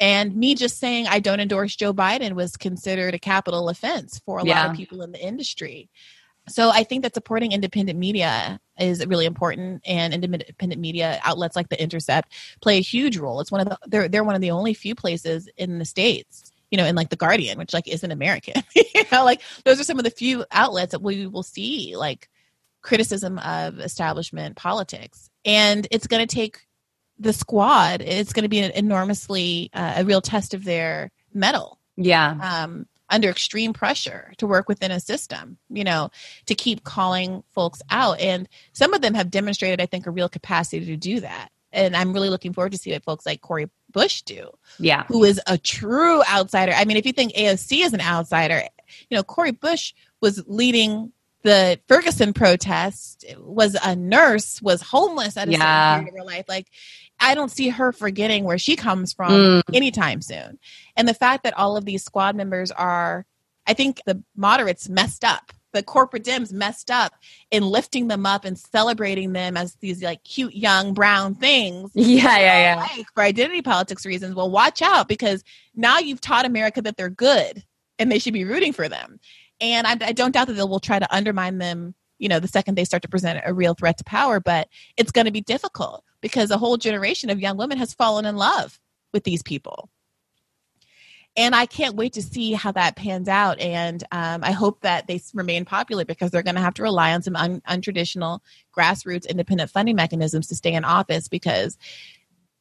And 0.00 0.34
me 0.34 0.56
just 0.56 0.78
saying 0.78 1.06
I 1.06 1.20
don't 1.20 1.40
endorse 1.40 1.76
Joe 1.76 1.94
Biden 1.94 2.32
was 2.32 2.56
considered 2.56 3.14
a 3.14 3.18
capital 3.18 3.68
offense 3.68 4.20
for 4.26 4.40
a 4.40 4.44
yeah. 4.44 4.62
lot 4.62 4.70
of 4.70 4.76
people 4.76 5.02
in 5.02 5.12
the 5.12 5.24
industry. 5.24 5.88
So 6.48 6.70
I 6.70 6.84
think 6.84 7.02
that 7.02 7.14
supporting 7.14 7.52
independent 7.52 7.98
media 7.98 8.60
is 8.78 9.04
really 9.06 9.26
important, 9.26 9.82
and 9.86 10.12
independent 10.14 10.80
media 10.80 11.20
outlets 11.24 11.56
like 11.56 11.68
The 11.68 11.82
Intercept 11.82 12.32
play 12.60 12.78
a 12.78 12.82
huge 12.82 13.16
role. 13.16 13.40
It's 13.40 13.50
one 13.50 13.60
of 13.60 13.68
the 13.68 13.78
they're 13.86 14.08
they're 14.08 14.24
one 14.24 14.34
of 14.34 14.40
the 14.40 14.52
only 14.52 14.74
few 14.74 14.94
places 14.94 15.48
in 15.56 15.78
the 15.78 15.84
states, 15.84 16.52
you 16.70 16.78
know, 16.78 16.84
in 16.84 16.94
like 16.94 17.10
The 17.10 17.16
Guardian, 17.16 17.58
which 17.58 17.74
like 17.74 17.88
isn't 17.88 18.10
American. 18.10 18.62
you 18.74 19.02
know, 19.10 19.24
like 19.24 19.42
those 19.64 19.80
are 19.80 19.84
some 19.84 19.98
of 19.98 20.04
the 20.04 20.10
few 20.10 20.44
outlets 20.52 20.92
that 20.92 21.02
we 21.02 21.26
will 21.26 21.42
see 21.42 21.96
like 21.96 22.28
criticism 22.82 23.38
of 23.38 23.80
establishment 23.80 24.56
politics, 24.56 25.30
and 25.44 25.88
it's 25.90 26.06
going 26.06 26.26
to 26.26 26.32
take 26.32 26.66
the 27.18 27.32
squad, 27.32 28.02
it's 28.02 28.32
going 28.32 28.42
to 28.42 28.48
be 28.48 28.60
an 28.60 28.72
enormously 28.72 29.70
uh, 29.72 29.94
a 29.96 30.04
real 30.04 30.20
test 30.20 30.54
of 30.54 30.64
their 30.64 31.10
mettle. 31.32 31.78
Yeah. 31.96 32.36
Um, 32.40 32.86
under 33.08 33.28
extreme 33.28 33.72
pressure 33.72 34.32
to 34.38 34.46
work 34.46 34.68
within 34.68 34.90
a 34.90 35.00
system, 35.00 35.58
you 35.68 35.84
know, 35.84 36.10
to 36.46 36.54
keep 36.54 36.84
calling 36.84 37.42
folks 37.52 37.82
out. 37.90 38.20
And 38.20 38.48
some 38.72 38.94
of 38.94 39.00
them 39.00 39.14
have 39.14 39.30
demonstrated, 39.30 39.80
I 39.80 39.86
think, 39.86 40.06
a 40.06 40.10
real 40.10 40.28
capacity 40.28 40.86
to 40.86 40.96
do 40.96 41.20
that. 41.20 41.50
And 41.72 41.96
I'm 41.96 42.12
really 42.12 42.30
looking 42.30 42.52
forward 42.52 42.72
to 42.72 42.78
see 42.78 42.92
what 42.92 43.04
folks 43.04 43.26
like 43.26 43.40
Cori 43.40 43.68
Bush 43.92 44.22
do. 44.22 44.50
Yeah. 44.78 45.04
Who 45.08 45.24
is 45.24 45.40
a 45.46 45.58
true 45.58 46.22
outsider. 46.24 46.72
I 46.72 46.84
mean, 46.84 46.96
if 46.96 47.06
you 47.06 47.12
think 47.12 47.34
AOC 47.34 47.84
is 47.84 47.92
an 47.92 48.00
outsider, 48.00 48.62
you 49.10 49.16
know, 49.16 49.22
Cori 49.22 49.52
Bush 49.52 49.94
was 50.20 50.42
leading 50.46 51.12
the 51.42 51.78
Ferguson 51.86 52.32
protest, 52.32 53.24
was 53.38 53.76
a 53.82 53.94
nurse, 53.94 54.60
was 54.60 54.82
homeless 54.82 55.36
at 55.36 55.48
a 55.48 55.52
yeah. 55.52 55.58
certain 55.98 56.06
period 56.06 56.20
of 56.20 56.26
her 56.26 56.36
life. 56.36 56.44
Like 56.48 56.66
I 57.20 57.34
don't 57.34 57.50
see 57.50 57.68
her 57.68 57.92
forgetting 57.92 58.44
where 58.44 58.58
she 58.58 58.76
comes 58.76 59.12
from 59.12 59.30
mm. 59.30 59.62
anytime 59.72 60.20
soon. 60.20 60.58
And 60.96 61.08
the 61.08 61.14
fact 61.14 61.44
that 61.44 61.56
all 61.56 61.76
of 61.76 61.84
these 61.84 62.04
squad 62.04 62.36
members 62.36 62.70
are, 62.70 63.24
I 63.66 63.74
think 63.74 64.00
the 64.06 64.22
moderates 64.36 64.88
messed 64.88 65.24
up. 65.24 65.52
The 65.72 65.82
corporate 65.82 66.24
Dems 66.24 66.52
messed 66.52 66.90
up 66.90 67.12
in 67.50 67.62
lifting 67.62 68.08
them 68.08 68.24
up 68.24 68.46
and 68.46 68.58
celebrating 68.58 69.32
them 69.32 69.58
as 69.58 69.74
these 69.80 70.02
like 70.02 70.24
cute 70.24 70.54
young 70.54 70.94
brown 70.94 71.34
things. 71.34 71.90
Yeah, 71.94 72.38
yeah, 72.38 72.74
yeah. 72.74 72.86
Like, 72.96 73.06
for 73.12 73.22
identity 73.22 73.60
politics 73.60 74.06
reasons. 74.06 74.34
Well, 74.34 74.50
watch 74.50 74.80
out 74.80 75.06
because 75.06 75.44
now 75.74 75.98
you've 75.98 76.20
taught 76.20 76.46
America 76.46 76.80
that 76.82 76.96
they're 76.96 77.10
good 77.10 77.62
and 77.98 78.10
they 78.10 78.18
should 78.18 78.32
be 78.32 78.44
rooting 78.44 78.72
for 78.72 78.88
them. 78.88 79.20
And 79.60 79.86
I, 79.86 79.96
I 80.00 80.12
don't 80.12 80.32
doubt 80.32 80.46
that 80.46 80.54
they 80.54 80.62
will 80.62 80.80
try 80.80 80.98
to 80.98 81.14
undermine 81.14 81.58
them 81.58 81.94
you 82.18 82.28
know 82.28 82.40
the 82.40 82.48
second 82.48 82.76
they 82.76 82.84
start 82.84 83.02
to 83.02 83.08
present 83.08 83.42
a 83.44 83.52
real 83.52 83.74
threat 83.74 83.98
to 83.98 84.04
power 84.04 84.40
but 84.40 84.68
it's 84.96 85.12
going 85.12 85.26
to 85.26 85.30
be 85.30 85.40
difficult 85.40 86.02
because 86.26 86.50
a 86.50 86.58
whole 86.58 86.76
generation 86.76 87.30
of 87.30 87.38
young 87.38 87.56
women 87.56 87.78
has 87.78 87.94
fallen 87.94 88.26
in 88.26 88.36
love 88.36 88.80
with 89.12 89.22
these 89.22 89.44
people 89.44 89.88
and 91.36 91.54
I 91.54 91.66
can't 91.66 91.96
wait 91.96 92.14
to 92.14 92.22
see 92.22 92.52
how 92.52 92.72
that 92.72 92.96
pans 92.96 93.28
out. 93.28 93.60
And 93.60 94.02
um, 94.10 94.42
I 94.42 94.52
hope 94.52 94.80
that 94.80 95.06
they 95.06 95.20
remain 95.34 95.64
popular 95.64 96.04
because 96.04 96.30
they're 96.30 96.42
going 96.42 96.54
to 96.54 96.62
have 96.62 96.74
to 96.74 96.82
rely 96.82 97.12
on 97.12 97.22
some 97.22 97.36
un- 97.36 97.60
untraditional 97.68 98.40
grassroots 98.76 99.28
independent 99.28 99.70
funding 99.70 99.96
mechanisms 99.96 100.46
to 100.48 100.54
stay 100.54 100.72
in 100.72 100.84
office 100.84 101.28
because 101.28 101.76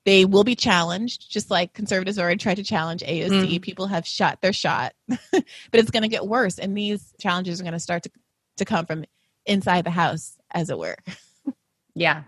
they 0.03 0.25
will 0.25 0.43
be 0.43 0.55
challenged, 0.55 1.31
just 1.31 1.49
like 1.49 1.73
conservatives 1.73 2.19
already 2.19 2.37
tried 2.37 2.55
to 2.55 2.63
challenge 2.63 3.01
AOC. 3.01 3.57
Mm. 3.57 3.61
People 3.61 3.87
have 3.87 4.05
shot 4.05 4.41
their 4.41 4.53
shot, 4.53 4.93
but 5.07 5.43
it's 5.71 5.91
going 5.91 6.03
to 6.03 6.09
get 6.09 6.27
worse. 6.27 6.59
And 6.59 6.77
these 6.77 7.13
challenges 7.19 7.59
are 7.59 7.63
going 7.63 7.73
to 7.73 7.79
start 7.79 8.03
to, 8.03 8.11
to 8.57 8.65
come 8.65 8.85
from 8.85 9.05
inside 9.45 9.85
the 9.85 9.89
house, 9.89 10.37
as 10.51 10.69
it 10.69 10.77
were. 10.77 10.97
yeah 11.95 12.23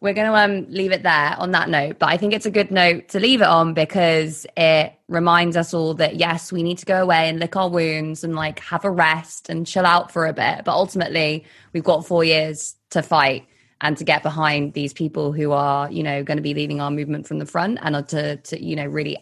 we're 0.00 0.12
going 0.12 0.26
to 0.26 0.34
um, 0.34 0.66
leave 0.68 0.92
it 0.92 1.02
there 1.02 1.34
on 1.38 1.52
that 1.52 1.68
note. 1.68 1.98
But 1.98 2.10
I 2.10 2.16
think 2.16 2.34
it's 2.34 2.46
a 2.46 2.50
good 2.50 2.70
note 2.70 3.08
to 3.08 3.20
leave 3.20 3.40
it 3.40 3.46
on 3.46 3.72
because 3.72 4.46
it 4.56 4.92
reminds 5.08 5.56
us 5.56 5.72
all 5.72 5.94
that 5.94 6.16
yes, 6.16 6.52
we 6.52 6.62
need 6.62 6.78
to 6.78 6.86
go 6.86 7.02
away 7.02 7.28
and 7.28 7.38
lick 7.38 7.56
our 7.56 7.68
wounds 7.68 8.22
and 8.22 8.34
like 8.34 8.60
have 8.60 8.84
a 8.84 8.90
rest 8.90 9.48
and 9.48 9.66
chill 9.66 9.86
out 9.86 10.12
for 10.12 10.26
a 10.26 10.32
bit. 10.32 10.64
But 10.64 10.72
ultimately, 10.72 11.44
we've 11.72 11.84
got 11.84 12.06
four 12.06 12.24
years 12.24 12.76
to 12.90 13.02
fight 13.02 13.46
and 13.80 13.96
to 13.96 14.04
get 14.04 14.22
behind 14.22 14.74
these 14.74 14.92
people 14.92 15.32
who 15.32 15.52
are, 15.52 15.90
you 15.90 16.02
know, 16.02 16.22
going 16.22 16.38
to 16.38 16.42
be 16.42 16.54
leading 16.54 16.80
our 16.80 16.90
movement 16.90 17.26
from 17.26 17.38
the 17.38 17.46
front 17.46 17.78
and 17.82 18.06
to, 18.08 18.36
to 18.36 18.62
you 18.62 18.76
know, 18.76 18.86
really 18.86 19.18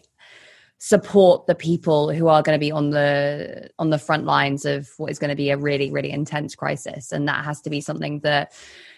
support 0.77 1.47
the 1.47 1.55
people 1.55 2.11
who 2.11 2.27
are 2.27 2.41
going 2.43 2.55
to 2.55 2.59
be 2.59 2.71
on 2.71 2.89
the 2.89 3.69
on 3.79 3.89
the 3.89 3.97
front 3.97 4.25
lines 4.25 4.65
of 4.65 4.89
what 4.97 5.09
is 5.09 5.17
going 5.17 5.29
to 5.29 5.35
be 5.35 5.49
a 5.49 5.57
really 5.57 5.89
really 5.89 6.11
intense 6.11 6.53
crisis 6.53 7.13
and 7.13 7.27
that 7.29 7.45
has 7.45 7.61
to 7.61 7.69
be 7.69 7.79
something 7.79 8.19
that 8.19 8.51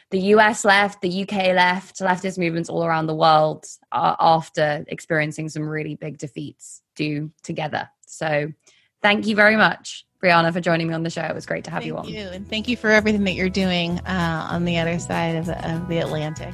the 0.09 0.19
US 0.19 0.63
left, 0.63 1.01
the 1.01 1.23
UK 1.23 1.53
left, 1.53 1.99
leftist 1.99 2.37
movements 2.37 2.69
all 2.69 2.85
around 2.85 3.07
the 3.07 3.15
world 3.15 3.65
after 3.91 4.85
experiencing 4.87 5.49
some 5.49 5.67
really 5.67 5.95
big 5.95 6.17
defeats 6.17 6.81
do 6.95 7.31
together. 7.43 7.89
So 8.05 8.51
thank 9.01 9.27
you 9.27 9.35
very 9.35 9.57
much, 9.57 10.05
Briahna, 10.23 10.53
for 10.53 10.61
joining 10.61 10.87
me 10.87 10.93
on 10.93 11.03
the 11.03 11.09
show. 11.09 11.23
It 11.23 11.35
was 11.35 11.45
great 11.45 11.65
to 11.65 11.71
have 11.71 11.83
thank 11.83 11.87
you 11.87 11.97
on. 11.97 12.07
You, 12.07 12.27
and 12.29 12.47
thank 12.47 12.67
you 12.67 12.77
for 12.77 12.89
everything 12.89 13.25
that 13.25 13.33
you're 13.33 13.49
doing 13.49 13.99
uh, 13.99 14.47
on 14.49 14.65
the 14.65 14.77
other 14.77 14.97
side 14.99 15.35
of 15.35 15.45
the, 15.45 15.73
of 15.73 15.89
the 15.89 15.99
Atlantic. 15.99 16.53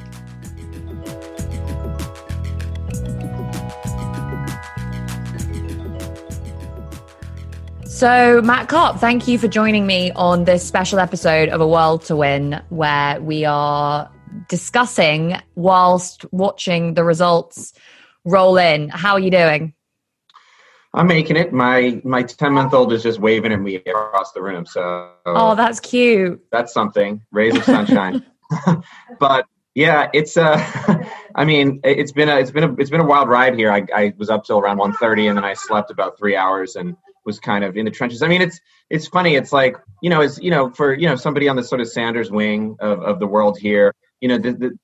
So, 7.93 8.41
Matt 8.41 8.69
Karp, 8.69 8.97
thank 8.97 9.27
you 9.27 9.37
for 9.37 9.47
joining 9.47 9.85
me 9.85 10.11
on 10.13 10.45
this 10.45 10.67
special 10.67 10.97
episode 10.97 11.49
of 11.49 11.61
A 11.61 11.67
World 11.67 12.03
to 12.05 12.15
Win, 12.15 12.59
where 12.69 13.21
we 13.21 13.45
are 13.45 14.09
discussing 14.49 15.39
whilst 15.53 16.25
watching 16.33 16.95
the 16.95 17.03
results 17.03 17.71
roll 18.25 18.57
in. 18.57 18.89
How 18.89 19.13
are 19.13 19.19
you 19.19 19.29
doing? 19.29 19.75
I'm 20.95 21.05
making 21.05 21.35
it. 21.37 21.53
My 21.53 22.01
my 22.03 22.23
ten 22.23 22.53
month 22.53 22.73
old 22.73 22.91
is 22.93 23.03
just 23.03 23.19
waving 23.19 23.53
at 23.53 23.61
me 23.61 23.75
across 23.75 24.31
the 24.31 24.41
room. 24.41 24.65
So 24.65 25.11
oh, 25.27 25.53
that's 25.53 25.79
cute. 25.79 26.43
That's 26.51 26.73
something. 26.73 27.21
Rays 27.31 27.55
of 27.55 27.63
sunshine. 27.63 28.25
but 29.19 29.45
yeah, 29.75 30.09
it's 30.13 30.35
uh, 30.35 30.57
I 31.35 31.45
mean, 31.45 31.79
it's 31.83 32.11
been 32.11 32.27
a 32.27 32.39
it's 32.39 32.51
been 32.51 32.63
a 32.63 32.73
it's 32.73 32.89
been 32.89 33.01
a 33.01 33.05
wild 33.05 33.29
ride 33.29 33.53
here. 33.53 33.71
I, 33.71 33.85
I 33.95 34.13
was 34.17 34.31
up 34.31 34.45
till 34.45 34.57
around 34.57 34.79
1.30 34.79 35.29
and 35.29 35.37
then 35.37 35.45
I 35.45 35.53
slept 35.53 35.91
about 35.91 36.17
three 36.17 36.35
hours 36.35 36.75
and 36.75 36.97
was 37.25 37.39
kind 37.39 37.63
of 37.63 37.77
in 37.77 37.85
the 37.85 37.91
trenches. 37.91 38.21
I 38.21 38.27
mean, 38.27 38.41
it's 38.41 38.59
it's 38.89 39.07
funny. 39.07 39.35
It's 39.35 39.51
like 39.51 39.77
you 40.01 40.09
know, 40.09 40.21
it's 40.21 40.39
you 40.39 40.51
know, 40.51 40.69
for 40.71 40.93
you 40.93 41.07
know 41.07 41.15
somebody 41.15 41.47
on 41.47 41.55
the 41.55 41.63
sort 41.63 41.81
of 41.81 41.87
Sanders 41.87 42.31
wing 42.31 42.75
of 42.79 43.01
of 43.01 43.19
the 43.19 43.27
world 43.27 43.57
here. 43.57 43.93
you 44.23 44.29
know, 44.29 44.37
the, 44.37 44.53
the, 44.53 44.77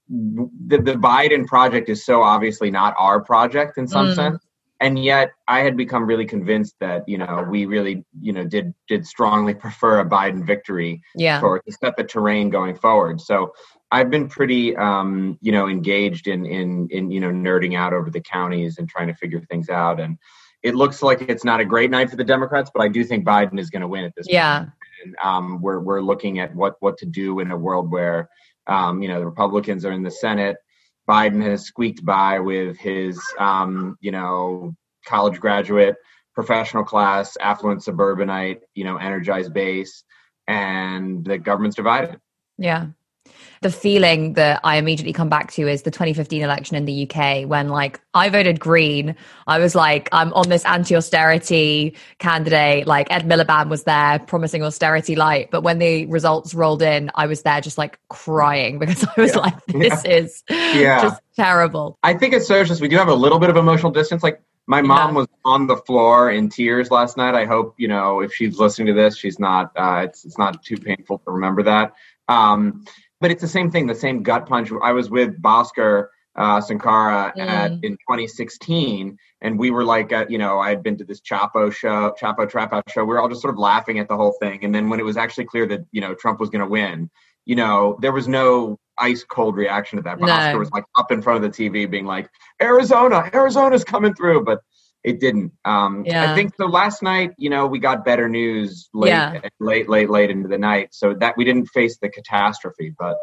the, 0.67 0.81
the 0.81 0.93
Biden 0.99 1.47
project 1.47 1.87
is 1.87 2.03
so 2.03 2.21
obviously 2.21 2.69
not 2.69 2.93
our 2.97 3.21
project 3.21 3.77
in 3.77 3.87
some 3.87 4.07
mm. 4.07 4.15
sense. 4.15 4.43
And 4.81 5.01
yet 5.01 5.31
I 5.47 5.59
had 5.59 5.77
become 5.77 6.05
really 6.05 6.25
convinced 6.25 6.75
that, 6.81 7.07
you 7.07 7.17
know, 7.17 7.47
we 7.49 7.65
really, 7.65 8.03
you 8.19 8.33
know, 8.33 8.43
did, 8.45 8.73
did 8.89 9.07
strongly 9.07 9.53
prefer 9.65 9.99
a 10.01 10.05
Biden 10.05 10.45
victory 10.45 11.01
yeah. 11.15 11.39
for 11.39 11.59
to 11.59 11.71
set 11.71 11.95
the 11.95 12.03
terrain 12.03 12.49
going 12.49 12.75
forward. 12.75 13.21
So 13.21 13.53
I've 13.91 14.09
been 14.09 14.27
pretty, 14.27 14.75
um, 14.75 15.37
you 15.39 15.53
know, 15.53 15.69
engaged 15.69 16.27
in, 16.27 16.45
in, 16.45 16.89
in, 16.91 17.09
you 17.09 17.21
know, 17.21 17.29
nerding 17.29 17.77
out 17.77 17.93
over 17.93 18.09
the 18.09 18.19
counties 18.19 18.77
and 18.77 18.89
trying 18.89 19.07
to 19.07 19.13
figure 19.13 19.39
things 19.39 19.69
out. 19.69 20.01
And, 20.01 20.17
it 20.64 20.76
looks 20.76 21.01
like 21.01 21.22
it's 21.22 21.43
not 21.43 21.60
a 21.60 21.66
great 21.66 21.89
night 21.89 22.10
for 22.10 22.16
the 22.16 22.24
Democrats, 22.24 22.70
but 22.74 22.82
I 22.82 22.88
do 22.88 23.03
think 23.03 23.26
Biden 23.26 23.60
is 23.60 23.70
going 23.70 23.82
to 23.82 23.88
win 23.88 24.03
at 24.03 24.14
this 24.16 24.28
yeah. 24.30 24.60
point. 24.60 24.72
And 25.03 25.16
um, 25.24 25.62
we're 25.62 25.80
we're 25.80 26.01
looking 26.01 26.39
at 26.39 26.53
what 26.53 26.76
what 26.82 26.97
to 26.97 27.05
do 27.05 27.39
in 27.39 27.51
a 27.51 27.57
world 27.57 27.89
where 27.89 28.30
um, 28.68 29.01
you 29.01 29.07
know 29.07 29.20
the 29.20 29.26
Republicans 29.26 29.86
are 29.86 29.91
in 29.91 30.03
the 30.03 30.12
Senate. 30.12 30.57
Biden 31.10 31.41
has 31.41 31.66
squeaked 31.66 32.03
by 32.03 32.39
with 32.39 32.78
his 32.78 33.20
um, 33.39 33.97
you 34.01 34.12
know 34.12 34.76
college 35.05 35.39
graduate, 35.39 35.95
professional 36.36 36.84
class, 36.84 37.38
affluent 37.39 37.82
suburbanite, 37.82 38.60
you 38.76 38.84
know, 38.84 38.97
energized 38.97 39.53
base, 39.53 40.03
and 40.47 41.24
the 41.24 41.38
government's 41.38 41.78
divided. 41.78 42.20
Yeah 42.57 42.88
the 43.62 43.72
feeling 43.72 44.34
that 44.34 44.62
I 44.64 44.78
immediately 44.78 45.14
come 45.14 45.30
back 45.30 45.51
to 45.53 45.68
is 45.68 45.82
the 45.82 45.91
2015 45.91 46.41
election 46.41 46.78
in 46.78 46.86
the 46.86 47.10
UK 47.10 47.47
when 47.47 47.68
like 47.70 47.99
I 48.14 48.30
voted 48.30 48.60
green. 48.60 49.16
I 49.47 49.60
was 49.60 49.76
like, 49.76 50.07
I'm 50.12 50.32
on 50.34 50.47
this 50.49 50.64
anti-austerity 50.66 51.95
candidate. 52.20 52.88
Like 52.88 53.12
Ed 53.12 53.28
Miliband 53.28 53.70
was 53.70 53.84
there 53.84 54.20
promising 54.20 54.64
austerity 54.64 55.16
light. 55.16 55.51
But 55.51 55.62
when 55.62 55.80
the 55.80 56.05
results 56.05 56.53
rolled 56.53 56.82
in, 56.82 57.12
I 57.16 57.26
was 57.28 57.41
there 57.41 57.60
just 57.60 57.78
like 57.78 57.99
crying 58.07 58.80
because 58.80 59.03
I 59.03 59.22
was 59.22 59.36
yeah. 59.36 59.39
like, 59.39 59.66
this 59.68 60.05
yeah. 60.05 60.12
is 60.12 60.43
yeah. 60.49 61.01
just 61.01 61.22
terrible. 61.36 61.97
I 62.03 62.14
think 62.14 62.34
as 62.34 62.47
socialists, 62.47 62.82
we 62.82 62.88
do 62.88 62.97
have 62.97 63.10
a 63.10 63.16
little 63.16 63.39
bit 63.39 63.49
of 63.49 63.57
emotional 63.57 63.91
distance. 63.91 64.24
Like 64.24 64.41
my 64.68 64.82
mom 64.82 65.10
yeah. 65.10 65.16
was 65.16 65.28
on 65.43 65.68
the 65.68 65.78
floor 65.78 66.30
in 66.30 66.47
tears 66.47 66.91
last 66.91 67.18
night. 67.18 67.36
I 67.36 67.45
hope 67.45 67.74
you 67.78 67.88
know 67.88 68.22
if 68.22 68.34
she's 68.34 68.60
listening 68.60 68.88
to 68.88 68.93
this, 68.93 69.18
she's 69.18 69.39
not. 69.39 69.72
Uh, 69.76 70.03
it's 70.05 70.26
it's 70.26 70.38
not 70.38 70.64
too 70.64 70.78
painful 70.78 71.18
to 71.20 71.32
remember 71.32 71.64
that. 71.64 71.95
Um, 72.28 72.86
but 73.22 73.32
it's 73.32 73.41
the 73.41 73.47
same 73.47 73.72
thing, 73.72 73.88
the 73.88 73.95
same 73.95 74.24
gut 74.24 74.45
punch. 74.45 74.72
I 74.82 74.91
was 74.91 75.09
with 75.09 75.41
Bhaskar 75.41 76.07
uh, 76.36 76.61
Sunkara 76.61 77.34
mm. 77.36 77.39
at, 77.39 77.72
in 77.84 77.93
2016, 77.93 79.17
and 79.41 79.59
we 79.59 79.72
were 79.72 79.84
like, 79.84 80.13
uh, 80.13 80.26
you 80.30 80.38
know, 80.38 80.59
I 80.59 80.70
had 80.70 80.84
been 80.84 80.97
to 80.97 81.03
this 81.03 81.22
Chapo 81.22 81.72
show, 81.72 82.13
Chapo 82.20 82.49
Trap 82.49 82.72
House 82.72 82.84
show. 82.89 83.03
We 83.03 83.07
were 83.07 83.20
all 83.20 83.30
just 83.30 83.41
sort 83.41 83.53
of 83.53 83.59
laughing 83.59 83.99
at 83.99 84.07
the 84.07 84.15
whole 84.15 84.36
thing. 84.39 84.63
And 84.63 84.74
then 84.74 84.89
when 84.89 84.99
it 84.99 85.03
was 85.03 85.17
actually 85.17 85.45
clear 85.45 85.65
that 85.67 85.82
you 85.91 86.01
know 86.01 86.13
Trump 86.15 86.39
was 86.39 86.49
going 86.49 86.63
to 86.63 86.70
win, 86.70 87.09
you 87.45 87.55
know, 87.55 87.97
there 88.01 88.13
was 88.13 88.28
no 88.28 88.80
ice 88.97 89.24
cold 89.24 89.55
reaction 89.55 89.97
to 89.97 90.03
that. 90.03 90.20
Bhaskar 90.20 90.53
no. 90.53 90.59
was 90.59 90.72
like 90.72 90.86
up 90.97 91.11
in 91.11 91.22
front 91.22 91.43
of 91.43 91.51
the 91.51 91.70
TV, 91.70 91.89
being 91.89 92.05
like, 92.05 92.30
Arizona, 92.61 93.30
Arizona's 93.34 93.84
coming 93.84 94.13
through, 94.13 94.43
but 94.43 94.59
it 95.04 95.20
didn't. 95.20 95.54
Um, 95.66 96.04
yeah. 96.06 96.32
I 96.32 96.36
think 96.36 96.54
so. 96.56 96.66
Last 96.66 97.02
night, 97.02 97.32
you 97.38 97.50
know, 97.50 97.68
we 97.68 97.80
got 97.80 98.04
better 98.04 98.28
news 98.28 98.89
late, 98.93 99.10
yeah. 99.10 99.39
late, 99.60 99.89
late, 99.89 100.10
late 100.10 100.30
into 100.30 100.47
the 100.47 100.58
night, 100.58 100.89
so 100.91 101.14
that 101.16 101.36
we 101.38 101.45
didn't 101.45 101.68
face 101.68 101.97
the 101.97 102.10
catastrophe. 102.10 102.93
But, 103.00 103.18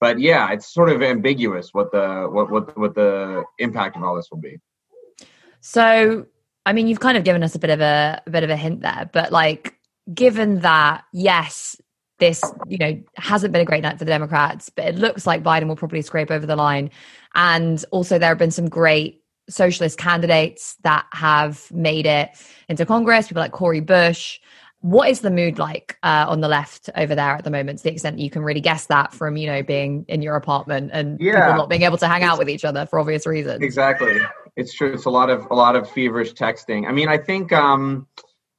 but 0.00 0.20
yeah, 0.20 0.50
it's 0.52 0.72
sort 0.72 0.88
of 0.88 1.02
ambiguous 1.02 1.70
what 1.72 1.90
the 1.92 2.28
what 2.30 2.50
what 2.50 2.78
what 2.78 2.94
the 2.94 3.44
impact 3.58 3.96
of 3.96 4.04
all 4.04 4.14
this 4.16 4.28
will 4.30 4.38
be. 4.38 4.58
So, 5.60 6.26
I 6.64 6.72
mean, 6.72 6.86
you've 6.86 7.00
kind 7.00 7.18
of 7.18 7.24
given 7.24 7.42
us 7.42 7.54
a 7.54 7.58
bit 7.58 7.70
of 7.70 7.80
a, 7.80 8.22
a 8.26 8.30
bit 8.30 8.44
of 8.44 8.50
a 8.50 8.56
hint 8.56 8.82
there, 8.82 9.10
but 9.12 9.32
like, 9.32 9.74
given 10.14 10.60
that, 10.60 11.04
yes, 11.12 11.76
this 12.18 12.44
you 12.68 12.78
know 12.78 13.02
hasn't 13.16 13.52
been 13.52 13.62
a 13.62 13.64
great 13.64 13.82
night 13.82 13.98
for 13.98 14.04
the 14.04 14.10
Democrats, 14.10 14.70
but 14.70 14.84
it 14.84 14.94
looks 14.94 15.26
like 15.26 15.42
Biden 15.42 15.66
will 15.66 15.76
probably 15.76 16.02
scrape 16.02 16.30
over 16.30 16.46
the 16.46 16.56
line, 16.56 16.90
and 17.34 17.84
also 17.90 18.18
there 18.18 18.28
have 18.28 18.38
been 18.38 18.50
some 18.50 18.68
great 18.68 19.19
socialist 19.50 19.98
candidates 19.98 20.76
that 20.82 21.06
have 21.12 21.70
made 21.70 22.06
it 22.06 22.30
into 22.68 22.86
Congress, 22.86 23.28
people 23.28 23.42
like 23.42 23.52
Cori 23.52 23.80
Bush. 23.80 24.40
What 24.80 25.10
is 25.10 25.20
the 25.20 25.30
mood 25.30 25.58
like 25.58 25.98
uh, 26.02 26.24
on 26.28 26.40
the 26.40 26.48
left 26.48 26.88
over 26.96 27.14
there 27.14 27.34
at 27.34 27.44
the 27.44 27.50
moment? 27.50 27.78
To 27.78 27.84
the 27.84 27.92
extent 27.92 28.16
that 28.16 28.22
you 28.22 28.30
can 28.30 28.42
really 28.42 28.62
guess 28.62 28.86
that 28.86 29.12
from 29.12 29.36
you 29.36 29.46
know 29.46 29.62
being 29.62 30.06
in 30.08 30.22
your 30.22 30.36
apartment 30.36 30.90
and 30.94 31.20
yeah. 31.20 31.46
people 31.46 31.58
not 31.58 31.68
being 31.68 31.82
able 31.82 31.98
to 31.98 32.08
hang 32.08 32.22
out 32.22 32.38
with 32.38 32.48
each 32.48 32.64
other 32.64 32.86
for 32.86 32.98
obvious 32.98 33.26
reasons. 33.26 33.62
Exactly, 33.62 34.18
it's 34.56 34.72
true. 34.72 34.94
It's 34.94 35.04
a 35.04 35.10
lot 35.10 35.28
of 35.28 35.46
a 35.50 35.54
lot 35.54 35.76
of 35.76 35.90
feverish 35.90 36.32
texting. 36.32 36.88
I 36.88 36.92
mean, 36.92 37.08
I 37.08 37.18
think 37.18 37.52
um, 37.52 38.06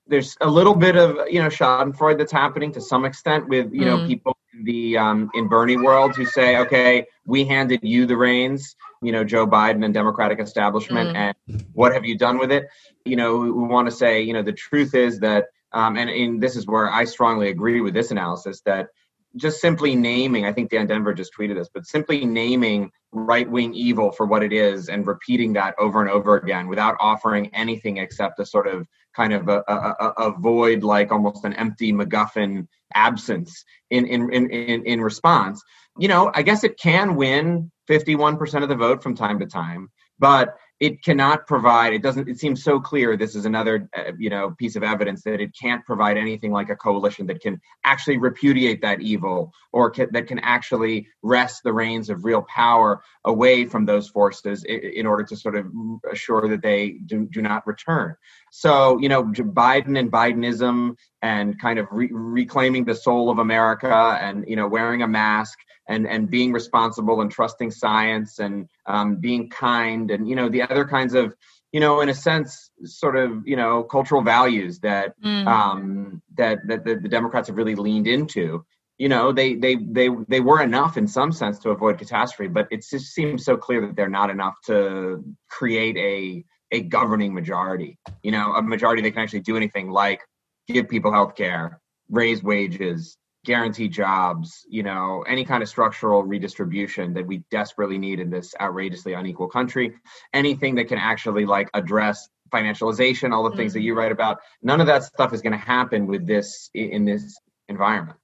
there's 0.06 0.38
a 0.42 0.48
little 0.48 0.76
bit 0.76 0.96
of 0.96 1.18
you 1.28 1.42
know 1.42 1.50
Schadenfreude 1.50 2.20
that's 2.20 2.32
happening 2.32 2.72
to 2.74 2.82
some 2.82 3.04
extent 3.04 3.48
with 3.48 3.74
you 3.74 3.86
know 3.86 3.98
mm. 3.98 4.08
people 4.08 4.38
in 4.54 4.64
the 4.64 4.98
um, 4.98 5.32
in 5.34 5.48
Bernie 5.48 5.78
world 5.78 6.16
who 6.16 6.26
say, 6.26 6.58
okay, 6.58 7.08
we 7.26 7.46
handed 7.46 7.80
you 7.82 8.06
the 8.06 8.18
reins 8.18 8.76
you 9.02 9.12
know 9.12 9.24
Joe 9.24 9.48
Biden 9.48 9.84
and 9.84 9.94
Democratic 9.94 10.40
establishment, 10.40 11.16
mm. 11.16 11.16
and 11.16 11.66
what 11.74 11.94
have 11.94 12.06
you 12.06 12.18
done 12.18 12.38
with 12.38 12.52
it? 12.52 12.68
You 13.06 13.16
know, 13.16 13.38
we, 13.38 13.52
we 13.52 13.68
want 13.68 13.90
to 13.90 13.96
say, 13.96 14.22
you 14.22 14.34
know, 14.34 14.44
the 14.44 14.54
truth 14.54 14.94
is 14.94 15.20
that, 15.20 15.46
um, 15.74 15.98
and, 15.98 16.10
and 16.10 16.42
this 16.42 16.56
is 16.56 16.68
where 16.68 16.90
I 16.90 17.06
strongly 17.06 17.50
agree 17.50 17.82
with 17.82 17.94
this 17.94 18.12
analysis 18.12 18.62
that 18.66 18.90
just 19.36 19.62
simply 19.62 19.96
naming, 19.96 20.46
I 20.46 20.54
think 20.54 20.70
Dan 20.70 20.88
Denvir 20.88 21.16
just 21.16 21.32
tweeted 21.34 21.56
this, 21.56 21.70
but 21.74 21.86
simply 21.86 22.26
naming 22.26 22.92
right 23.12 23.50
wing 23.50 23.74
evil 23.74 24.12
for 24.12 24.26
what 24.26 24.44
it 24.44 24.54
is 24.54 24.90
and 24.90 25.08
repeating 25.08 25.54
that 25.54 25.76
over 25.80 26.02
and 26.02 26.10
over 26.10 26.36
again 26.36 26.68
without 26.68 26.96
offering 27.00 27.50
anything 27.54 27.98
except 27.98 28.40
a 28.40 28.46
sort 28.46 28.68
of 28.68 28.88
kind 29.16 29.34
of 29.34 29.48
a, 29.48 29.64
a, 29.68 30.14
a 30.18 30.32
void, 30.38 30.84
like 30.84 31.12
almost 31.12 31.46
an 31.46 31.54
empty 31.54 31.92
MacGuffin 31.94 32.68
absence 32.94 33.64
in, 33.90 34.06
in, 34.06 34.32
in, 34.32 34.86
in 34.86 35.02
response. 35.02 35.64
You 35.98 36.08
know, 36.08 36.32
I 36.34 36.42
guess 36.42 36.64
it 36.64 36.80
can 36.80 37.16
win 37.16 37.72
51% 37.92 38.64
of 38.64 38.70
the 38.70 38.76
vote 38.76 39.04
from 39.04 39.16
time 39.16 39.40
to 39.40 39.46
time, 39.46 39.90
but 40.18 40.56
it 40.82 41.04
cannot 41.04 41.46
provide 41.46 41.94
it 41.94 42.02
doesn't 42.02 42.28
it 42.28 42.40
seems 42.40 42.64
so 42.64 42.80
clear 42.80 43.16
this 43.16 43.36
is 43.36 43.46
another 43.46 43.88
uh, 43.96 44.12
you 44.18 44.32
know 44.32 44.50
piece 44.58 44.76
of 44.76 44.82
evidence 44.82 45.22
that 45.22 45.40
it 45.40 45.52
can't 45.60 45.86
provide 45.86 46.18
anything 46.18 46.52
like 46.52 46.70
a 46.70 46.76
coalition 46.76 47.28
that 47.28 47.40
can 47.40 47.62
actually 47.86 48.18
repudiate 48.18 48.82
that 48.82 49.00
evil 49.00 49.54
or 49.72 49.92
can, 49.92 50.08
that 50.12 50.26
can 50.26 50.40
actually 50.40 51.08
wrest 51.22 51.62
the 51.64 51.72
reins 51.72 52.10
of 52.10 52.26
real 52.26 52.42
power 52.42 53.04
away 53.26 53.64
from 53.66 53.86
those 53.86 54.10
forces 54.10 54.64
in, 54.64 54.80
in 54.80 55.06
order 55.06 55.24
to 55.24 55.38
sort 55.38 55.56
of 55.56 55.68
assure 56.12 56.48
that 56.50 56.64
they 56.64 56.90
do, 57.06 57.28
do 57.32 57.42
not 57.44 57.66
return. 57.68 58.16
So 58.52 58.98
you 59.00 59.08
know 59.08 59.24
biden 59.24 60.00
and 60.00 60.12
bidenism 60.12 60.96
and 61.22 61.60
kind 61.62 61.78
of 61.78 61.88
re- 61.92 62.10
reclaiming 62.12 62.86
the 62.86 62.96
soul 62.96 63.30
of 63.30 63.38
america 63.38 64.18
and 64.20 64.46
you 64.48 64.56
know 64.56 64.68
wearing 64.68 65.04
a 65.04 65.08
mask 65.08 65.60
and 65.92 66.08
and 66.08 66.30
being 66.30 66.52
responsible 66.54 67.22
and 67.22 67.30
trusting 67.30 67.70
science 67.70 68.40
and 68.40 68.68
um, 68.86 69.18
being 69.18 69.50
kind 69.50 70.10
and 70.10 70.28
you 70.28 70.36
know 70.36 70.50
the 70.50 70.62
other 70.62 70.86
kinds 70.86 71.14
of 71.14 71.36
you 71.72 71.80
know 71.80 72.02
in 72.02 72.10
a 72.10 72.14
sense 72.14 72.72
sort 72.86 73.18
of 73.18 73.46
you 73.46 73.56
know 73.56 73.84
cultural 73.84 74.22
values 74.22 74.80
that 74.80 75.14
mm. 75.22 75.46
um, 75.46 76.22
that, 76.38 76.60
that 76.68 76.86
that 76.86 77.04
the 77.04 77.10
Democrats 77.10 77.48
have 77.48 77.58
really 77.58 77.76
leaned 77.76 78.08
into. 78.08 78.66
You 78.98 79.10
know 79.10 79.32
they 79.32 79.56
they 79.56 79.76
they 79.76 80.10
they 80.28 80.40
were 80.40 80.62
enough 80.62 80.96
in 80.96 81.08
some 81.08 81.32
sense 81.32 81.60
to 81.60 81.72
avoid 81.72 81.98
catastrophe, 81.98 82.50
but 82.50 82.68
it 82.72 82.86
just 82.90 83.14
seems 83.14 83.44
so 83.44 83.58
clear 83.58 83.82
that 83.82 83.96
they're 83.96 84.10
not 84.10 84.30
enough 84.30 84.56
to 84.68 85.24
create 85.50 85.98
a 85.98 86.46
a 86.72 86.82
governing 86.84 87.34
majority. 87.34 87.98
You 88.24 88.32
know, 88.32 88.54
a 88.54 88.62
majority 88.62 89.02
that 89.02 89.12
can 89.12 89.22
actually 89.22 89.42
do 89.42 89.58
anything 89.58 89.90
like 89.90 90.22
give 90.68 90.88
people 90.88 91.12
health 91.12 91.36
care, 91.36 91.82
raise 92.10 92.44
wages, 92.44 93.18
guarantee 93.44 93.88
jobs, 93.88 94.66
you 94.70 94.84
know, 94.84 95.24
any 95.28 95.44
kind 95.44 95.64
of 95.64 95.70
structural 95.70 96.24
redistribution 96.24 97.14
that 97.14 97.26
we 97.26 97.38
desperately 97.50 97.98
need 97.98 98.20
in 98.20 98.30
this 98.30 98.54
outrageously 98.62 99.14
unequal 99.14 99.48
country, 99.48 99.94
anything 100.34 100.76
that 100.76 100.88
can 100.88 100.98
actually 100.98 101.46
like 101.46 101.70
address 101.74 102.30
financialization, 102.52 103.34
all 103.34 103.50
the 103.50 103.56
things 103.56 103.72
mm-hmm. 103.72 103.80
that 103.80 103.84
you 103.84 103.96
write 103.96 104.12
about, 104.12 104.40
none 104.62 104.82
of 104.82 104.88
that 104.88 105.04
stuff 105.04 105.34
is 105.34 105.42
going 105.42 105.54
to 105.54 105.58
happen 105.58 106.06
with 106.06 106.28
this 106.28 106.70
in 106.74 107.06
this 107.06 107.40
environment. 107.68 108.18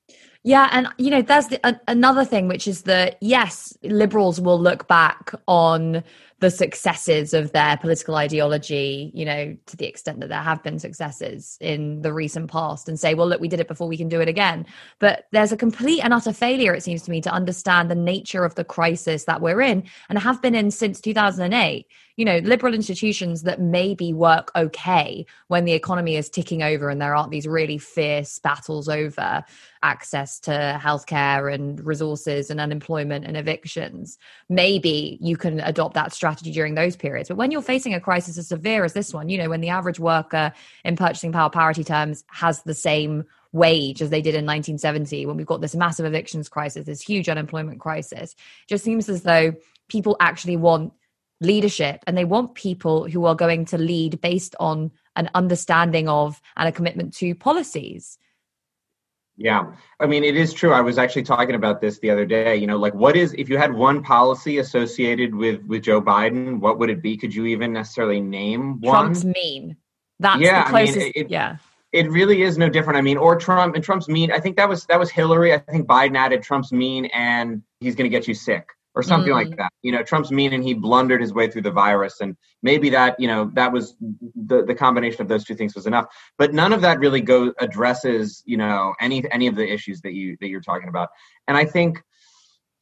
Yeah, 0.48 0.70
and 0.72 0.88
you 0.98 1.10
know, 1.10 1.22
there's 1.22 1.48
the, 1.48 1.60
a, 1.68 1.78
another 1.90 2.24
thing, 2.24 2.48
which 2.48 2.70
is 2.70 2.84
that 2.84 3.18
yes, 3.20 3.78
liberals 3.84 4.40
will 4.40 4.58
look 4.58 4.88
back 4.88 5.34
on 5.46 6.06
the 6.40 6.50
successes 6.50 7.34
of 7.34 7.52
their 7.52 7.76
political 7.76 8.16
ideology, 8.16 9.12
you 9.14 9.26
know, 9.26 9.58
to 9.66 9.76
the 9.76 9.86
extent 9.86 10.22
that 10.22 10.30
there 10.30 10.42
have 10.42 10.64
been 10.64 10.80
successes 10.80 11.58
in 11.60 12.02
the 12.02 12.14
recent 12.14 12.50
past 12.50 12.88
and 12.88 12.98
say, 12.98 13.14
well, 13.14 13.28
look, 13.28 13.42
we 13.42 13.50
did 13.50 13.60
it 13.60 13.68
before, 13.68 13.90
we 13.90 13.98
can 13.98 14.08
do 14.08 14.22
it 14.22 14.30
again. 14.30 14.66
But 15.00 15.26
there's 15.34 15.52
a 15.52 15.58
complete 15.58 16.02
and 16.02 16.14
utter 16.14 16.32
failure, 16.32 16.74
it 16.74 16.84
seems 16.84 17.02
to 17.02 17.12
me, 17.12 17.20
to 17.22 17.30
understand 17.30 17.92
the 17.92 17.96
nature 17.96 18.46
of 18.46 18.56
the 18.56 18.64
crisis 18.64 19.26
that 19.26 19.42
we're 19.42 19.60
in 19.60 19.84
and 20.08 20.18
have 20.18 20.42
been 20.42 20.56
in 20.56 20.72
since 20.72 21.02
2008 21.02 21.88
you 22.18 22.26
know, 22.26 22.40
liberal 22.40 22.74
institutions 22.74 23.44
that 23.44 23.62
maybe 23.62 24.12
work 24.12 24.52
okay 24.56 25.24
when 25.48 25.66
the 25.66 25.74
economy 25.74 26.16
is 26.16 26.30
ticking 26.30 26.64
over 26.64 26.90
and 26.90 27.00
there 27.00 27.16
aren't 27.16 27.30
these 27.30 27.48
really 27.48 27.78
fierce 27.78 28.40
battles 28.40 28.90
over 28.90 29.44
access 29.84 30.40
to 30.40 30.80
healthcare 30.82 31.54
and 31.54 31.86
resources 31.86 32.50
and 32.50 32.60
unemployment 32.60 33.24
and 33.24 33.38
evictions. 33.38 34.18
Maybe 34.50 35.20
you 35.22 35.38
can 35.38 35.60
adopt 35.60 35.94
that 35.94 36.12
strategy 36.12 36.52
during 36.52 36.74
those 36.74 36.96
periods. 36.96 37.30
But 37.30 37.38
when 37.38 37.52
you're 37.52 37.62
facing 37.62 37.94
a 37.94 38.02
crisis 38.02 38.40
as 38.40 38.48
severe 38.48 38.84
as 38.84 38.94
this 38.94 39.14
one, 39.14 39.30
you 39.30 39.38
know, 39.38 39.50
when 39.50 39.62
the 39.62 39.70
average 39.70 40.00
worker 40.00 40.52
in 40.84 40.96
purchasing 40.96 41.32
power 41.32 41.52
parity 41.52 41.84
terms 41.84 42.24
has 42.32 42.64
the 42.64 42.74
same 42.74 43.26
wage 43.52 44.02
as 44.02 44.10
they 44.10 44.22
did 44.22 44.34
in 44.34 44.46
1970 44.46 45.28
when 45.28 45.38
we've 45.38 45.46
got 45.46 45.62
this 45.62 45.76
massive 45.76 46.06
evictions 46.06 46.50
crisis, 46.50 46.88
this 46.88 47.02
huge 47.02 47.30
unemployment 47.30 47.80
crisis. 47.80 48.34
It 48.34 48.70
just 48.70 48.84
seems 48.84 49.08
as 49.08 49.22
though 49.22 49.54
people 49.88 50.18
actually 50.20 50.58
want 50.58 50.94
leadership 51.42 52.04
and 52.08 52.18
they 52.18 52.26
want 52.26 52.56
people 52.56 53.10
who 53.10 53.26
are 53.26 53.36
going 53.36 53.66
to 53.66 53.78
lead 53.78 54.20
based 54.22 54.56
on 54.60 54.92
an 55.16 55.30
understanding 55.36 56.08
of 56.08 56.42
and 56.56 56.68
a 56.68 56.72
commitment 56.72 57.14
to 57.16 57.36
policies. 57.36 58.18
Yeah. 59.38 59.74
I 60.00 60.08
mean, 60.08 60.24
it 60.24 60.36
is 60.36 60.52
true. 60.52 60.74
I 60.74 60.82
was 60.82 60.98
actually 60.98 61.24
talking 61.24 61.54
about 61.54 61.80
this 61.80 62.00
the 62.00 62.10
other 62.10 62.26
day. 62.26 62.56
You 62.56 62.66
know, 62.66 62.78
like 62.78 62.96
what 62.96 63.16
is 63.16 63.36
if 63.38 63.50
you 63.50 63.58
had 63.58 63.72
one 63.72 64.02
policy 64.02 64.58
associated 64.58 65.36
with 65.36 65.62
with 65.64 65.84
Joe 65.84 66.02
Biden, 66.02 66.60
what 66.60 66.80
would 66.80 66.90
it 66.90 67.04
be? 67.04 67.18
Could 67.18 67.36
you 67.36 67.46
even 67.46 67.72
necessarily 67.72 68.20
name 68.20 68.82
one? 68.82 69.14
Trump's 69.14 69.24
mean. 69.24 69.78
That's 70.20 70.42
yeah, 70.42 70.64
the 70.64 70.70
closest. 70.70 70.98
I 70.98 71.02
mean, 71.02 71.12
it, 71.16 71.30
yeah. 71.30 71.58
It 71.94 72.10
really 72.10 72.42
is 72.42 72.58
no 72.58 72.68
different. 72.68 72.98
I 72.98 73.02
mean, 73.02 73.18
or 73.18 73.36
Trump 73.36 73.76
and 73.76 73.84
Trump's 73.84 74.10
mean. 74.10 74.32
I 74.32 74.40
think 74.40 74.58
that 74.58 74.68
was 74.68 74.86
that 74.88 75.00
was 75.00 75.12
Hillary. 75.12 75.54
I 75.54 75.60
think 75.60 75.88
Biden 75.88 76.18
added 76.18 76.42
Trump's 76.42 76.72
mean 76.72 77.06
and 77.06 77.62
he's 77.80 77.96
going 77.96 78.10
to 78.10 78.16
get 78.16 78.28
you 78.28 78.34
sick 78.34 78.70
or 78.98 79.04
something 79.04 79.32
mm. 79.32 79.36
like 79.36 79.56
that. 79.58 79.72
You 79.84 79.92
know, 79.92 80.02
Trump's 80.02 80.32
mean 80.32 80.54
and 80.54 80.64
he 80.64 80.74
blundered 80.74 81.22
his 81.22 81.34
way 81.34 81.50
through 81.50 81.62
the 81.62 81.72
virus, 81.72 82.20
and 82.20 82.36
maybe 82.64 82.90
that 82.90 83.16
you 83.20 83.28
know 83.28 83.52
that 83.54 83.72
was 83.72 83.96
the 84.00 84.66
the 84.66 84.74
combination 84.74 85.22
of 85.22 85.28
those 85.28 85.46
two 85.46 85.54
things 85.54 85.76
was 85.76 85.86
enough. 85.86 86.08
But 86.40 86.54
none 86.54 86.74
of 86.74 86.82
that 86.82 87.00
really 87.00 87.22
go 87.22 87.54
addresses 87.60 88.42
you 88.46 88.58
know 88.58 88.96
any 89.00 89.24
any 89.32 89.46
of 89.46 89.56
the 89.56 89.72
issues 89.72 90.02
that 90.02 90.14
you 90.14 90.36
that 90.42 90.48
you're 90.48 90.62
talking 90.62 90.90
about. 90.90 91.10
And 91.48 91.56
I 91.56 91.66
think 91.66 92.02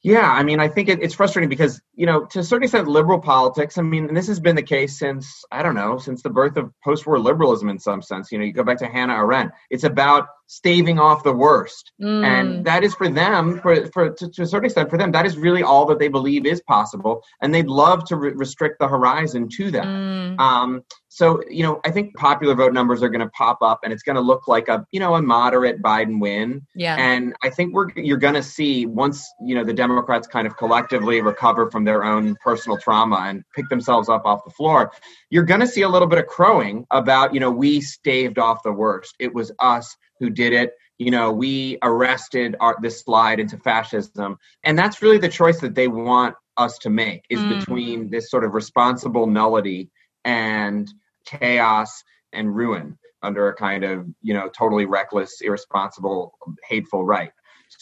yeah, 0.06 0.32
I 0.32 0.44
mean, 0.44 0.60
I 0.60 0.68
think 0.68 0.88
it, 0.88 1.02
it's 1.02 1.16
frustrating 1.16 1.50
because, 1.50 1.82
you 1.96 2.06
know, 2.06 2.26
to 2.26 2.38
a 2.38 2.44
certain 2.44 2.66
extent, 2.66 2.88
liberal 2.88 3.20
politics, 3.20 3.80
I 3.80 3.82
mean, 3.82 4.08
and 4.08 4.16
this 4.16 4.28
has 4.28 4.40
been 4.40 4.56
the 4.56 4.62
case 4.62 5.00
since, 5.00 5.44
I 5.52 5.64
don't 5.64 5.74
know, 5.74 5.98
since 5.98 6.22
the 6.22 6.30
birth 6.30 6.58
of 6.58 6.72
post 6.84 7.08
war 7.08 7.18
liberalism 7.18 7.70
in 7.70 7.80
some 7.80 8.04
sense. 8.04 8.32
You 8.32 8.38
know, 8.38 8.46
you 8.46 8.54
go 8.54 8.64
back 8.64 8.78
to 8.78 8.88
Hannah 8.88 9.16
Arendt, 9.16 9.52
it's 9.72 9.84
about 9.84 10.28
staving 10.48 11.00
off 11.00 11.24
the 11.24 11.34
worst. 11.34 11.92
Mm. 12.02 12.24
And 12.24 12.66
that 12.66 12.84
is 12.84 12.94
for 12.94 13.10
them, 13.10 13.60
for, 13.60 13.88
for 13.88 14.12
to, 14.12 14.30
to, 14.30 14.42
a 14.44 14.46
certain 14.46 14.66
extent, 14.66 14.90
for 14.90 14.98
them, 14.98 15.12
that 15.12 15.26
is 15.26 15.38
really 15.38 15.64
all 15.64 15.86
that 15.88 16.00
they 16.00 16.08
believe 16.08 16.46
is 16.46 16.62
possible. 16.62 17.24
And 17.42 17.54
they'd 17.54 17.68
love 17.68 18.06
to 18.06 18.16
re- 18.16 18.34
restrict 18.34 18.80
the 18.80 18.88
horizon 18.88 19.50
to 19.50 19.72
that. 19.72 19.86
Mm. 19.86 20.40
Um, 20.40 20.84
so, 21.08 21.42
you 21.50 21.64
know, 21.64 21.80
I 21.86 21.92
think 21.92 22.14
popular 22.16 22.56
vote 22.56 22.74
numbers 22.74 23.02
are 23.02 23.08
going 23.08 23.22
to 23.22 23.30
pop 23.30 23.60
up 23.62 23.80
and 23.84 23.94
it's 23.94 24.04
going 24.04 24.18
to 24.18 24.22
look 24.22 24.50
like 24.50 24.68
a, 24.68 24.86
you 24.92 25.00
know, 25.00 25.16
a 25.16 25.22
moderate 25.22 25.82
Biden 25.82 26.20
win. 26.20 26.62
Yeah. 26.76 26.98
And 27.00 27.34
I 27.42 27.50
think 27.50 27.74
we're, 27.74 27.90
you're 27.96 28.18
going 28.18 28.34
to 28.34 28.44
see 28.44 28.86
once, 28.86 29.26
you 29.42 29.56
know, 29.56 29.64
the 29.64 29.74
Democrats 29.74 30.28
kind 30.28 30.46
of 30.46 30.58
collectively 30.58 31.22
recover 31.22 31.72
from 31.72 31.86
their 31.86 32.04
own 32.04 32.36
personal 32.44 32.78
trauma 32.78 33.28
and 33.28 33.44
pick 33.56 33.70
themselves 33.70 34.10
up 34.10 34.24
off 34.26 34.44
the 34.44 34.52
floor, 34.52 34.92
you're 35.30 35.44
going 35.44 35.62
to 35.62 35.68
see 35.68 35.84
a 35.84 35.90
little 35.90 36.08
bit 36.08 36.20
of 36.20 36.28
crowing 36.28 36.86
about, 36.92 37.34
you 37.34 37.40
know, 37.40 37.50
we 37.50 37.80
staved 37.80 38.38
off 38.38 38.62
the 38.64 38.74
worst. 38.74 39.16
It 39.18 39.34
was 39.34 39.54
us 39.60 39.96
who 40.20 40.30
did 40.30 40.54
it. 40.54 40.74
You 40.98 41.12
know, 41.12 41.32
we 41.32 41.78
arrested 41.84 42.56
our, 42.60 42.78
this 42.82 43.02
slide 43.02 43.40
into 43.40 43.58
fascism. 43.58 44.38
And 44.64 44.78
that's 44.78 45.02
really 45.02 45.18
the 45.18 45.30
choice 45.30 45.60
that 45.60 45.76
they 45.76 45.88
want 45.88 46.36
us 46.58 46.78
to 46.80 46.90
make 46.90 47.26
is 47.30 47.40
mm. 47.40 47.60
between 47.60 48.10
this 48.10 48.30
sort 48.30 48.44
of 48.44 48.54
responsible 48.54 49.28
nullity 49.28 49.90
and 50.24 50.92
chaos 51.26 52.04
and 52.34 52.56
ruin 52.56 52.98
under 53.22 53.50
a 53.50 53.56
kind 53.56 53.84
of 53.84 54.06
you 54.22 54.34
know 54.34 54.50
totally 54.50 54.86
reckless 54.86 55.42
irresponsible 55.42 56.38
hateful 56.68 57.04
right 57.04 57.32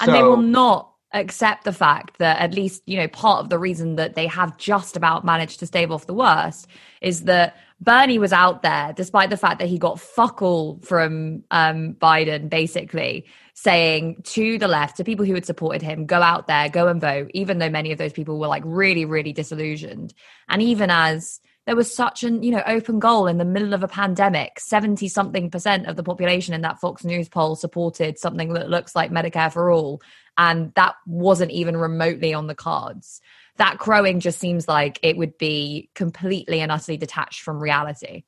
and 0.01 0.13
they 0.13 0.23
will 0.23 0.38
not 0.38 0.91
accept 1.13 1.63
the 1.63 1.73
fact 1.73 2.17
that 2.17 2.39
at 2.39 2.53
least 2.53 2.81
you 2.86 2.97
know 2.97 3.07
part 3.07 3.39
of 3.39 3.49
the 3.49 3.59
reason 3.59 3.95
that 3.95 4.15
they 4.15 4.25
have 4.25 4.57
just 4.57 4.95
about 4.95 5.25
managed 5.25 5.59
to 5.59 5.67
stave 5.67 5.91
off 5.91 6.07
the 6.07 6.13
worst 6.13 6.67
is 7.01 7.23
that 7.23 7.55
Bernie 7.84 8.19
was 8.19 8.31
out 8.31 8.61
there 8.61 8.93
despite 8.95 9.29
the 9.29 9.38
fact 9.38 9.59
that 9.59 9.67
he 9.67 9.77
got 9.77 9.99
fuck 9.99 10.41
all 10.41 10.79
from 10.84 11.43
um, 11.51 11.93
Biden 11.95 12.49
basically 12.49 13.25
saying 13.53 14.21
to 14.23 14.57
the 14.57 14.67
left 14.67 14.97
to 14.97 15.03
people 15.03 15.25
who 15.25 15.34
had 15.34 15.45
supported 15.45 15.81
him 15.81 16.05
go 16.05 16.21
out 16.21 16.47
there 16.47 16.69
go 16.69 16.88
and 16.88 17.01
vote 17.01 17.29
even 17.34 17.59
though 17.59 17.69
many 17.69 17.91
of 17.91 17.97
those 17.97 18.13
people 18.13 18.39
were 18.39 18.47
like 18.47 18.63
really 18.65 19.05
really 19.05 19.34
disillusioned. 19.34 20.13
And 20.47 20.61
even 20.61 20.89
as 20.89 21.41
there 21.65 21.75
was 21.75 21.93
such 21.93 22.23
an 22.23 22.43
you 22.43 22.51
know 22.51 22.63
open 22.65 22.99
goal 22.99 23.27
in 23.27 23.38
the 23.38 23.45
middle 23.45 23.73
of 23.73 23.84
a 23.84 23.88
pandemic 23.88 24.59
70 24.59 25.07
something 25.07 25.49
percent 25.49 25.88
of 25.88 25.95
the 25.95 26.03
population 26.03 26.53
in 26.53 26.61
that 26.61 26.79
fox 26.79 27.03
news 27.03 27.29
poll 27.29 27.55
supported 27.55 28.17
something 28.17 28.53
that 28.53 28.69
looks 28.69 28.95
like 28.95 29.11
medicare 29.11 29.51
for 29.51 29.71
all 29.71 30.01
and 30.38 30.73
that 30.75 30.95
wasn't 31.05 31.51
even 31.51 31.77
remotely 31.77 32.34
on 32.34 32.47
the 32.47 32.55
cards 32.55 33.21
that 33.57 33.77
crowing 33.77 34.19
just 34.19 34.39
seems 34.39 34.67
like 34.67 34.99
it 35.03 35.17
would 35.17 35.37
be 35.37 35.89
completely 35.95 36.59
and 36.59 36.71
utterly 36.71 36.97
detached 36.97 37.41
from 37.41 37.61
reality 37.61 38.23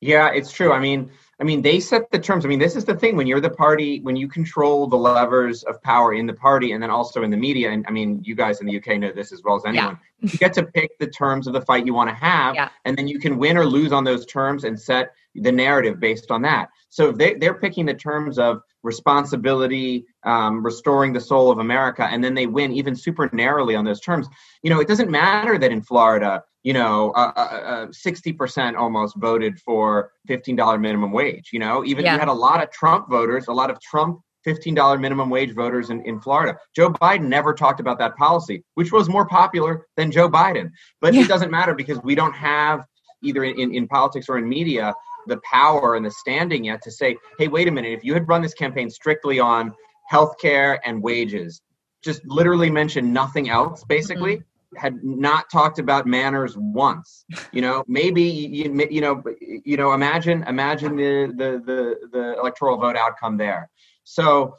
yeah 0.00 0.30
it's 0.32 0.52
true 0.52 0.72
i 0.72 0.80
mean 0.80 1.10
I 1.38 1.44
mean, 1.44 1.60
they 1.60 1.80
set 1.80 2.10
the 2.10 2.18
terms. 2.18 2.46
I 2.46 2.48
mean, 2.48 2.58
this 2.58 2.76
is 2.76 2.86
the 2.86 2.94
thing 2.94 3.14
when 3.14 3.26
you're 3.26 3.40
the 3.40 3.50
party, 3.50 4.00
when 4.00 4.16
you 4.16 4.26
control 4.26 4.86
the 4.86 4.96
levers 4.96 5.64
of 5.64 5.82
power 5.82 6.14
in 6.14 6.24
the 6.26 6.32
party 6.32 6.72
and 6.72 6.82
then 6.82 6.88
also 6.88 7.22
in 7.22 7.30
the 7.30 7.36
media. 7.36 7.70
And 7.70 7.84
I 7.86 7.90
mean, 7.90 8.22
you 8.24 8.34
guys 8.34 8.60
in 8.60 8.66
the 8.66 8.78
UK 8.78 8.98
know 8.98 9.12
this 9.12 9.32
as 9.32 9.42
well 9.44 9.56
as 9.56 9.64
anyone. 9.66 9.98
Yeah. 10.22 10.30
you 10.32 10.38
get 10.38 10.54
to 10.54 10.62
pick 10.62 10.98
the 10.98 11.08
terms 11.08 11.46
of 11.46 11.52
the 11.52 11.60
fight 11.60 11.84
you 11.84 11.92
want 11.92 12.08
to 12.08 12.16
have, 12.16 12.54
yeah. 12.54 12.70
and 12.86 12.96
then 12.96 13.06
you 13.06 13.18
can 13.18 13.36
win 13.36 13.58
or 13.58 13.66
lose 13.66 13.92
on 13.92 14.04
those 14.04 14.24
terms 14.24 14.64
and 14.64 14.80
set 14.80 15.12
the 15.34 15.52
narrative 15.52 16.00
based 16.00 16.30
on 16.30 16.40
that. 16.42 16.70
So 16.88 17.12
they, 17.12 17.34
they're 17.34 17.58
picking 17.58 17.84
the 17.84 17.94
terms 17.94 18.38
of 18.38 18.62
responsibility, 18.82 20.06
um, 20.26 20.62
restoring 20.64 21.12
the 21.12 21.20
soul 21.20 21.50
of 21.50 21.58
America, 21.58 22.06
and 22.10 22.22
then 22.22 22.34
they 22.34 22.46
win 22.46 22.72
even 22.72 22.94
super 22.94 23.30
narrowly 23.32 23.74
on 23.74 23.84
those 23.84 24.00
terms. 24.00 24.28
You 24.62 24.70
know, 24.70 24.80
it 24.80 24.88
doesn't 24.88 25.10
matter 25.10 25.56
that 25.56 25.70
in 25.70 25.80
Florida, 25.80 26.42
you 26.64 26.72
know, 26.72 27.12
uh, 27.12 27.32
uh, 27.36 27.40
uh, 27.40 27.86
sixty 27.92 28.32
uh, 28.32 28.36
percent 28.36 28.76
almost 28.76 29.16
voted 29.16 29.58
for 29.60 30.10
fifteen 30.26 30.56
dollar 30.56 30.78
minimum 30.78 31.12
wage. 31.12 31.50
You 31.52 31.60
know, 31.60 31.84
even 31.84 32.04
yeah. 32.04 32.14
you 32.14 32.18
had 32.18 32.28
a 32.28 32.34
lot 32.34 32.62
of 32.62 32.70
Trump 32.70 33.08
voters, 33.08 33.46
a 33.48 33.52
lot 33.52 33.70
of 33.70 33.80
Trump 33.80 34.20
$15 34.46 35.00
minimum 35.00 35.28
wage 35.28 35.52
voters 35.56 35.90
in, 35.90 36.00
in 36.02 36.20
Florida. 36.20 36.56
Joe 36.72 36.88
Biden 36.88 37.26
never 37.26 37.52
talked 37.52 37.80
about 37.80 37.98
that 37.98 38.14
policy, 38.14 38.62
which 38.74 38.92
was 38.92 39.08
more 39.08 39.26
popular 39.26 39.88
than 39.96 40.12
Joe 40.12 40.30
Biden. 40.30 40.70
But 41.00 41.14
yeah. 41.14 41.22
it 41.22 41.28
doesn't 41.28 41.50
matter 41.50 41.74
because 41.74 41.98
we 42.04 42.14
don't 42.14 42.32
have 42.32 42.84
either 43.24 43.42
in, 43.42 43.74
in 43.74 43.88
politics 43.88 44.28
or 44.28 44.38
in 44.38 44.48
media 44.48 44.94
the 45.26 45.40
power 45.50 45.96
and 45.96 46.06
the 46.06 46.10
standing 46.10 46.64
yet 46.64 46.82
to 46.82 46.90
say, 46.90 47.16
hey, 47.38 47.48
wait 47.48 47.68
a 47.68 47.70
minute, 47.70 47.92
if 47.92 48.04
you 48.04 48.14
had 48.14 48.28
run 48.28 48.42
this 48.42 48.54
campaign 48.54 48.88
strictly 48.88 49.40
on 49.40 49.72
healthcare 50.12 50.78
and 50.84 51.02
wages, 51.02 51.60
just 52.02 52.24
literally 52.26 52.70
mentioned 52.70 53.12
nothing 53.12 53.48
else, 53.48 53.84
basically. 53.84 54.36
Mm-hmm 54.36 54.50
had 54.76 55.02
not 55.02 55.50
talked 55.50 55.78
about 55.78 56.06
manners 56.06 56.56
once 56.56 57.24
you 57.52 57.62
know? 57.62 57.84
Maybe 57.86 58.22
you, 58.22 58.86
you 58.90 59.00
know 59.00 59.22
you 59.40 59.76
know 59.76 59.92
imagine 59.92 60.42
imagine 60.44 60.96
the, 60.96 61.32
the 61.34 61.62
the 61.64 62.08
the 62.12 62.38
electoral 62.38 62.76
vote 62.78 62.96
outcome 62.96 63.36
there. 63.36 63.70
So 64.04 64.56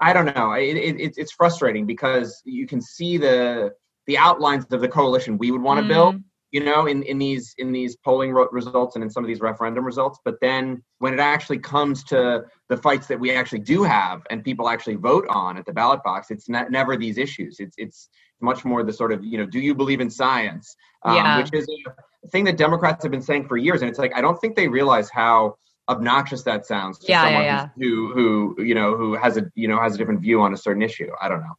i 0.00 0.12
don't 0.12 0.26
know. 0.26 0.52
It, 0.52 0.76
it, 0.76 1.14
it's 1.16 1.32
frustrating 1.32 1.86
because 1.86 2.40
you 2.44 2.66
can 2.66 2.80
see 2.80 3.18
the 3.18 3.72
the 4.06 4.18
outlines 4.18 4.64
of 4.70 4.80
the 4.80 4.88
coalition 4.88 5.38
we 5.38 5.50
would 5.50 5.62
want 5.62 5.78
to 5.78 5.84
mm. 5.84 5.88
build 5.88 6.16
you 6.52 6.62
know 6.62 6.86
in, 6.86 7.02
in 7.02 7.18
these 7.18 7.54
in 7.58 7.72
these 7.72 7.96
polling 7.96 8.32
results 8.32 8.94
and 8.94 9.02
in 9.02 9.10
some 9.10 9.24
of 9.24 9.28
these 9.28 9.40
referendum 9.40 9.84
results 9.84 10.20
but 10.24 10.36
then 10.40 10.80
when 10.98 11.12
it 11.12 11.18
actually 11.18 11.58
comes 11.58 12.04
to 12.04 12.44
the 12.68 12.76
fights 12.76 13.06
that 13.08 13.18
we 13.18 13.32
actually 13.32 13.58
do 13.58 13.82
have 13.82 14.22
and 14.30 14.44
people 14.44 14.68
actually 14.68 14.94
vote 14.94 15.26
on 15.28 15.56
at 15.56 15.66
the 15.66 15.72
ballot 15.72 16.02
box 16.04 16.30
it's 16.30 16.48
not, 16.48 16.70
never 16.70 16.96
these 16.96 17.18
issues 17.18 17.56
it's 17.58 17.74
it's 17.78 18.08
much 18.40 18.64
more 18.64 18.84
the 18.84 18.92
sort 18.92 19.12
of 19.12 19.24
you 19.24 19.38
know 19.38 19.46
do 19.46 19.58
you 19.58 19.74
believe 19.74 20.00
in 20.00 20.10
science 20.10 20.76
um, 21.04 21.16
yeah. 21.16 21.38
which 21.38 21.52
is 21.52 21.66
a 22.24 22.28
thing 22.28 22.44
that 22.44 22.56
democrats 22.56 23.02
have 23.02 23.10
been 23.10 23.22
saying 23.22 23.48
for 23.48 23.56
years 23.56 23.80
and 23.82 23.88
it's 23.88 23.98
like 23.98 24.12
i 24.14 24.20
don't 24.20 24.40
think 24.40 24.54
they 24.54 24.68
realize 24.68 25.10
how 25.10 25.56
obnoxious 25.88 26.42
that 26.42 26.64
sounds 26.64 26.98
to 26.98 27.06
yeah, 27.08 27.24
someone 27.24 27.42
yeah, 27.42 27.68
yeah. 27.76 27.88
who 27.88 28.12
who 28.12 28.62
you 28.62 28.74
know 28.74 28.96
who 28.96 29.14
has 29.14 29.36
a 29.36 29.44
you 29.54 29.66
know 29.66 29.80
has 29.80 29.94
a 29.94 29.98
different 29.98 30.20
view 30.20 30.40
on 30.40 30.52
a 30.52 30.56
certain 30.56 30.82
issue 30.82 31.10
i 31.20 31.28
don't 31.28 31.40
know 31.40 31.54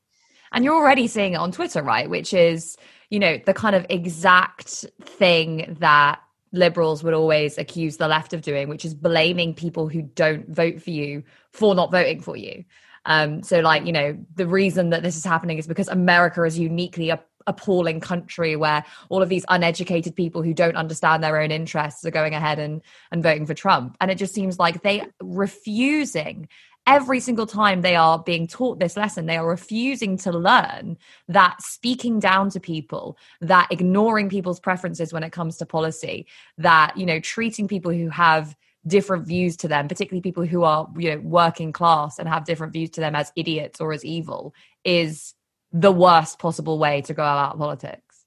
and 0.53 0.63
you're 0.63 0.75
already 0.75 1.07
seeing 1.07 1.33
it 1.33 1.37
on 1.37 1.51
twitter 1.51 1.83
right 1.83 2.09
which 2.09 2.33
is 2.33 2.77
you 3.13 3.19
know, 3.19 3.37
the 3.45 3.53
kind 3.53 3.75
of 3.75 3.85
exact 3.91 4.85
thing 5.01 5.77
that 5.79 6.19
liberals 6.51 7.03
would 7.03 7.13
always 7.13 7.59
accuse 7.59 7.97
the 7.97 8.07
left 8.07 8.33
of 8.33 8.41
doing, 8.41 8.69
which 8.69 8.85
is 8.85 8.95
blaming 8.95 9.53
people 9.53 9.87
who 9.87 10.01
don't 10.01 10.49
vote 10.49 10.81
for 10.81 10.89
you 10.89 11.21
for 11.51 11.75
not 11.75 11.91
voting 11.91 12.21
for 12.21 12.35
you. 12.35 12.65
Um, 13.05 13.43
so, 13.43 13.59
like, 13.59 13.85
you 13.85 13.91
know, 13.91 14.17
the 14.33 14.47
reason 14.47 14.89
that 14.89 15.03
this 15.03 15.15
is 15.15 15.23
happening 15.23 15.59
is 15.59 15.67
because 15.67 15.89
America 15.89 16.43
is 16.43 16.57
uniquely 16.57 17.11
a 17.11 17.23
appalling 17.45 17.99
country 17.99 18.55
where 18.55 18.83
all 19.09 19.21
of 19.21 19.29
these 19.29 19.45
uneducated 19.49 20.15
people 20.15 20.41
who 20.41 20.53
don't 20.53 20.77
understand 20.77 21.23
their 21.23 21.39
own 21.39 21.51
interests 21.51 22.05
are 22.05 22.11
going 22.11 22.33
ahead 22.33 22.57
and 22.57 22.81
and 23.11 23.21
voting 23.21 23.45
for 23.45 23.53
Trump 23.53 23.97
and 23.99 24.09
it 24.09 24.17
just 24.17 24.33
seems 24.33 24.57
like 24.59 24.81
they 24.81 25.05
refusing 25.21 26.47
every 26.85 27.19
single 27.19 27.45
time 27.45 27.81
they 27.81 27.95
are 27.95 28.19
being 28.19 28.47
taught 28.47 28.79
this 28.79 28.97
lesson, 28.97 29.25
they 29.25 29.37
are 29.37 29.47
refusing 29.47 30.17
to 30.17 30.31
learn 30.31 30.97
that 31.27 31.61
speaking 31.61 32.19
down 32.19 32.49
to 32.51 32.59
people, 32.59 33.17
that 33.41 33.67
ignoring 33.71 34.29
people's 34.29 34.59
preferences 34.59 35.13
when 35.13 35.23
it 35.23 35.31
comes 35.31 35.57
to 35.57 35.65
policy, 35.65 36.27
that, 36.57 36.95
you 36.97 37.05
know, 37.05 37.19
treating 37.19 37.67
people 37.67 37.91
who 37.91 38.09
have 38.09 38.55
different 38.85 39.25
views 39.25 39.55
to 39.57 39.67
them, 39.67 39.87
particularly 39.87 40.21
people 40.21 40.45
who 40.45 40.63
are, 40.63 40.89
you 40.97 41.11
know, 41.11 41.19
working 41.19 41.71
class 41.71 42.19
and 42.19 42.27
have 42.27 42.45
different 42.45 42.73
views 42.73 42.89
to 42.89 43.01
them 43.01 43.15
as 43.15 43.31
idiots 43.35 43.79
or 43.79 43.93
as 43.93 44.03
evil, 44.03 44.53
is 44.83 45.33
the 45.71 45.91
worst 45.91 46.37
possible 46.37 46.77
way 46.77 47.01
to 47.01 47.13
go 47.13 47.23
about 47.23 47.57
politics. 47.57 48.25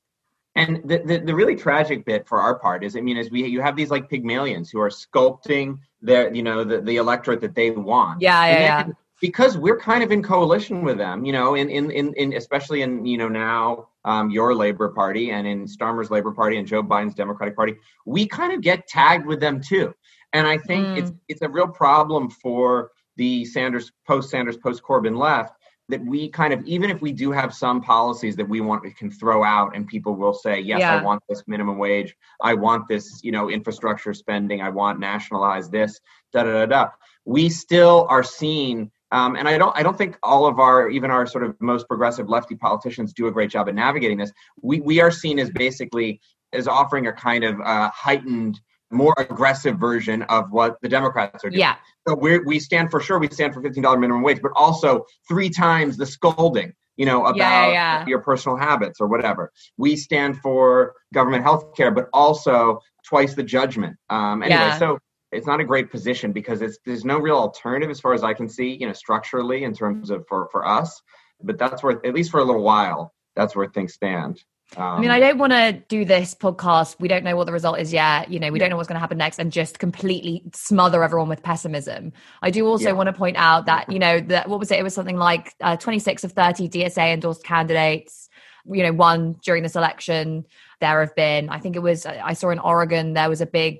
And 0.57 0.80
the, 0.88 1.02
the, 1.04 1.18
the, 1.18 1.34
really 1.34 1.54
tragic 1.54 2.07
bit 2.07 2.26
for 2.26 2.40
our 2.40 2.59
part 2.59 2.82
is, 2.82 2.96
I 2.96 3.02
mean, 3.02 3.18
is 3.18 3.30
we 3.30 3.46
you 3.46 3.61
have 3.61 3.76
these 3.76 3.90
like 3.90 4.09
Pygmalions 4.09 4.70
who 4.70 4.80
are 4.80 4.88
sculpting 4.88 5.78
their 6.07 6.32
you 6.34 6.42
know 6.42 6.64
the, 6.64 6.80
the 6.80 6.96
electorate 6.96 7.40
that 7.40 7.54
they 7.54 7.70
want. 7.70 8.22
Yeah, 8.22 8.46
yeah, 8.46 8.61
yeah. 8.61 8.88
Because 9.20 9.57
we're 9.57 9.78
kind 9.78 10.04
of 10.04 10.12
in 10.12 10.22
coalition 10.22 10.84
with 10.84 10.98
them, 10.98 11.24
you 11.24 11.32
know, 11.32 11.54
in 11.54 11.68
in 11.68 11.90
in, 11.90 12.14
in 12.14 12.32
especially 12.34 12.82
in 12.82 13.04
you 13.04 13.18
know 13.18 13.28
now 13.28 13.88
um, 14.04 14.30
your 14.30 14.54
Labor 14.54 14.88
Party 14.88 15.30
and 15.30 15.46
in 15.46 15.66
Starmer's 15.66 16.11
Labor 16.11 16.32
Party 16.32 16.59
and 16.59 16.66
Joe 16.66 16.82
Biden's 16.82 17.14
Democratic 17.14 17.57
Party, 17.57 17.74
we 18.04 18.26
kind 18.26 18.52
of 18.52 18.61
get 18.61 18.86
tagged 18.86 19.26
with 19.26 19.40
them 19.40 19.61
too. 19.61 19.94
And 20.32 20.46
I 20.46 20.59
think 20.59 20.86
mm. 20.86 20.98
it's 20.98 21.12
it's 21.28 21.42
a 21.42 21.48
real 21.48 21.68
problem 21.68 22.30
for 22.30 22.92
the 23.16 23.44
Sanders 23.44 23.92
post 24.07 24.30
Sanders 24.30 24.57
post 24.57 24.82
Corbyn 24.82 25.18
left 25.18 25.54
that 25.89 26.05
we 26.05 26.28
kind 26.28 26.53
of 26.53 26.64
even 26.64 26.91
if 26.91 27.01
we 27.01 27.12
do 27.12 27.30
have 27.30 27.55
some 27.55 27.80
policies 27.80 28.37
that 28.37 28.49
we 28.49 28.61
want 28.61 28.82
we 28.82 28.91
can 28.91 29.11
throw 29.11 29.45
out 29.45 29.74
and 29.76 29.87
people 29.87 30.14
will 30.14 30.34
say 30.34 30.59
yes 30.61 30.80
yeah. 30.80 30.99
i 30.99 31.03
want 31.03 31.22
this 31.28 31.45
minimum 31.47 31.78
wage 31.78 32.14
i 32.43 32.53
want 32.53 32.87
this 32.89 33.20
you 33.22 33.30
know 33.30 33.51
infrastructure 33.51 34.12
spending 34.12 34.61
i 34.61 34.68
want 34.68 34.99
nationalize 34.99 35.70
this 35.70 36.01
da 36.32 36.43
da 36.43 36.53
da 36.53 36.66
da 36.66 36.89
we 37.24 37.49
still 37.49 38.07
are 38.09 38.22
seen 38.22 38.91
um, 39.12 39.37
and 39.37 39.49
I 39.49 39.57
don't, 39.57 39.76
I 39.76 39.84
don't 39.84 39.97
think 39.97 40.18
all 40.22 40.47
of 40.47 40.59
our, 40.59 40.89
even 40.91 41.12
our 41.12 41.26
sort 41.26 41.45
of 41.45 41.55
most 41.61 41.87
progressive 41.87 42.28
lefty 42.28 42.57
politicians 42.57 43.12
do 43.12 43.28
a 43.28 43.32
great 43.32 43.51
job 43.51 43.68
at 43.68 43.74
navigating 43.74 44.18
this. 44.18 44.32
We 44.61 44.80
we 44.80 45.01
are 45.01 45.12
seen 45.12 45.39
as 45.39 45.49
basically 45.51 46.20
as 46.53 46.66
offering 46.66 47.07
a 47.07 47.12
kind 47.12 47.45
of 47.45 47.61
uh, 47.61 47.91
heightened 47.95 48.61
more 48.91 49.14
aggressive 49.18 49.78
version 49.78 50.22
of 50.22 50.51
what 50.51 50.76
the 50.80 50.89
Democrats 50.89 51.45
are 51.45 51.51
doing. 51.51 51.61
Yeah. 51.61 51.76
So 52.07 52.14
we 52.14 52.39
we 52.39 52.61
stand 52.61 52.91
for 52.91 53.01
sure 53.01 53.18
we 53.18 53.28
stand 53.28 53.55
for 53.55 53.62
fifteen 53.62 53.82
dollar 53.82 53.99
minimum 53.99 54.22
wage, 54.22 54.41
but 54.43 54.53
also 54.55 55.05
three 55.28 55.51
times 55.51 55.97
the 55.97 56.07
scolding. 56.07 56.72
You 56.97 57.05
know 57.05 57.26
about 57.26 57.37
yeah, 57.37 57.72
yeah. 57.72 58.07
your 58.07 58.20
personal 58.20 58.57
habits 58.57 59.01
or 59.01 59.07
whatever. 59.07 59.53
We 59.76 59.97
stand 59.97 60.39
for 60.39 60.95
government 61.12 61.43
health 61.43 61.74
care, 61.76 61.91
but 61.91 62.09
also 62.12 62.80
twice 63.07 63.34
the 63.34 63.43
judgment. 63.43 63.97
Um, 64.09 64.43
anyway, 64.43 64.61
yeah. 64.61 64.78
so 64.78 64.99
it's 65.30 65.47
not 65.47 65.61
a 65.61 65.64
great 65.64 65.91
position 65.91 66.32
because 66.32 66.62
it's 66.62 66.78
there's 66.87 67.05
no 67.05 67.18
real 67.18 67.37
alternative 67.37 67.91
as 67.91 68.01
far 68.01 68.14
as 68.14 68.24
I 68.24 68.32
can 68.32 68.49
see. 68.49 68.74
You 68.74 68.87
know, 68.87 68.95
structurally 68.95 69.64
in 69.64 69.74
terms 69.74 70.11
of 70.11 70.24
for 70.26 70.49
for 70.51 70.66
us, 70.66 71.03
but 71.43 71.59
that's 71.59 71.82
where 71.82 72.01
at 72.07 72.14
least 72.14 72.30
for 72.30 72.41
a 72.41 72.45
little 72.45 72.62
while 72.62 73.12
that's 73.37 73.55
where 73.55 73.68
things 73.68 73.95
stand. 73.95 74.43
Um, 74.76 74.82
I 74.82 75.00
mean, 75.00 75.10
I 75.10 75.20
don't 75.20 75.38
want 75.38 75.52
to 75.52 75.72
do 75.88 76.04
this 76.04 76.34
podcast. 76.34 76.96
We 76.98 77.08
don't 77.08 77.22
know 77.22 77.36
what 77.36 77.46
the 77.46 77.52
result 77.52 77.78
is 77.78 77.92
yet. 77.92 78.30
You 78.30 78.40
know, 78.40 78.50
we 78.50 78.58
don't 78.58 78.68
know 78.68 78.76
what's 78.76 78.88
going 78.88 78.96
to 78.96 79.00
happen 79.00 79.18
next 79.18 79.38
and 79.38 79.52
just 79.52 79.78
completely 79.78 80.42
smother 80.54 81.04
everyone 81.04 81.28
with 81.28 81.42
pessimism. 81.42 82.12
I 82.42 82.50
do 82.50 82.66
also 82.66 82.86
yeah. 82.86 82.92
want 82.92 83.06
to 83.06 83.12
point 83.12 83.36
out 83.36 83.66
that, 83.66 83.90
you 83.90 83.98
know, 83.98 84.20
that 84.20 84.48
what 84.48 84.58
was 84.58 84.70
it? 84.70 84.80
It 84.80 84.82
was 84.82 84.94
something 84.94 85.16
like 85.16 85.54
uh, 85.60 85.76
26 85.76 86.24
of 86.24 86.32
30 86.32 86.68
DSA 86.68 87.12
endorsed 87.12 87.44
candidates, 87.44 88.28
you 88.70 88.82
know, 88.82 88.92
won 88.92 89.36
during 89.44 89.62
this 89.62 89.76
election. 89.76 90.44
There 90.80 91.00
have 91.00 91.14
been, 91.14 91.48
I 91.48 91.60
think 91.60 91.76
it 91.76 91.80
was, 91.80 92.04
I 92.04 92.32
saw 92.32 92.50
in 92.50 92.58
Oregon, 92.58 93.12
there 93.12 93.28
was 93.28 93.40
a 93.40 93.46
big 93.46 93.78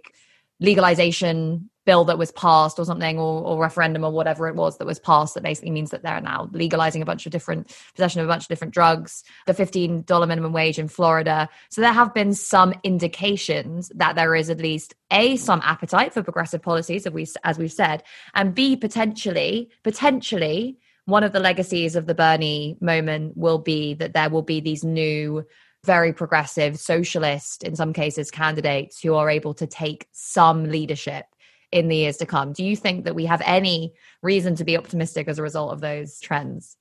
legalization 0.61 1.69
bill 1.87 2.05
that 2.05 2.19
was 2.19 2.33
passed 2.33 2.79
or 2.79 2.85
something 2.85 3.19
or, 3.19 3.43
or, 3.43 3.63
referendum 3.63 4.05
or 4.05 4.11
whatever 4.11 4.49
it 4.49 4.57
was 4.57 4.77
that 4.77 4.87
was 4.87 4.99
passed 4.99 5.35
that 5.35 5.43
basically 5.43 5.71
means 5.71 5.91
that 5.91 6.03
they're 6.03 6.21
now 6.21 6.51
legalizing 6.53 7.01
a 7.01 7.07
bunch 7.07 7.25
of 7.25 7.33
different 7.33 7.75
possession 7.95 8.21
of 8.21 8.27
a 8.27 8.29
bunch 8.29 8.43
of 8.43 8.49
different 8.49 8.75
drugs 8.75 9.25
the 9.47 9.55
$15 9.55 10.29
minimum 10.29 10.53
wage 10.53 10.79
in 10.79 10.89
florida. 10.89 11.49
So 11.71 11.81
there 11.81 11.93
have 11.93 12.13
been 12.13 12.35
some 12.35 12.75
indications 12.83 13.91
that 13.95 14.17
there 14.17 14.35
is 14.35 14.51
at 14.51 14.59
least 14.59 14.95
a 15.11 15.37
some 15.37 15.63
appetite 15.65 16.13
for 16.13 16.23
progressive 16.23 16.61
policies 16.61 17.07
as, 17.07 17.13
we, 17.13 17.27
as 17.45 17.57
we've 17.57 17.73
said 17.73 18.03
and 18.35 18.55
b 18.55 18.77
potentially 18.77 19.71
potentially 19.85 20.79
one 21.05 21.23
of 21.23 21.33
the 21.33 21.41
legacies 21.41 21.95
of 21.95 22.07
the 22.07 22.15
bernie 22.15 22.77
moment 22.81 23.37
will 23.37 23.59
be 23.59 23.95
that 23.95 24.13
there 24.13 24.29
will 24.29 24.43
be 24.43 24.61
these 24.61 24.83
new 24.83 25.47
very 25.85 26.13
progressive 26.13 26.79
socialist 26.79 27.63
in 27.63 27.77
some 27.77 27.93
cases 27.93 28.31
candidates 28.31 29.01
who 29.01 29.15
are 29.15 29.31
able 29.31 29.55
to 29.55 29.69
take 29.69 30.09
some 30.11 30.65
leadership 30.65 31.27
in 31.73 31.89
the 31.89 31.97
years 31.97 32.19
to 32.19 32.27
come. 32.27 32.53
Do 32.53 32.65
you 32.65 32.77
think 32.77 33.05
that 33.05 33.15
we 33.15 33.27
have 33.27 33.43
any 33.45 33.93
reason 34.23 34.55
to 34.57 34.65
be 34.65 34.77
optimistic 34.77 35.29
as 35.29 35.39
a 35.39 35.43
result 35.43 35.73
of 35.73 35.81
those 35.81 36.21
trends? 36.21 36.77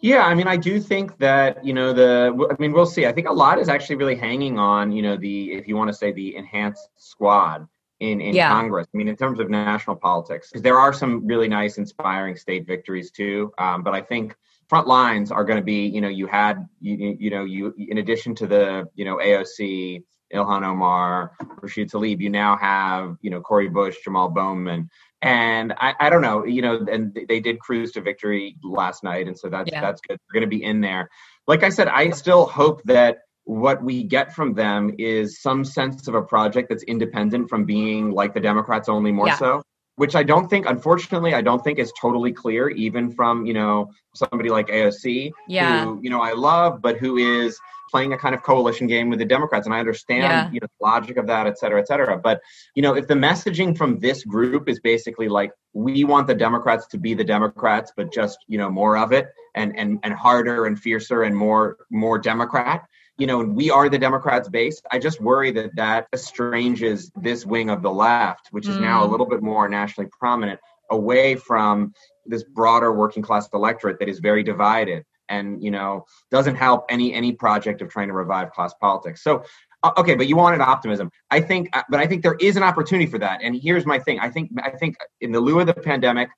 Yeah, 0.00 0.22
I 0.22 0.34
mean, 0.34 0.46
I 0.46 0.56
do 0.56 0.80
think 0.80 1.18
that 1.18 1.62
you 1.64 1.74
know 1.74 1.92
the. 1.92 2.48
I 2.50 2.60
mean, 2.60 2.72
we'll 2.72 2.86
see. 2.86 3.06
I 3.06 3.12
think 3.12 3.28
a 3.28 3.32
lot 3.32 3.58
is 3.58 3.68
actually 3.68 3.96
really 3.96 4.14
hanging 4.14 4.58
on 4.58 4.92
you 4.92 5.02
know 5.02 5.16
the 5.16 5.52
if 5.52 5.68
you 5.68 5.76
want 5.76 5.88
to 5.88 5.94
say 5.94 6.10
the 6.10 6.36
enhanced 6.36 6.88
squad 6.96 7.68
in 8.00 8.20
in 8.22 8.34
yeah. 8.34 8.48
Congress. 8.48 8.86
I 8.92 8.96
mean, 8.96 9.08
in 9.08 9.16
terms 9.16 9.40
of 9.40 9.50
national 9.50 9.96
politics, 9.96 10.48
because 10.48 10.62
there 10.62 10.78
are 10.78 10.94
some 10.94 11.26
really 11.26 11.48
nice, 11.48 11.76
inspiring 11.76 12.36
state 12.36 12.66
victories 12.66 13.10
too. 13.10 13.52
Um, 13.58 13.82
but 13.82 13.94
I 13.94 14.00
think 14.00 14.34
front 14.68 14.86
lines 14.86 15.30
are 15.30 15.44
going 15.44 15.58
to 15.58 15.64
be 15.64 15.86
you 15.86 16.00
know 16.00 16.08
you 16.08 16.26
had 16.26 16.66
you 16.80 17.16
you 17.18 17.30
know 17.30 17.44
you 17.44 17.74
in 17.76 17.98
addition 17.98 18.34
to 18.36 18.46
the 18.46 18.88
you 18.94 19.04
know 19.04 19.16
AOC 19.16 20.02
Ilhan 20.32 20.64
Omar, 20.64 21.32
Rashid 21.60 21.90
Tlaib. 21.90 22.20
You 22.20 22.30
now 22.30 22.56
have, 22.56 23.16
you 23.20 23.30
know, 23.30 23.40
Cori 23.40 23.68
Bush, 23.68 23.96
Jamal 24.04 24.28
Bowman. 24.28 24.90
And 25.22 25.74
I, 25.76 25.94
I 26.00 26.10
don't 26.10 26.22
know, 26.22 26.46
you 26.46 26.62
know, 26.62 26.86
and 26.90 27.18
they 27.28 27.40
did 27.40 27.60
cruise 27.60 27.92
to 27.92 28.00
victory 28.00 28.56
last 28.62 29.04
night. 29.04 29.26
And 29.26 29.38
so 29.38 29.48
that's, 29.48 29.70
yeah. 29.70 29.80
that's 29.80 30.00
good. 30.00 30.18
They're 30.18 30.40
going 30.40 30.50
to 30.50 30.56
be 30.56 30.64
in 30.64 30.80
there. 30.80 31.10
Like 31.46 31.62
I 31.62 31.68
said, 31.68 31.88
I 31.88 32.10
still 32.10 32.46
hope 32.46 32.82
that 32.84 33.18
what 33.44 33.82
we 33.82 34.04
get 34.04 34.34
from 34.34 34.54
them 34.54 34.94
is 34.98 35.42
some 35.42 35.64
sense 35.64 36.08
of 36.08 36.14
a 36.14 36.22
project 36.22 36.68
that's 36.68 36.84
independent 36.84 37.50
from 37.50 37.64
being 37.64 38.12
like 38.12 38.32
the 38.32 38.40
Democrats, 38.40 38.88
only 38.88 39.12
more 39.12 39.26
yeah. 39.26 39.36
so 39.36 39.62
which 40.00 40.16
I 40.16 40.22
don't 40.22 40.48
think, 40.48 40.64
unfortunately, 40.64 41.34
I 41.34 41.42
don't 41.42 41.62
think 41.62 41.78
is 41.78 41.92
totally 42.00 42.32
clear, 42.32 42.70
even 42.70 43.10
from 43.10 43.44
you 43.44 43.52
know 43.52 43.90
somebody 44.14 44.48
like 44.48 44.68
AOC, 44.68 45.30
yeah. 45.46 45.84
who 45.84 46.00
you 46.02 46.08
know 46.08 46.22
I 46.22 46.32
love, 46.32 46.80
but 46.80 46.96
who 46.96 47.18
is 47.18 47.60
playing 47.90 48.14
a 48.14 48.16
kind 48.16 48.34
of 48.34 48.42
coalition 48.42 48.86
game 48.86 49.10
with 49.10 49.18
the 49.18 49.26
Democrats, 49.26 49.66
and 49.66 49.74
I 49.74 49.78
understand 49.78 50.22
yeah. 50.22 50.50
you 50.50 50.58
know 50.58 50.68
the 50.68 50.86
logic 50.86 51.18
of 51.18 51.26
that, 51.26 51.46
et 51.46 51.58
cetera, 51.58 51.78
et 51.78 51.86
cetera. 51.86 52.16
But 52.16 52.40
you 52.74 52.80
know, 52.82 52.94
if 52.94 53.08
the 53.08 53.14
messaging 53.28 53.76
from 53.76 53.98
this 53.98 54.24
group 54.24 54.70
is 54.70 54.80
basically 54.80 55.28
like 55.28 55.52
we 55.74 56.04
want 56.04 56.26
the 56.28 56.34
Democrats 56.34 56.86
to 56.86 56.96
be 56.96 57.12
the 57.12 57.24
Democrats, 57.36 57.92
but 57.94 58.10
just 58.10 58.38
you 58.48 58.56
know 58.56 58.70
more 58.70 58.96
of 58.96 59.12
it, 59.12 59.28
and 59.54 59.76
and 59.78 59.98
and 60.02 60.14
harder 60.14 60.64
and 60.64 60.80
fiercer 60.80 61.24
and 61.24 61.36
more 61.36 61.76
more 61.90 62.18
Democrat, 62.18 62.86
you 63.20 63.26
know, 63.26 63.38
we 63.38 63.70
are 63.70 63.88
the 63.88 63.98
Democrats 63.98 64.48
base. 64.48 64.80
I 64.90 64.98
just 64.98 65.20
worry 65.20 65.50
that 65.52 65.76
that 65.76 66.08
estranges 66.12 67.12
this 67.14 67.44
wing 67.44 67.68
of 67.68 67.82
the 67.82 67.90
left, 67.90 68.48
which 68.50 68.66
is 68.66 68.76
mm. 68.76 68.80
now 68.80 69.04
a 69.04 69.06
mm. 69.06 69.10
little 69.10 69.26
bit 69.26 69.42
more 69.42 69.68
nationally 69.68 70.08
prominent, 70.18 70.58
away 70.90 71.36
from 71.36 71.92
this 72.26 72.42
broader 72.42 72.92
working 72.92 73.22
class 73.22 73.48
electorate 73.52 73.98
that 73.98 74.08
is 74.08 74.18
very 74.20 74.42
divided 74.42 75.04
and 75.28 75.62
you 75.62 75.70
know 75.70 76.04
doesn't 76.30 76.56
help 76.56 76.84
any 76.88 77.14
any 77.14 77.32
project 77.32 77.80
of 77.80 77.88
trying 77.88 78.08
to 78.08 78.14
revive 78.14 78.50
class 78.52 78.74
politics 78.80 79.22
so 79.22 79.44
uh, 79.82 79.92
okay 79.96 80.14
but 80.14 80.26
you 80.26 80.36
wanted 80.36 80.60
optimism 80.60 81.10
i 81.30 81.40
think 81.40 81.68
uh, 81.72 81.82
but 81.88 82.00
i 82.00 82.06
think 82.06 82.22
there 82.22 82.36
is 82.40 82.56
an 82.56 82.62
opportunity 82.62 83.06
for 83.06 83.18
that 83.18 83.40
and 83.42 83.54
here's 83.54 83.86
my 83.86 83.98
thing 83.98 84.18
i 84.18 84.28
think 84.28 84.50
i 84.62 84.70
think 84.70 84.96
in 85.20 85.30
the 85.30 85.40
lieu 85.40 85.60
of 85.60 85.66
the 85.66 85.74
pandemic 85.74 86.28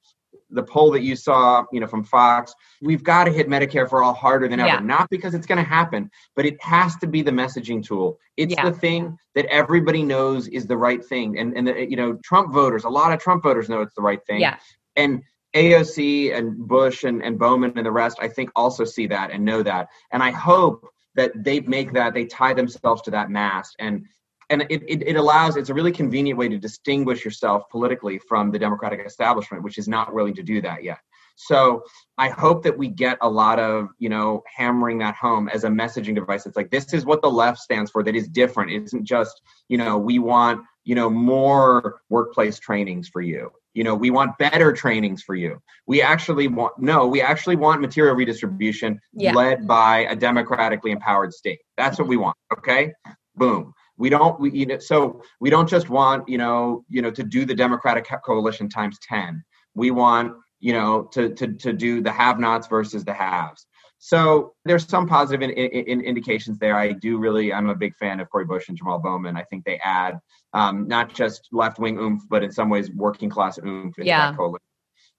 the 0.52 0.62
poll 0.62 0.90
that 0.90 1.02
you 1.02 1.16
saw 1.16 1.64
you 1.72 1.80
know 1.80 1.86
from 1.86 2.04
fox 2.04 2.54
we've 2.80 3.02
got 3.02 3.24
to 3.24 3.32
hit 3.32 3.48
medicare 3.48 3.88
for 3.88 4.02
all 4.02 4.14
harder 4.14 4.48
than 4.48 4.60
ever 4.60 4.68
yeah. 4.68 4.78
not 4.78 5.08
because 5.10 5.34
it's 5.34 5.46
going 5.46 5.58
to 5.58 5.68
happen 5.68 6.10
but 6.36 6.44
it 6.44 6.62
has 6.62 6.96
to 6.96 7.06
be 7.06 7.22
the 7.22 7.30
messaging 7.30 7.84
tool 7.84 8.18
it's 8.36 8.54
yeah. 8.54 8.68
the 8.68 8.72
thing 8.72 9.16
that 9.34 9.46
everybody 9.46 10.02
knows 10.02 10.48
is 10.48 10.66
the 10.66 10.76
right 10.76 11.04
thing 11.04 11.38
and 11.38 11.56
and 11.56 11.66
the, 11.66 11.90
you 11.90 11.96
know 11.96 12.18
trump 12.24 12.52
voters 12.52 12.84
a 12.84 12.88
lot 12.88 13.12
of 13.12 13.20
trump 13.20 13.42
voters 13.42 13.68
know 13.68 13.80
it's 13.80 13.94
the 13.94 14.02
right 14.02 14.24
thing 14.26 14.40
yeah 14.40 14.56
and 14.96 15.22
AOC 15.54 16.34
and 16.34 16.56
Bush 16.56 17.04
and, 17.04 17.22
and 17.22 17.38
Bowman 17.38 17.74
and 17.76 17.84
the 17.84 17.92
rest, 17.92 18.18
I 18.20 18.28
think, 18.28 18.50
also 18.56 18.84
see 18.84 19.06
that 19.08 19.30
and 19.30 19.44
know 19.44 19.62
that. 19.62 19.88
And 20.10 20.22
I 20.22 20.30
hope 20.30 20.88
that 21.14 21.32
they 21.36 21.60
make 21.60 21.92
that, 21.92 22.14
they 22.14 22.24
tie 22.24 22.54
themselves 22.54 23.02
to 23.02 23.10
that 23.10 23.30
mast. 23.30 23.76
And 23.78 24.06
and 24.52 24.66
it, 24.68 24.82
it, 24.86 25.08
it, 25.08 25.16
allows, 25.16 25.56
it's 25.56 25.70
a 25.70 25.74
really 25.74 25.92
convenient 25.92 26.38
way 26.38 26.48
to 26.48 26.58
distinguish 26.58 27.24
yourself 27.24 27.68
politically 27.70 28.18
from 28.18 28.50
the 28.50 28.58
Democratic 28.58 29.00
establishment, 29.04 29.64
which 29.64 29.78
is 29.78 29.88
not 29.88 30.12
willing 30.12 30.34
to 30.34 30.42
do 30.42 30.60
that 30.60 30.84
yet. 30.84 30.98
So 31.36 31.82
I 32.18 32.28
hope 32.28 32.62
that 32.64 32.76
we 32.76 32.88
get 32.88 33.16
a 33.22 33.28
lot 33.28 33.58
of, 33.58 33.88
you 33.98 34.10
know, 34.10 34.42
hammering 34.54 34.98
that 34.98 35.14
home 35.14 35.48
as 35.48 35.64
a 35.64 35.68
messaging 35.68 36.14
device. 36.14 36.44
It's 36.44 36.56
like, 36.56 36.70
this 36.70 36.92
is 36.92 37.06
what 37.06 37.22
the 37.22 37.30
left 37.30 37.58
stands 37.58 37.90
for 37.90 38.02
that 38.02 38.14
is 38.14 38.28
different. 38.28 38.70
It 38.70 38.82
isn't 38.84 39.04
just, 39.04 39.40
you 39.68 39.78
know, 39.78 39.96
we 39.96 40.18
want, 40.18 40.62
you 40.84 40.94
know, 40.94 41.08
more 41.08 42.02
workplace 42.10 42.58
trainings 42.58 43.08
for 43.08 43.22
you 43.22 43.50
you 43.74 43.84
know 43.84 43.94
we 43.94 44.10
want 44.10 44.36
better 44.38 44.72
trainings 44.72 45.22
for 45.22 45.34
you 45.34 45.58
we 45.86 46.02
actually 46.02 46.46
want 46.46 46.78
no 46.78 47.06
we 47.06 47.22
actually 47.22 47.56
want 47.56 47.80
material 47.80 48.14
redistribution 48.14 49.00
yeah. 49.14 49.32
led 49.32 49.66
by 49.66 50.00
a 50.10 50.14
democratically 50.14 50.90
empowered 50.90 51.32
state 51.32 51.60
that's 51.78 51.98
what 51.98 52.06
we 52.06 52.18
want 52.18 52.36
okay 52.52 52.92
boom 53.36 53.72
we 54.02 54.10
don't 54.10 54.38
we 54.40 54.50
you 54.50 54.66
know 54.66 54.78
so 54.78 55.22
we 55.40 55.48
don't 55.48 55.68
just 55.68 55.88
want 55.88 56.28
you 56.28 56.36
know 56.36 56.84
you 56.88 57.00
know 57.00 57.10
to 57.10 57.22
do 57.22 57.44
the 57.44 57.54
democratic 57.54 58.04
coalition 58.24 58.68
times 58.68 58.98
10 59.08 59.42
we 59.74 59.92
want 59.92 60.34
you 60.58 60.72
know 60.72 61.04
to 61.14 61.32
to 61.34 61.52
to 61.54 61.72
do 61.72 62.02
the 62.02 62.10
have 62.10 62.40
nots 62.40 62.66
versus 62.66 63.04
the 63.04 63.14
haves 63.14 63.64
so 64.04 64.54
there's 64.64 64.88
some 64.88 65.06
positive 65.06 65.48
in, 65.48 65.50
in, 65.50 65.84
in 65.86 66.00
indications 66.00 66.58
there. 66.58 66.76
I 66.76 66.90
do 66.90 67.18
really, 67.18 67.52
I'm 67.52 67.68
a 67.68 67.74
big 67.76 67.94
fan 67.94 68.18
of 68.18 68.28
Cori 68.28 68.44
Bush 68.44 68.68
and 68.68 68.76
Jamal 68.76 68.98
Bowman. 68.98 69.36
I 69.36 69.44
think 69.44 69.64
they 69.64 69.78
add 69.78 70.18
um, 70.52 70.88
not 70.88 71.14
just 71.14 71.48
left 71.52 71.78
wing 71.78 71.98
oomph, 71.98 72.24
but 72.28 72.42
in 72.42 72.50
some 72.50 72.68
ways 72.68 72.90
working 72.90 73.30
class 73.30 73.60
oomph 73.64 73.96
into 73.96 74.08
yeah. 74.08 74.32
that 74.32 74.36
coalition. 74.36 74.66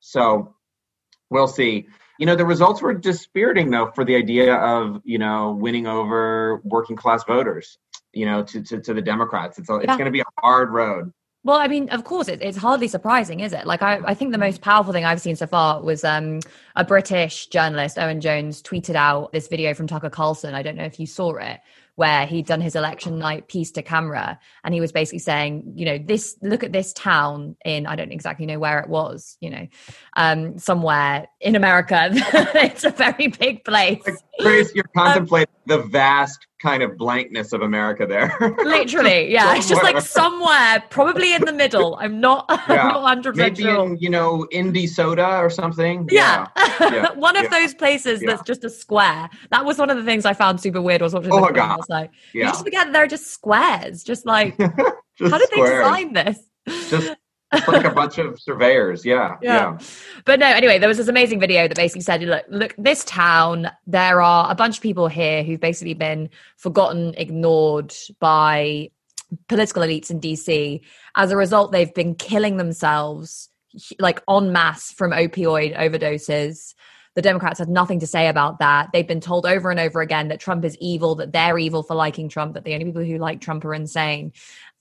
So 0.02 0.56
we'll 1.30 1.48
see. 1.48 1.88
You 2.20 2.26
know, 2.26 2.36
the 2.36 2.46
results 2.46 2.82
were 2.82 2.94
dispiriting 2.94 3.72
though 3.72 3.90
for 3.96 4.04
the 4.04 4.18
idea 4.18 4.54
of 4.56 5.00
you 5.06 5.18
know 5.18 5.54
winning 5.54 5.88
over 5.88 6.60
working 6.66 6.98
class 6.98 7.24
voters. 7.24 7.78
You 8.14 8.26
know, 8.26 8.44
to 8.44 8.62
to, 8.62 8.80
to 8.80 8.94
the 8.94 9.02
Democrats. 9.02 9.60
It's 9.60 9.70
a, 9.70 9.76
it's 9.76 9.88
going 9.88 10.06
to 10.06 10.12
be 10.12 10.22
a 10.22 10.26
hard 10.40 10.70
road. 10.70 11.12
Well, 11.46 11.58
I 11.58 11.68
mean, 11.68 11.90
of 11.90 12.06
course, 12.06 12.30
it, 12.30 12.42
it's 12.42 12.58
hardly 12.58 12.88
surprising, 12.88 13.42
is 13.42 13.52
it? 13.52 13.68
Like, 13.68 13.82
I, 13.82 14.00
I 14.06 14.14
think 14.14 14.32
the 14.32 14.38
most 14.38 14.62
powerful 14.62 14.94
thing 14.94 15.04
I've 15.04 15.20
seen 15.20 15.36
so 15.36 15.46
far 15.46 15.82
was 15.82 16.06
um, 16.06 16.40
a 16.78 16.86
British 16.86 17.48
journalist, 17.48 18.00
Owen 18.00 18.22
Jones, 18.22 18.62
tweeted 18.62 18.96
out 18.96 19.34
this 19.34 19.50
video 19.50 19.74
from 19.74 19.88
Tucker 19.88 20.10
Carlson. 20.10 20.56
I 20.56 20.62
don't 20.62 20.78
know 20.78 20.86
if 20.86 21.02
you 21.02 21.06
saw 21.06 21.36
it, 21.36 21.60
where 21.96 22.26
he'd 22.26 22.48
done 22.48 22.62
his 22.62 22.76
election 22.76 23.20
night 23.20 23.48
piece 23.48 23.72
to 23.72 23.82
camera 23.82 24.40
and 24.64 24.74
he 24.74 24.82
was 24.82 24.92
basically 24.92 25.20
saying 25.20 25.74
you 25.76 25.86
know 25.86 25.98
this 25.98 26.38
look 26.42 26.64
at 26.64 26.72
this 26.72 26.92
town 26.94 27.56
in 27.66 27.86
i 27.86 27.96
don't 27.96 28.12
exactly 28.12 28.46
know 28.46 28.58
where 28.58 28.80
it 28.80 28.90
was 28.90 29.38
you 29.42 29.50
know 29.50 29.68
um 30.18 30.58
somewhere 30.58 31.28
in 31.40 31.56
america 31.56 32.10
it's 32.12 32.84
a 32.84 32.90
very 32.90 33.28
big 33.28 33.64
place 33.64 34.04
Grace, 34.40 34.74
you're 34.74 34.90
contemplating 34.96 35.54
um, 35.56 35.63
the 35.66 35.80
vast 35.80 36.48
kind 36.62 36.82
of 36.82 36.98
blankness 36.98 37.54
of 37.54 37.62
America 37.62 38.06
there. 38.06 38.36
Literally, 38.64 39.32
yeah. 39.32 39.56
It's 39.56 39.68
just 39.68 39.84
like 39.84 40.00
somewhere, 40.02 40.84
probably 40.90 41.34
in 41.34 41.44
the 41.44 41.54
middle. 41.54 41.98
I'm 42.00 42.20
not, 42.20 42.46
yeah. 42.70 42.88
I'm 42.88 43.22
not 43.22 43.24
100% 43.24 43.36
Maybe 43.36 43.68
in, 43.68 43.98
you 44.00 44.10
know, 44.10 44.48
Indy 44.52 44.88
Soda 44.88 45.38
or 45.38 45.50
something. 45.50 46.08
Yeah. 46.12 46.48
yeah. 46.80 47.12
one 47.14 47.36
of 47.36 47.44
yeah. 47.44 47.50
those 47.50 47.74
places 47.74 48.22
that's 48.26 48.44
just 48.44 48.64
a 48.64 48.70
square. 48.70 49.30
That 49.52 49.66
was 49.66 49.78
one 49.78 49.90
of 49.90 49.98
the 49.98 50.04
things 50.04 50.26
I 50.26 50.34
found 50.34 50.62
super 50.62 50.82
weird 50.82 51.02
was 51.02 51.14
watching 51.14 51.32
oh 51.32 51.40
my 51.40 51.52
God. 51.52 51.72
I 51.72 51.76
was 51.76 51.90
like, 51.90 52.12
you 52.34 52.44
just 52.44 52.64
forget 52.64 52.88
that 52.88 52.94
they're 52.94 53.08
just 53.08 53.28
squares. 53.28 54.04
Just 54.04 54.26
like, 54.26 54.58
just 54.58 54.72
how 55.32 55.38
did 55.38 55.50
squares. 55.50 55.50
they 55.52 56.04
design 56.06 56.14
this? 56.14 56.40
Just 56.90 57.16
like 57.68 57.86
a 57.86 57.92
bunch 57.92 58.18
of 58.18 58.40
surveyors. 58.40 59.06
Yeah, 59.06 59.38
yeah, 59.42 59.54
yeah. 59.54 59.78
But 60.26 60.40
no, 60.40 60.48
anyway, 60.48 60.80
there 60.80 60.90
was 60.90 60.98
this 60.98 61.08
amazing 61.08 61.40
video 61.40 61.68
that 61.68 61.76
basically 61.76 62.02
said, 62.02 62.24
look, 62.24 62.46
look, 62.50 62.76
this 62.78 63.04
town, 63.06 63.70
there 63.88 64.22
are 64.22 64.50
a 64.50 64.56
bunch 64.56 64.78
of 64.78 64.84
people 64.84 65.08
here 65.08 65.44
who've 65.44 65.60
basically 65.60 65.94
been 65.94 66.30
forgotten, 66.58 67.14
ignored 67.18 67.94
by 68.20 68.90
political 69.48 69.84
elites 69.84 70.10
in 70.10 70.20
DC. 70.20 70.82
As 71.16 71.32
a 71.32 71.38
result, 71.38 71.72
they've 71.72 71.94
been 71.94 72.16
killing 72.16 72.58
themselves 72.58 73.50
like 74.00 74.22
en 74.30 74.52
masse 74.52 74.92
from 74.92 75.12
opioid 75.12 75.76
overdoses. 75.78 76.76
The 77.16 77.22
Democrats 77.22 77.60
had 77.60 77.70
nothing 77.70 78.00
to 78.00 78.08
say 78.08 78.28
about 78.28 78.60
that. 78.60 78.90
They've 78.92 79.08
been 79.08 79.22
told 79.22 79.46
over 79.46 79.70
and 79.70 79.80
over 79.80 80.02
again 80.02 80.30
that 80.30 80.40
Trump 80.40 80.66
is 80.66 80.76
evil, 80.80 81.16
that 81.16 81.32
they're 81.32 81.60
evil 81.60 81.84
for 81.84 81.96
liking 81.96 82.28
Trump, 82.28 82.56
that 82.56 82.64
the 82.64 82.74
only 82.74 82.86
people 82.86 83.04
who 83.04 83.18
like 83.18 83.40
Trump 83.40 83.64
are 83.66 83.74
insane 83.74 84.34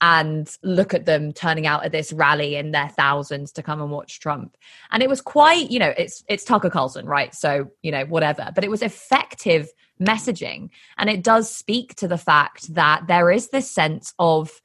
and 0.03 0.51
look 0.65 0.93
at 0.93 1.07
them 1.07 1.33
turning 1.33 1.65
out 1.65 1.85
at 1.85 1.93
this 1.93 2.13
rally 2.13 2.57
in 2.57 2.73
their 2.73 2.89
thousands 2.89 3.53
to 3.53 3.63
come 3.63 3.81
and 3.81 3.91
watch 3.91 4.19
Trump. 4.19 4.57
And 4.91 5.01
it 5.01 5.09
was 5.09 5.21
quite, 5.21 5.71
you 5.71 5.79
know, 5.79 5.95
it's 5.97 6.25
it's 6.29 6.45
Tucker 6.45 6.69
Carlson, 6.69 7.07
right? 7.07 7.33
So, 7.35 7.71
you 7.83 7.93
know, 7.93 8.05
whatever. 8.05 8.51
But 8.53 8.65
it 8.65 8.71
was 8.71 8.83
effective 8.83 9.71
messaging. 10.01 10.71
And 10.99 11.09
it 11.09 11.23
does 11.23 11.55
speak 11.55 11.95
to 11.97 12.09
the 12.09 12.19
fact 12.19 12.75
that 12.75 13.07
there 13.07 13.31
is 13.31 13.51
this 13.51 13.71
sense 13.71 14.13
of 14.19 14.61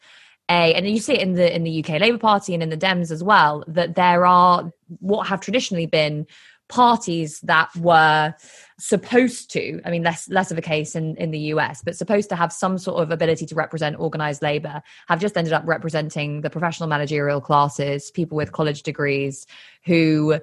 a 0.49 0.73
and 0.73 0.88
you 0.88 0.99
see 0.99 1.13
it 1.13 1.21
in 1.21 1.33
the 1.33 1.55
in 1.55 1.63
the 1.63 1.83
UK 1.83 2.01
Labour 2.01 2.17
Party 2.17 2.55
and 2.55 2.63
in 2.63 2.69
the 2.69 2.77
Dems 2.77 3.11
as 3.11 3.23
well, 3.23 3.63
that 3.67 3.93
there 3.93 4.25
are 4.25 4.71
what 4.99 5.27
have 5.27 5.39
traditionally 5.39 5.85
been 5.85 6.25
parties 6.70 7.39
that 7.41 7.70
were 7.78 8.34
supposed 8.78 9.49
to 9.51 9.80
i 9.86 9.89
mean 9.89 10.03
less 10.03 10.30
less 10.30 10.51
of 10.51 10.57
a 10.57 10.61
case 10.61 10.95
in 10.95 11.15
in 11.15 11.32
the 11.32 11.39
us 11.39 11.82
but 11.82 11.95
supposed 11.95 12.30
to 12.30 12.36
have 12.36 12.51
some 12.51 12.78
sort 12.78 13.01
of 13.01 13.09
ability 13.09 13.45
to 13.45 13.55
represent 13.55 13.99
organized 13.99 14.41
labor 14.41 14.82
have 15.07 15.20
just 15.20 15.38
ended 15.38 15.53
up 15.53 15.63
representing 15.65 16.41
the 16.41 16.49
professional 16.49 16.89
managerial 16.89 17.39
classes 17.39 18.11
people 18.11 18.36
with 18.36 18.51
college 18.51 18.84
degrees 18.84 19.47
who 19.86 20.39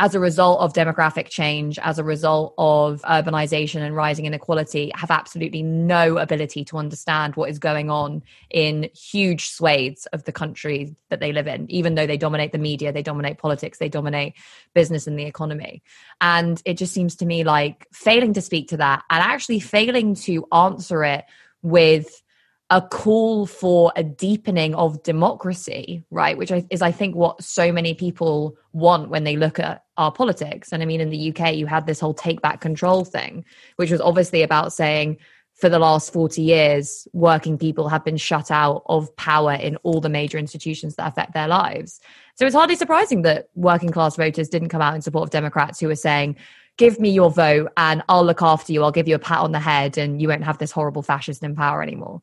as 0.00 0.14
a 0.14 0.20
result 0.20 0.60
of 0.60 0.72
demographic 0.72 1.28
change, 1.28 1.78
as 1.80 1.98
a 1.98 2.04
result 2.04 2.54
of 2.56 3.02
urbanization 3.02 3.82
and 3.82 3.94
rising 3.94 4.24
inequality, 4.24 4.90
have 4.94 5.10
absolutely 5.10 5.62
no 5.62 6.16
ability 6.16 6.64
to 6.64 6.78
understand 6.78 7.36
what 7.36 7.50
is 7.50 7.58
going 7.58 7.90
on 7.90 8.22
in 8.48 8.88
huge 8.94 9.50
swathes 9.50 10.06
of 10.06 10.24
the 10.24 10.32
country 10.32 10.96
that 11.10 11.20
they 11.20 11.34
live 11.34 11.46
in, 11.46 11.70
even 11.70 11.96
though 11.96 12.06
they 12.06 12.16
dominate 12.16 12.50
the 12.50 12.56
media, 12.56 12.94
they 12.94 13.02
dominate 13.02 13.36
politics, 13.36 13.76
they 13.76 13.90
dominate 13.90 14.32
business 14.72 15.06
and 15.06 15.18
the 15.18 15.26
economy. 15.26 15.82
And 16.18 16.62
it 16.64 16.78
just 16.78 16.94
seems 16.94 17.16
to 17.16 17.26
me 17.26 17.44
like 17.44 17.86
failing 17.92 18.32
to 18.32 18.40
speak 18.40 18.68
to 18.68 18.78
that 18.78 19.04
and 19.10 19.22
actually 19.22 19.60
failing 19.60 20.14
to 20.14 20.46
answer 20.50 21.04
it 21.04 21.26
with 21.60 22.22
a 22.70 22.80
call 22.80 23.46
for 23.46 23.92
a 23.96 24.04
deepening 24.04 24.76
of 24.76 25.02
democracy, 25.02 26.04
right? 26.10 26.38
Which 26.38 26.52
is, 26.70 26.82
I 26.82 26.92
think, 26.92 27.16
what 27.16 27.42
so 27.42 27.72
many 27.72 27.94
people 27.94 28.56
want 28.72 29.10
when 29.10 29.24
they 29.24 29.36
look 29.36 29.58
at 29.58 29.84
our 29.96 30.12
politics. 30.12 30.72
And 30.72 30.80
I 30.80 30.86
mean, 30.86 31.00
in 31.00 31.10
the 31.10 31.30
UK, 31.30 31.54
you 31.54 31.66
had 31.66 31.86
this 31.86 31.98
whole 31.98 32.14
take 32.14 32.40
back 32.40 32.60
control 32.60 33.04
thing, 33.04 33.44
which 33.76 33.90
was 33.90 34.00
obviously 34.00 34.42
about 34.42 34.72
saying, 34.72 35.18
for 35.56 35.68
the 35.68 35.80
last 35.80 36.12
40 36.12 36.40
years, 36.40 37.06
working 37.12 37.58
people 37.58 37.88
have 37.88 38.04
been 38.04 38.16
shut 38.16 38.50
out 38.50 38.82
of 38.86 39.14
power 39.16 39.52
in 39.52 39.76
all 39.82 40.00
the 40.00 40.08
major 40.08 40.38
institutions 40.38 40.94
that 40.94 41.08
affect 41.08 41.34
their 41.34 41.48
lives. 41.48 42.00
So 42.36 42.46
it's 42.46 42.54
hardly 42.54 42.76
surprising 42.76 43.22
that 43.22 43.50
working 43.54 43.90
class 43.90 44.16
voters 44.16 44.48
didn't 44.48 44.70
come 44.70 44.80
out 44.80 44.94
in 44.94 45.02
support 45.02 45.24
of 45.24 45.30
Democrats 45.30 45.78
who 45.78 45.88
were 45.88 45.96
saying, 45.96 46.36
give 46.78 46.98
me 46.98 47.10
your 47.10 47.30
vote 47.30 47.70
and 47.76 48.02
I'll 48.08 48.24
look 48.24 48.40
after 48.40 48.72
you. 48.72 48.82
I'll 48.82 48.90
give 48.92 49.08
you 49.08 49.16
a 49.16 49.18
pat 49.18 49.40
on 49.40 49.52
the 49.52 49.60
head 49.60 49.98
and 49.98 50.22
you 50.22 50.28
won't 50.28 50.44
have 50.44 50.56
this 50.56 50.72
horrible 50.72 51.02
fascist 51.02 51.42
in 51.42 51.54
power 51.54 51.82
anymore. 51.82 52.22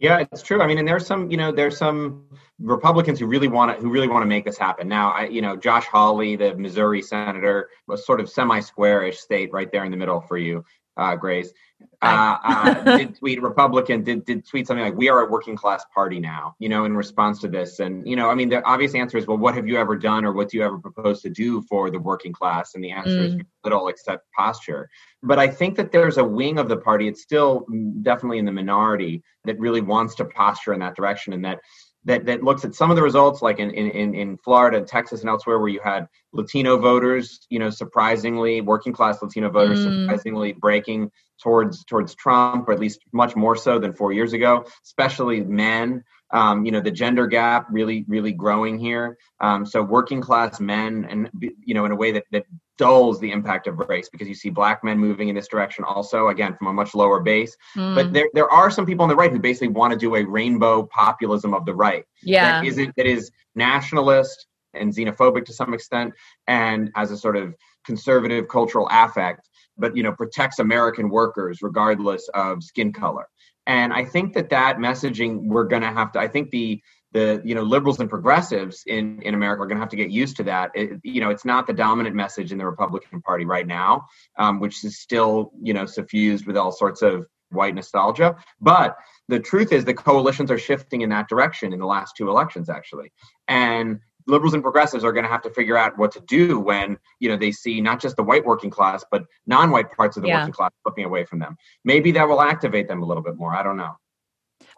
Yeah, 0.00 0.24
it's 0.30 0.42
true. 0.42 0.62
I 0.62 0.68
mean, 0.68 0.78
and 0.78 0.86
there's 0.86 1.06
some, 1.06 1.28
you 1.30 1.36
know, 1.36 1.50
there's 1.50 1.76
some 1.76 2.24
Republicans 2.60 3.18
who 3.18 3.26
really 3.26 3.48
want 3.48 3.74
to, 3.76 3.82
who 3.82 3.90
really 3.90 4.06
want 4.06 4.22
to 4.22 4.26
make 4.26 4.44
this 4.44 4.56
happen. 4.56 4.86
Now, 4.86 5.10
I, 5.10 5.24
you 5.24 5.42
know, 5.42 5.56
Josh 5.56 5.86
Hawley, 5.86 6.36
the 6.36 6.54
Missouri 6.54 7.02
senator, 7.02 7.68
was 7.88 8.06
sort 8.06 8.20
of 8.20 8.30
semi-squarish 8.30 9.18
state 9.18 9.52
right 9.52 9.70
there 9.72 9.84
in 9.84 9.90
the 9.90 9.96
middle 9.96 10.20
for 10.20 10.38
you, 10.38 10.64
uh, 10.96 11.16
Grace 11.16 11.52
uh, 12.00 12.36
uh, 12.44 12.96
did 12.96 13.16
tweet 13.16 13.42
Republican 13.42 14.04
did 14.04 14.24
did 14.24 14.46
tweet 14.46 14.66
something 14.66 14.84
like 14.84 14.96
"We 14.96 15.08
are 15.08 15.20
a 15.20 15.30
working 15.30 15.56
class 15.56 15.84
party 15.92 16.20
now," 16.20 16.54
you 16.58 16.68
know, 16.68 16.84
in 16.84 16.96
response 16.96 17.40
to 17.40 17.48
this. 17.48 17.80
And 17.80 18.06
you 18.06 18.14
know, 18.14 18.30
I 18.30 18.34
mean, 18.34 18.48
the 18.48 18.62
obvious 18.62 18.94
answer 18.94 19.18
is, 19.18 19.26
well, 19.26 19.38
what 19.38 19.54
have 19.54 19.66
you 19.66 19.76
ever 19.78 19.96
done, 19.96 20.24
or 20.24 20.32
what 20.32 20.48
do 20.48 20.58
you 20.58 20.64
ever 20.64 20.78
propose 20.78 21.22
to 21.22 21.30
do 21.30 21.62
for 21.62 21.90
the 21.90 21.98
working 21.98 22.32
class? 22.32 22.74
And 22.74 22.84
the 22.84 22.92
answer 22.92 23.10
mm. 23.10 23.24
is 23.24 23.36
little, 23.64 23.88
except 23.88 24.30
posture. 24.32 24.88
But 25.22 25.40
I 25.40 25.48
think 25.48 25.76
that 25.76 25.90
there's 25.90 26.18
a 26.18 26.24
wing 26.24 26.58
of 26.58 26.68
the 26.68 26.76
party; 26.76 27.08
it's 27.08 27.22
still 27.22 27.66
definitely 28.02 28.38
in 28.38 28.44
the 28.44 28.52
minority 28.52 29.22
that 29.44 29.58
really 29.58 29.80
wants 29.80 30.14
to 30.16 30.24
posture 30.24 30.72
in 30.74 30.80
that 30.80 30.94
direction, 30.94 31.32
and 31.32 31.44
that 31.44 31.58
that 32.04 32.26
that 32.26 32.42
looks 32.42 32.64
at 32.64 32.74
some 32.74 32.90
of 32.90 32.96
the 32.96 33.02
results, 33.02 33.42
like 33.42 33.58
in 33.58 33.70
in 33.70 34.14
in 34.14 34.36
Florida, 34.38 34.78
and 34.78 34.86
Texas, 34.86 35.20
and 35.20 35.28
elsewhere, 35.28 35.58
where 35.58 35.68
you 35.68 35.80
had 35.82 36.08
Latino 36.32 36.78
voters, 36.78 37.46
you 37.50 37.58
know, 37.58 37.70
surprisingly 37.70 38.60
working 38.60 38.92
class 38.92 39.20
Latino 39.20 39.50
voters 39.50 39.80
mm. 39.80 40.02
surprisingly 40.02 40.52
breaking 40.52 41.10
towards 41.42 41.84
towards 41.84 42.14
Trump, 42.14 42.68
or 42.68 42.72
at 42.72 42.80
least 42.80 43.00
much 43.12 43.36
more 43.36 43.56
so 43.56 43.78
than 43.78 43.92
four 43.92 44.12
years 44.12 44.32
ago, 44.32 44.64
especially 44.84 45.42
men. 45.42 46.04
Um, 46.30 46.66
you 46.66 46.72
know, 46.72 46.80
the 46.80 46.90
gender 46.90 47.26
gap 47.26 47.68
really, 47.70 48.04
really 48.06 48.32
growing 48.32 48.78
here. 48.78 49.16
Um, 49.40 49.64
so 49.64 49.82
working 49.82 50.20
class 50.20 50.60
men, 50.60 51.06
and 51.08 51.30
you 51.64 51.74
know, 51.74 51.86
in 51.86 51.92
a 51.92 51.96
way 51.96 52.12
that 52.12 52.24
that 52.32 52.44
dulls 52.78 53.20
the 53.20 53.30
impact 53.30 53.66
of 53.66 53.78
race 53.88 54.08
because 54.08 54.26
you 54.26 54.34
see 54.34 54.48
black 54.48 54.82
men 54.82 54.98
moving 54.98 55.28
in 55.28 55.34
this 55.34 55.48
direction 55.48 55.84
also 55.84 56.28
again 56.28 56.56
from 56.56 56.68
a 56.68 56.72
much 56.72 56.94
lower 56.94 57.20
base 57.20 57.56
mm. 57.76 57.94
but 57.94 58.12
there 58.12 58.28
there 58.32 58.50
are 58.50 58.70
some 58.70 58.86
people 58.86 59.02
on 59.02 59.08
the 59.08 59.16
right 59.16 59.30
who 59.30 59.38
basically 59.38 59.68
want 59.68 59.92
to 59.92 59.98
do 59.98 60.14
a 60.14 60.24
rainbow 60.24 60.84
populism 60.86 61.52
of 61.52 61.66
the 61.66 61.74
right 61.74 62.04
yeah 62.22 62.60
that 62.60 62.66
isn't 62.66 62.94
that 62.96 63.06
is 63.06 63.30
nationalist 63.54 64.46
and 64.74 64.94
xenophobic 64.94 65.44
to 65.44 65.52
some 65.52 65.74
extent 65.74 66.14
and 66.46 66.90
as 66.96 67.10
a 67.10 67.16
sort 67.16 67.36
of 67.36 67.54
conservative 67.84 68.48
cultural 68.48 68.88
affect 68.90 69.48
but 69.78 69.96
you 69.96 70.02
know 70.02 70.12
protects 70.12 70.58
American 70.58 71.08
workers 71.08 71.62
regardless 71.62 72.28
of 72.34 72.62
skin 72.62 72.92
color. 72.92 73.28
And 73.66 73.92
I 73.92 74.04
think 74.04 74.34
that 74.34 74.50
that 74.50 74.78
messaging 74.78 75.46
we're 75.46 75.64
going 75.64 75.82
to 75.82 75.92
have 75.92 76.12
to. 76.12 76.18
I 76.18 76.28
think 76.28 76.50
the 76.50 76.82
the 77.12 77.40
you 77.44 77.54
know 77.54 77.62
liberals 77.62 78.00
and 78.00 78.10
progressives 78.10 78.82
in 78.86 79.22
in 79.22 79.34
America 79.34 79.62
are 79.62 79.66
going 79.66 79.76
to 79.76 79.82
have 79.82 79.90
to 79.90 79.96
get 79.96 80.10
used 80.10 80.36
to 80.36 80.44
that. 80.44 80.70
It, 80.74 81.00
you 81.02 81.20
know, 81.20 81.30
it's 81.30 81.44
not 81.44 81.66
the 81.66 81.72
dominant 81.72 82.14
message 82.14 82.52
in 82.52 82.58
the 82.58 82.66
Republican 82.66 83.22
Party 83.22 83.44
right 83.44 83.66
now, 83.66 84.06
um, 84.38 84.60
which 84.60 84.84
is 84.84 84.98
still 84.98 85.52
you 85.62 85.74
know 85.74 85.86
suffused 85.86 86.46
with 86.46 86.56
all 86.56 86.72
sorts 86.72 87.02
of 87.02 87.26
white 87.50 87.74
nostalgia. 87.74 88.36
But 88.60 88.96
the 89.28 89.40
truth 89.40 89.72
is, 89.72 89.84
the 89.84 89.94
coalitions 89.94 90.50
are 90.50 90.58
shifting 90.58 91.00
in 91.00 91.10
that 91.10 91.28
direction 91.28 91.72
in 91.72 91.78
the 91.78 91.86
last 91.86 92.14
two 92.16 92.28
elections, 92.28 92.68
actually, 92.68 93.12
and 93.46 94.00
liberals 94.28 94.52
and 94.52 94.62
progressives 94.62 95.02
are 95.02 95.12
going 95.12 95.24
to 95.24 95.30
have 95.30 95.42
to 95.42 95.50
figure 95.50 95.76
out 95.76 95.98
what 95.98 96.12
to 96.12 96.20
do 96.20 96.60
when 96.60 96.98
you 97.18 97.28
know 97.28 97.36
they 97.36 97.50
see 97.50 97.80
not 97.80 98.00
just 98.00 98.16
the 98.16 98.22
white 98.22 98.44
working 98.44 98.70
class 98.70 99.04
but 99.10 99.24
non-white 99.46 99.90
parts 99.92 100.16
of 100.16 100.22
the 100.22 100.28
yeah. 100.28 100.40
working 100.40 100.52
class 100.52 100.70
looking 100.84 101.04
away 101.04 101.24
from 101.24 101.38
them 101.38 101.56
maybe 101.84 102.12
that 102.12 102.28
will 102.28 102.40
activate 102.40 102.86
them 102.86 103.02
a 103.02 103.06
little 103.06 103.22
bit 103.22 103.36
more 103.36 103.54
i 103.54 103.62
don't 103.62 103.76
know 103.78 103.96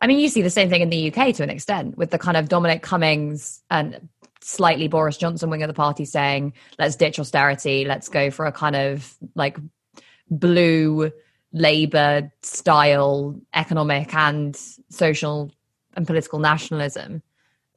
i 0.00 0.06
mean 0.06 0.18
you 0.18 0.28
see 0.28 0.42
the 0.42 0.50
same 0.50 0.68
thing 0.70 0.82
in 0.82 0.90
the 0.90 1.12
uk 1.12 1.34
to 1.34 1.42
an 1.42 1.50
extent 1.50 1.96
with 1.96 2.10
the 2.10 2.18
kind 2.18 2.36
of 2.36 2.48
dominic 2.48 2.82
cummings 2.82 3.62
and 3.70 4.08
slightly 4.40 4.88
boris 4.88 5.16
johnson 5.16 5.50
wing 5.50 5.62
of 5.62 5.68
the 5.68 5.74
party 5.74 6.04
saying 6.04 6.52
let's 6.78 6.96
ditch 6.96 7.18
austerity. 7.18 7.84
Let's 7.84 8.08
go 8.08 8.30
for 8.30 8.46
a 8.46 8.52
kind 8.52 8.76
of 8.76 9.14
like 9.34 9.58
blue 10.30 11.10
labor 11.52 12.32
style 12.42 13.40
economic 13.54 14.14
and 14.14 14.56
social 14.88 15.50
and 15.96 16.06
political 16.06 16.38
nationalism. 16.38 17.22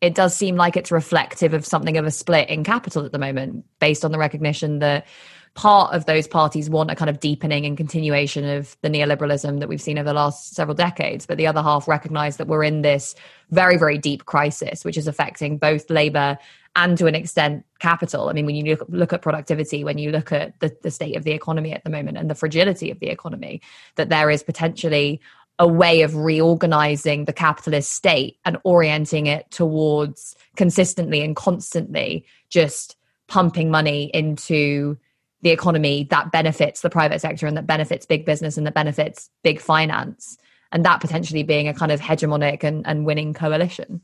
It 0.02 0.16
does 0.16 0.36
seem 0.36 0.56
like 0.56 0.78
it's 0.78 0.92
reflective 0.92 1.54
of 1.54 1.66
something 1.66 1.98
of 1.98 2.06
a 2.06 2.12
split 2.12 2.50
in 2.50 2.64
capital 2.64 3.06
at 3.06 3.12
the 3.12 3.20
moment, 3.20 3.66
based 3.80 4.04
on 4.06 4.12
the 4.12 4.18
recognition 4.18 4.80
that 4.80 5.08
part 5.56 5.94
of 5.94 6.06
those 6.06 6.28
parties 6.28 6.70
want 6.70 6.90
a 6.90 6.96
kind 6.96 7.10
of 7.10 7.20
deepening 7.20 7.66
and 7.66 7.78
continuation 7.78 8.44
of 8.44 8.76
the 8.82 8.90
neoliberalism 8.90 9.60
that 9.60 9.70
we've 9.70 9.82
seen 9.82 10.00
over 10.00 10.10
the 10.10 10.14
last 10.14 10.56
several 10.56 10.74
decades, 10.74 11.26
but 11.26 11.38
the 11.38 11.46
other 11.46 11.62
half 11.62 11.88
recognize 11.88 12.38
that 12.38 12.48
we're 12.48 12.64
in 12.64 12.82
this 12.82 13.14
very, 13.52 13.78
very 13.78 13.98
deep 13.98 14.26
crisis, 14.26 14.84
which 14.84 14.98
is 14.98 15.08
affecting 15.08 15.58
both 15.58 15.90
labor 15.92 16.38
and 16.76 16.98
to 16.98 17.06
an 17.06 17.14
extent 17.14 17.64
capital. 17.78 18.30
I 18.30 18.34
mean, 18.34 18.48
when 18.48 18.56
you 18.56 18.76
look, 18.76 18.86
look 18.90 19.14
at 19.14 19.22
productivity, 19.22 19.84
when 19.84 20.00
you 20.00 20.12
look 20.12 20.32
at 20.32 20.60
the, 20.60 20.76
the 20.82 20.90
state 20.90 21.16
of 21.16 21.24
the 21.24 21.32
economy 21.32 21.72
at 21.72 21.84
the 21.84 21.92
moment 21.92 22.18
and 22.18 22.30
the 22.30 22.36
fragility 22.36 22.90
of 22.90 23.00
the 23.00 23.10
economy, 23.10 23.62
that 23.96 24.10
there 24.10 24.32
is 24.32 24.42
potentially 24.42 25.22
a 25.60 25.68
way 25.68 26.02
of 26.02 26.16
reorganizing 26.16 27.26
the 27.26 27.34
capitalist 27.34 27.92
state 27.92 28.38
and 28.44 28.58
orienting 28.64 29.28
it 29.28 29.52
towards 29.52 30.36
consistently 30.56 31.22
and 31.22 31.36
constantly 31.36 32.26
just 32.50 32.96
pumping 33.28 33.70
money 33.70 34.06
into 34.16 34.98
the 35.44 35.52
economy 35.52 36.08
that 36.10 36.32
benefits 36.32 36.82
the 36.82 36.90
private 36.90 37.20
sector 37.20 37.46
and 37.46 37.56
that 37.58 37.68
benefits 37.68 38.06
big 38.06 38.26
business 38.26 38.58
and 38.58 38.66
that 38.66 38.74
benefits 38.74 39.30
big 39.44 39.60
finance 39.60 40.38
and 40.72 40.86
that 40.86 41.02
potentially 41.02 41.44
being 41.44 41.68
a 41.68 41.74
kind 41.74 41.92
of 41.92 42.00
hegemonic 42.00 42.64
and, 42.64 42.88
and 42.88 43.06
winning 43.06 43.34
coalition. 43.34 44.02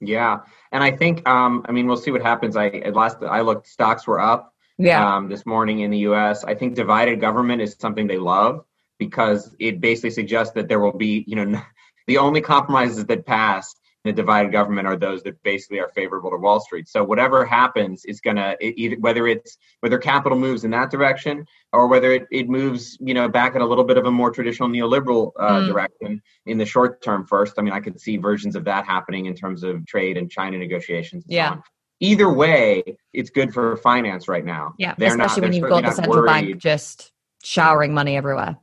Yeah. 0.00 0.40
And 0.72 0.82
i 0.82 0.90
think 0.90 1.26
um, 1.28 1.64
i 1.68 1.72
mean 1.72 1.86
we'll 1.86 1.96
see 1.96 2.10
what 2.10 2.22
happens. 2.22 2.56
I 2.56 2.68
at 2.68 2.94
last 2.94 3.18
i 3.22 3.40
looked 3.42 3.68
stocks 3.68 4.06
were 4.06 4.20
up 4.20 4.54
yeah. 4.78 5.16
um, 5.16 5.28
this 5.28 5.46
morning 5.46 5.80
in 5.80 5.90
the 5.90 5.98
us 5.98 6.42
i 6.44 6.54
think 6.54 6.74
divided 6.74 7.20
government 7.20 7.62
is 7.62 7.76
something 7.78 8.06
they 8.06 8.18
love 8.18 8.64
because 8.98 9.54
it 9.58 9.80
basically 9.80 10.10
suggests 10.10 10.54
that 10.54 10.68
there 10.68 10.80
will 10.80 10.96
be 10.96 11.24
you 11.26 11.36
know 11.36 11.62
the 12.06 12.18
only 12.18 12.40
compromises 12.40 13.04
that 13.06 13.24
pass 13.24 13.76
in 14.04 14.10
a 14.10 14.12
divided 14.12 14.52
government 14.52 14.86
are 14.86 14.96
those 14.96 15.22
that 15.22 15.42
basically 15.42 15.80
are 15.80 15.88
favorable 15.94 16.30
to 16.30 16.36
Wall 16.36 16.60
Street. 16.60 16.88
So 16.88 17.02
whatever 17.02 17.44
happens 17.44 18.04
is 18.04 18.20
going 18.20 18.36
to 18.36 18.56
either 18.62 18.96
whether 18.96 19.26
it's 19.26 19.56
whether 19.80 19.98
capital 19.98 20.38
moves 20.38 20.64
in 20.64 20.70
that 20.72 20.90
direction 20.90 21.46
or 21.72 21.88
whether 21.88 22.12
it, 22.12 22.26
it 22.30 22.48
moves 22.48 22.98
you 23.00 23.14
know 23.14 23.28
back 23.28 23.54
in 23.54 23.62
a 23.62 23.66
little 23.66 23.84
bit 23.84 23.96
of 23.96 24.04
a 24.04 24.10
more 24.10 24.30
traditional 24.30 24.68
neoliberal 24.68 25.32
uh, 25.38 25.60
mm. 25.60 25.66
direction 25.68 26.22
in 26.46 26.58
the 26.58 26.66
short 26.66 27.02
term 27.02 27.26
first. 27.26 27.54
I 27.58 27.62
mean, 27.62 27.72
I 27.72 27.80
could 27.80 27.98
see 28.00 28.18
versions 28.18 28.56
of 28.56 28.64
that 28.64 28.84
happening 28.84 29.26
in 29.26 29.34
terms 29.34 29.62
of 29.62 29.86
trade 29.86 30.16
and 30.16 30.30
China 30.30 30.58
negotiations. 30.58 31.24
And 31.24 31.32
yeah. 31.32 31.54
So 31.54 31.62
Either 32.00 32.30
way, 32.30 32.82
it's 33.12 33.30
good 33.30 33.54
for 33.54 33.76
finance 33.78 34.28
right 34.28 34.44
now. 34.44 34.74
Yeah, 34.78 34.94
they're 34.98 35.08
especially 35.10 35.42
not, 35.42 35.46
when 35.46 35.52
you've 35.54 35.68
got 35.70 35.84
the 35.84 35.92
central 35.92 36.16
worried. 36.16 36.26
bank 36.26 36.58
just 36.58 37.12
showering 37.42 37.94
money 37.94 38.16
everywhere. 38.16 38.58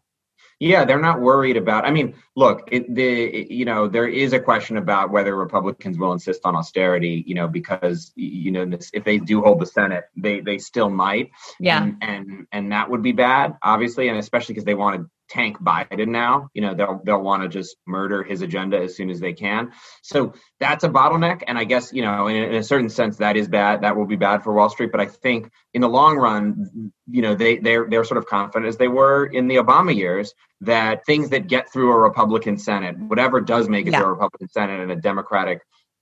Yeah, 0.62 0.86
they're 0.86 1.02
not 1.02 1.20
worried 1.20 1.58
about. 1.58 1.86
I 1.86 1.92
mean, 1.92 2.14
look, 2.36 2.70
it, 2.72 2.94
the 2.94 3.24
it, 3.24 3.52
you 3.52 3.66
know 3.66 3.88
there 3.88 4.08
is 4.08 4.32
a 4.32 4.40
question 4.40 4.78
about 4.78 5.10
whether 5.10 5.36
Republicans 5.36 5.98
will 5.98 6.14
insist 6.14 6.42
on 6.44 6.56
austerity. 6.56 7.24
You 7.26 7.34
know, 7.34 7.48
because 7.48 8.12
you 8.16 8.52
know 8.52 8.66
this, 8.66 8.92
if 8.94 9.04
they 9.04 9.18
do 9.18 9.42
hold 9.42 9.60
the 9.60 9.66
Senate, 9.66 10.04
they 10.16 10.40
they 10.40 10.60
still 10.60 10.92
might. 10.92 11.32
Yeah, 11.60 11.82
and 11.82 11.98
and, 12.02 12.48
and 12.52 12.72
that 12.74 12.92
would 12.92 13.02
be 13.02 13.12
bad, 13.12 13.58
obviously, 13.64 14.10
and 14.10 14.20
especially 14.20 14.54
because 14.54 14.66
they 14.66 14.76
wanted 14.76 15.08
tank 15.32 15.58
Biden 15.62 16.10
now. 16.10 16.50
You 16.54 16.62
know, 16.62 16.74
they'll 16.74 17.02
they'll 17.04 17.22
want 17.22 17.44
to 17.44 17.50
just 17.50 17.78
murder 17.88 18.22
his 18.22 18.42
agenda 18.42 18.78
as 18.78 18.96
soon 18.96 19.10
as 19.10 19.20
they 19.20 19.34
can. 19.34 19.72
So 20.02 20.34
that's 20.60 20.84
a 20.84 20.90
bottleneck, 20.90 21.44
and 21.48 21.58
I 21.58 21.64
guess 21.64 21.94
you 21.94 22.02
know, 22.02 22.28
in, 22.28 22.36
in, 22.36 22.56
a 22.56 22.64
certain 22.64 22.90
sense, 22.90 23.18
that 23.18 23.38
is 23.38 23.48
bad. 23.48 23.82
That 23.82 23.96
will 23.96 24.06
be 24.06 24.18
bad 24.18 24.44
for 24.44 24.54
Wall 24.54 24.70
Street. 24.70 24.92
But 24.92 25.00
I 25.00 25.06
think 25.06 25.50
in 25.74 25.82
the 25.82 25.90
long 25.90 26.18
run, 26.18 26.92
you 27.10 27.22
know, 27.22 27.34
they 27.34 27.58
they're 27.58 27.88
they're 27.90 28.04
sort 28.04 28.18
of 28.18 28.28
confident 28.28 28.68
as 28.68 28.78
they 28.78 28.90
were 28.90 29.26
in 29.26 29.48
the 29.48 29.56
Obama 29.56 29.96
years 29.96 30.34
that 30.62 31.06
things 31.06 31.30
that 31.30 31.48
get 31.48 31.72
through 31.72 31.92
a 31.94 31.98
Republican 31.98 32.58
Senate, 32.58 32.98
whatever 33.00 33.40
does 33.42 33.70
make 33.70 33.88
it 33.88 33.94
yeah. 33.94 34.00
to 34.00 34.06
a 34.06 34.10
Republican 34.10 34.50
Senate 34.50 34.82
and 34.82 34.92
a 34.92 34.98
Democratic 34.98 35.62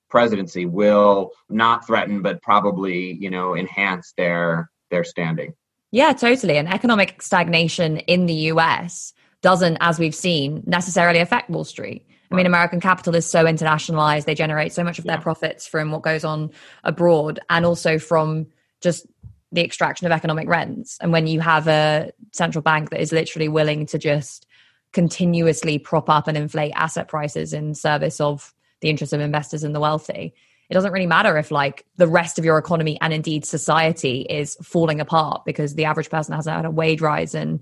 presidency, 0.09 0.65
will 0.65 1.31
not 1.49 1.85
threaten, 1.85 2.23
but 2.23 2.41
probably 2.41 3.13
you 3.13 3.29
know 3.29 3.55
enhance 3.55 4.13
their 4.17 4.71
their 4.89 5.03
standing. 5.03 5.53
Yeah, 5.91 6.13
totally. 6.13 6.57
And 6.57 6.71
economic 6.71 7.21
stagnation 7.21 7.97
in 7.97 8.27
the 8.27 8.33
US 8.53 9.13
doesn't, 9.41 9.77
as 9.79 9.99
we've 9.99 10.15
seen, 10.15 10.63
necessarily 10.65 11.19
affect 11.19 11.49
Wall 11.49 11.63
Street. 11.63 12.05
I 12.31 12.35
mean, 12.35 12.45
American 12.45 12.79
capital 12.79 13.15
is 13.15 13.25
so 13.25 13.45
internationalized. 13.45 14.25
They 14.25 14.35
generate 14.35 14.71
so 14.71 14.83
much 14.83 14.99
of 14.99 15.05
yeah. 15.05 15.13
their 15.13 15.21
profits 15.21 15.67
from 15.67 15.91
what 15.91 16.03
goes 16.03 16.23
on 16.23 16.51
abroad 16.83 17.39
and 17.49 17.65
also 17.65 17.97
from 17.97 18.47
just 18.81 19.07
the 19.51 19.63
extraction 19.63 20.05
of 20.05 20.11
economic 20.11 20.47
rents. 20.47 20.97
And 21.01 21.11
when 21.11 21.25
you 21.25 21.39
have 21.39 21.67
a 21.67 22.11
central 22.31 22.61
bank 22.61 22.91
that 22.91 23.01
is 23.01 23.11
literally 23.11 23.47
willing 23.47 23.87
to 23.87 23.97
just 23.97 24.45
continuously 24.93 25.79
prop 25.79 26.09
up 26.09 26.27
and 26.27 26.37
inflate 26.37 26.73
asset 26.75 27.07
prices 27.07 27.53
in 27.53 27.73
service 27.73 28.21
of 28.21 28.53
the 28.81 28.89
interests 28.89 29.13
of 29.13 29.21
investors 29.21 29.63
and 29.63 29.73
the 29.73 29.79
wealthy, 29.79 30.33
it 30.69 30.73
doesn't 30.75 30.91
really 30.91 31.07
matter 31.07 31.35
if 31.37 31.49
like 31.49 31.83
the 31.97 32.07
rest 32.07 32.37
of 32.37 32.45
your 32.45 32.59
economy 32.59 32.99
and 33.01 33.11
indeed 33.11 33.43
society 33.43 34.21
is 34.21 34.55
falling 34.61 34.99
apart 34.99 35.45
because 35.45 35.73
the 35.73 35.85
average 35.85 36.11
person 36.11 36.35
hasn't 36.35 36.55
had 36.55 36.65
a 36.65 36.71
wage 36.71 37.01
rise 37.01 37.33
in 37.33 37.59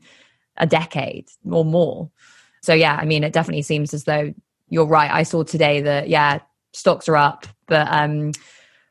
a 0.57 0.67
decade 0.67 1.27
or 1.49 1.65
more. 1.65 2.09
So 2.61 2.73
yeah, 2.73 2.97
I 2.99 3.05
mean, 3.05 3.23
it 3.23 3.33
definitely 3.33 3.61
seems 3.61 3.93
as 3.93 4.03
though 4.03 4.33
you're 4.69 4.85
right. 4.85 5.11
I 5.11 5.23
saw 5.23 5.43
today 5.43 5.81
that 5.81 6.09
yeah, 6.09 6.39
stocks 6.73 7.07
are 7.07 7.15
up, 7.15 7.47
but 7.67 7.87
um, 7.89 8.31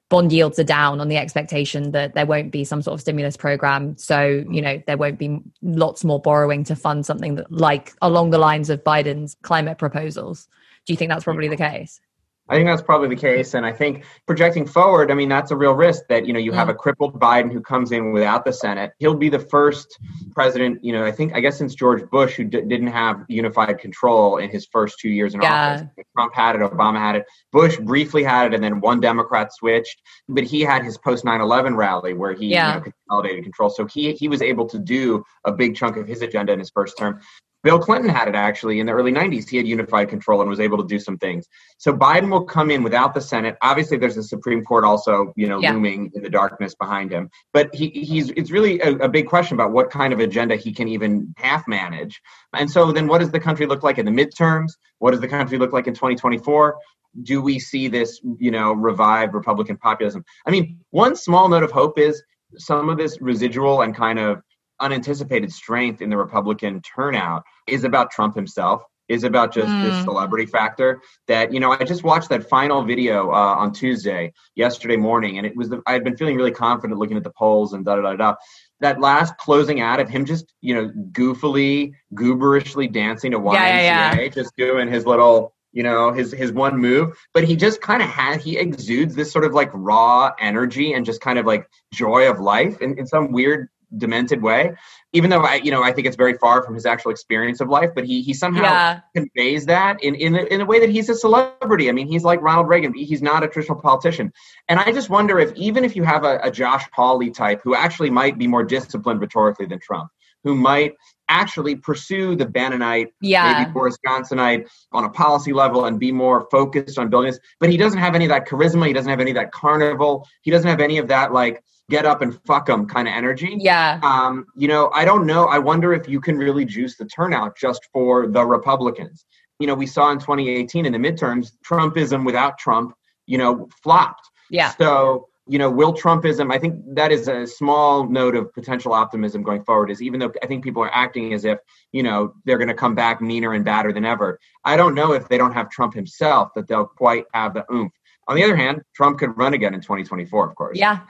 bond 0.09 0.33
yields 0.33 0.59
are 0.59 0.65
down 0.65 1.01
on 1.01 1.09
the 1.09 1.17
expectation 1.17 1.91
that 1.93 2.15
there 2.15 2.27
won't 2.27 2.53
be 2.53 2.65
some 2.65 2.83
sort 2.83 2.95
of 2.95 3.01
stimulus 3.01 3.37
program. 3.37 3.97
So 3.99 4.45
you 4.51 4.63
know 4.63 4.83
there 4.87 4.97
won't 4.97 5.19
be 5.19 5.41
lots 5.63 6.05
more 6.05 6.21
borrowing 6.21 6.65
to 6.65 6.77
fund 6.77 7.05
something 7.05 7.37
that 7.37 7.51
like 7.51 7.93
along 8.03 8.31
the 8.31 8.39
lines 8.39 8.71
of 8.71 8.85
Biden's 8.85 9.37
climate 9.43 9.79
proposals. 9.79 10.49
Do 10.87 10.93
you 10.93 10.97
think 10.97 11.11
that's 11.11 11.25
probably 11.25 11.49
the 11.49 11.57
case? 11.57 12.01
I 12.49 12.55
think 12.55 12.69
that's 12.69 12.83
probably 12.83 13.09
the 13.09 13.17
case, 13.17 13.55
and 13.55 13.67
I 13.67 13.73
think 13.73 14.05
projecting 14.27 14.67
forward, 14.67 15.11
I 15.11 15.15
mean 15.15 15.29
that's 15.29 15.51
a 15.51 15.57
real 15.57 15.73
risk 15.73 16.05
that 16.09 16.27
you 16.27 16.33
know 16.33 16.39
you 16.39 16.53
have 16.53 16.69
mm. 16.69 16.73
a 16.73 16.75
crippled 16.75 17.19
Biden 17.19 17.53
who 17.53 17.61
comes 17.61 17.91
in 17.91 18.13
without 18.13 18.45
the 18.45 18.53
Senate. 18.53 18.93
He'll 18.99 19.17
be 19.17 19.29
the 19.29 19.41
first 19.41 19.99
president, 20.33 20.85
you 20.85 20.93
know, 20.93 21.05
I 21.05 21.11
think 21.11 21.35
I 21.35 21.41
guess 21.41 21.59
since 21.59 21.75
George 21.75 22.09
Bush 22.09 22.37
who 22.37 22.45
d- 22.45 22.63
didn't 22.63 22.89
have 22.89 23.25
unified 23.29 23.79
control 23.81 24.37
in 24.39 24.49
his 24.49 24.67
first 24.71 25.01
two 25.01 25.09
years 25.09 25.35
in 25.35 25.43
yeah. 25.43 25.75
office. 25.75 25.89
Trump 26.17 26.35
had 26.35 26.55
it, 26.55 26.63
Obama 26.63 26.99
had 26.99 27.17
it, 27.17 27.25
Bush 27.51 27.79
briefly 27.79 28.23
had 28.23 28.53
it, 28.53 28.55
and 28.55 28.63
then 28.63 28.81
one 28.81 29.01
Democrat 29.01 29.53
switched. 29.53 30.01
But 30.29 30.45
he 30.45 30.61
had 30.61 30.85
his 30.85 30.99
post 30.99 31.25
9/11 31.25 31.77
rally 31.77 32.15
where 32.15 32.33
he 32.33 32.47
yeah. 32.47 32.69
you 32.69 32.75
know, 32.75 32.93
consolidated 33.09 33.43
control, 33.43 33.71
so 33.71 33.87
he 33.87 34.13
he 34.13 34.29
was 34.29 34.41
able 34.41 34.67
to 34.67 34.79
do 34.79 35.25
a 35.45 35.53
big 35.53 35.75
chunk 35.75 35.97
of 35.97 36.07
his 36.07 36.23
agenda 36.23 36.53
in 36.53 36.61
his 36.61 36.71
first 36.71 36.97
term. 36.97 37.21
Bill 37.63 37.79
Clinton 37.79 38.09
had 38.09 38.29
it 38.29 38.35
actually 38.35 38.79
in 38.79 38.87
the 38.87 38.93
early 38.93 39.13
90s. 39.13 39.49
He 39.49 39.57
had 39.57 39.67
unified 39.67 40.09
control 40.09 40.41
and 40.41 40.49
was 40.49 40.61
able 40.61 40.79
to 40.79 40.87
do 40.87 40.99
some 40.99 41.19
things. 41.19 41.47
So 41.79 41.93
Biden 41.93 42.31
will 42.31 42.45
come 42.45 42.71
in 42.71 42.83
without 42.83 43.13
the 43.13 43.21
Senate. 43.21 43.57
Obviously, 43.61 43.97
there's 43.97 44.15
the 44.15 44.23
Supreme 44.23 44.65
Court 44.65 44.85
also, 44.85 45.33
you 45.37 45.49
know, 45.49 45.61
yeah. 45.61 45.73
looming 45.73 46.13
in 46.15 46.23
the 46.23 46.31
darkness 46.31 46.75
behind 46.75 47.11
him. 47.11 47.29
But 47.53 47.75
he, 47.75 47.89
he's 47.89 48.31
it's 48.31 48.51
really 48.51 48.81
a, 48.81 48.93
a 48.99 49.09
big 49.09 49.27
question 49.27 49.57
about 49.57 49.73
what 49.73 49.91
kind 49.91 50.13
of 50.13 50.21
agenda 50.21 50.57
he 50.57 50.73
can 50.73 50.87
even 50.87 51.35
half 51.37 51.67
manage. 51.67 52.21
And 52.55 52.71
so 52.71 52.93
then, 52.93 53.09
what 53.09 53.19
does 53.19 53.31
the 53.31 53.41
country 53.41 53.67
look 53.67 53.83
like 53.83 53.99
in 53.99 54.07
the 54.07 54.13
midterms? 54.13 54.73
What 54.99 55.11
does 55.11 55.21
the 55.21 55.29
country 55.29 55.59
look 55.59 55.73
like 55.73 55.87
in 55.87 55.95
2024? 55.95 56.77
Do 57.23 57.41
we 57.41 57.59
see 57.59 57.89
this, 57.89 58.21
you 58.39 58.51
know, 58.51 58.75
revived 58.75 59.35
Republican 59.35 59.77
populism? 59.79 60.25
I 60.47 60.51
mean, 60.51 60.79
one 60.91 61.17
small 61.17 61.49
note 61.49 61.63
of 61.63 61.73
hope 61.73 61.99
is 61.99 62.23
some 62.59 62.89
of 62.89 62.99
this 62.99 63.21
residual 63.21 63.83
and 63.83 63.95
kind 63.95 64.19
of 64.19 64.43
unanticipated 64.81 65.53
strength 65.53 66.03
in 66.03 66.11
the 66.11 66.17
Republican 66.17 66.81
turnout 66.83 67.45
is 67.67 67.85
about 67.85 68.11
Trump 68.11 68.35
himself, 68.35 68.83
is 69.09 69.25
about 69.25 69.53
just 69.53 69.69
mm. 69.69 69.83
this 69.85 70.05
celebrity 70.05 70.47
factor. 70.47 71.01
That 71.29 71.53
you 71.53 71.61
know, 71.61 71.73
I 71.73 71.85
just 71.85 72.05
watched 72.05 72.29
that 72.31 72.49
final 72.49 72.83
video 72.85 73.31
uh, 73.31 73.55
on 73.57 73.73
Tuesday, 73.73 74.33
yesterday 74.55 74.97
morning, 74.97 75.39
and 75.39 75.47
it 75.47 75.57
was 75.57 75.69
the, 75.69 75.83
I 75.87 75.93
had 75.93 76.05
been 76.05 76.17
feeling 76.17 76.37
really 76.37 76.51
confident 76.51 76.99
looking 76.99 77.17
at 77.17 77.25
the 77.25 77.31
polls 77.31 77.73
and 77.73 77.85
da 77.85 77.97
da 77.97 78.03
da 78.03 78.17
da. 78.17 78.35
That 78.81 79.01
last 79.01 79.37
closing 79.39 79.81
ad 79.81 80.01
of 80.01 80.09
him 80.09 80.25
just 80.25 80.53
you 80.61 80.75
know 80.75 80.91
goofily, 81.13 81.93
gooberishly 82.15 82.93
dancing 82.93 83.33
to 83.33 83.39
YMCA, 83.39 83.55
yeah, 83.55 83.81
yeah, 83.81 84.21
yeah. 84.21 84.29
just 84.29 84.55
doing 84.57 84.89
his 84.89 85.07
little 85.07 85.55
you 85.77 85.83
know 85.83 86.11
his 86.11 86.33
his 86.33 86.53
one 86.53 86.79
move 86.79 87.15
but 87.35 87.45
he 87.45 87.55
just 87.55 87.83
kind 87.83 88.03
of 88.03 88.09
had 88.09 88.41
he 88.41 88.57
exudes 88.57 89.15
this 89.15 89.31
sort 89.31 89.45
of 89.45 89.53
like 89.53 89.69
raw 89.75 90.33
energy 90.41 90.95
and 90.95 91.05
just 91.05 91.21
kind 91.21 91.39
of 91.39 91.45
like 91.45 91.69
joy 91.93 92.31
of 92.31 92.41
life 92.41 92.81
in, 92.81 92.99
in 92.99 93.07
some 93.07 93.31
weird 93.31 93.69
demented 93.97 94.43
way 94.43 94.73
even 95.13 95.31
though 95.31 95.43
i 95.43 95.55
you 95.55 95.71
know 95.71 95.83
i 95.83 95.93
think 95.93 96.07
it's 96.07 96.17
very 96.17 96.35
far 96.35 96.63
from 96.63 96.75
his 96.75 96.85
actual 96.85 97.11
experience 97.11 97.61
of 97.61 97.69
life 97.69 97.91
but 97.95 98.05
he 98.05 98.21
he 98.21 98.35
somehow 98.35 98.63
yeah. 98.63 99.01
conveys 99.15 99.65
that 99.65 100.03
in 100.03 100.15
in 100.17 100.35
a, 100.35 100.43
in 100.45 100.61
a 100.61 100.65
way 100.65 100.81
that 100.81 100.91
he's 100.91 101.09
a 101.09 101.15
celebrity 101.15 101.89
i 101.89 101.93
mean 101.93 102.09
he's 102.09 102.25
like 102.25 102.43
ronald 102.43 102.69
reagan 102.69 102.93
he's 102.93 103.23
not 103.23 103.45
a 103.45 103.49
traditional 103.49 103.81
politician 103.81 104.33
and 104.69 104.81
i 104.81 104.91
just 104.91 105.09
wonder 105.09 105.39
if 105.39 105.55
even 105.55 105.85
if 105.85 105.95
you 105.95 106.03
have 106.03 106.25
a, 106.25 106.41
a 106.43 106.51
josh 106.51 106.85
hawley 106.93 107.31
type 107.31 107.61
who 107.63 107.75
actually 107.75 108.11
might 108.11 108.37
be 108.39 108.47
more 108.47 108.65
disciplined 108.65 109.21
rhetorically 109.21 109.67
than 109.67 109.79
trump 109.79 110.11
who 110.43 110.55
might 110.55 110.95
actually 111.29 111.75
pursue 111.75 112.37
the 112.37 112.47
Bannonite, 112.47 113.09
yeah. 113.21 113.59
maybe 113.59 113.73
Boris 113.73 113.99
Johnsonite 114.07 114.69
on 114.93 115.03
a 115.03 115.09
policy 115.09 115.53
level 115.53 115.87
and 115.87 115.99
be 115.99 116.13
more 116.13 116.47
focused 116.53 117.01
on 117.01 117.11
building 117.11 117.33
this. 117.33 117.41
But 117.59 117.69
he 117.69 117.77
doesn't 117.77 117.99
have 117.99 118.15
any 118.15 118.27
of 118.27 118.29
that 118.29 118.47
charisma. 118.47 118.87
He 118.87 118.93
doesn't 118.93 119.11
have 119.11 119.19
any 119.19 119.33
of 119.33 119.35
that 119.35 119.51
carnival. 119.51 120.25
He 120.43 120.53
doesn't 120.53 120.69
have 120.69 120.81
any 120.81 120.99
of 120.99 121.09
that 121.09 121.33
like 121.33 121.65
get 121.89 122.05
up 122.05 122.23
and 122.23 122.41
fuck 122.45 122.67
them 122.67 122.87
kind 122.87 123.07
of 123.07 123.15
energy. 123.15 123.57
Yeah. 123.59 124.01
Um, 124.03 124.47
you 124.57 124.69
know, 124.69 124.91
I 124.95 125.05
don't 125.05 125.27
know. 125.27 125.47
I 125.47 125.59
wonder 125.59 125.93
if 125.93 126.09
you 126.09 126.21
can 126.21 126.37
really 126.37 126.65
juice 126.65 126.97
the 126.97 127.05
turnout 127.05 127.57
just 127.57 127.87
for 127.93 128.27
the 128.27 128.45
Republicans. 128.45 129.25
You 129.59 129.67
know, 129.67 129.75
we 129.75 129.87
saw 129.87 130.11
in 130.11 130.19
2018 130.19 130.87
in 130.87 130.93
the 130.93 130.99
midterms, 130.99 131.53
Trumpism 131.65 132.27
without 132.27 132.59
Trump, 132.59 132.95
you 133.27 133.39
know, 133.39 133.69
flopped. 133.83 134.29
Yeah. 134.51 134.71
So 134.71 135.29
you 135.49 135.59
know, 135.59 135.71
will 135.71 135.95
Trumpism, 135.95 136.53
I 136.53 136.59
think 136.59 136.75
that 136.95 137.13
is 137.13 137.29
a 137.29 137.47
small 137.47 138.09
note 138.09 138.35
of 138.35 138.53
potential 138.53 138.93
optimism 138.93 139.43
going 139.43 139.63
forward, 139.63 139.91
is 139.91 140.03
even 140.03 140.19
though 140.19 140.33
I 140.43 140.47
think 140.47 140.65
people 140.65 140.83
are 140.83 140.93
acting 140.93 141.33
as 141.35 141.45
if, 141.45 141.59
you 141.93 142.03
know, 142.03 142.35
they're 142.45 142.59
going 142.59 142.69
to 142.69 142.75
come 142.75 142.97
back 142.97 143.21
meaner 143.21 143.53
and 143.53 143.65
badder 143.65 143.93
than 143.93 144.05
ever. 144.05 144.41
I 144.65 144.77
don't 144.77 144.95
know 144.95 145.13
if 145.13 145.29
they 145.29 145.39
don't 145.39 145.53
have 145.53 145.71
Trump 145.71 145.95
himself 145.95 146.51
that 146.57 146.67
they'll 146.67 146.87
quite 146.87 147.27
have 147.33 147.55
the 147.55 147.65
oomph. 147.73 147.93
On 148.29 148.35
the 148.35 148.43
other 148.43 148.57
hand, 148.57 148.83
Trump 148.95 149.21
could 149.21 149.39
run 149.39 149.55
again 149.55 149.73
in 149.73 149.81
2024, 149.81 150.49
of 150.49 150.57
course. 150.57 150.77
Yeah, 150.77 151.01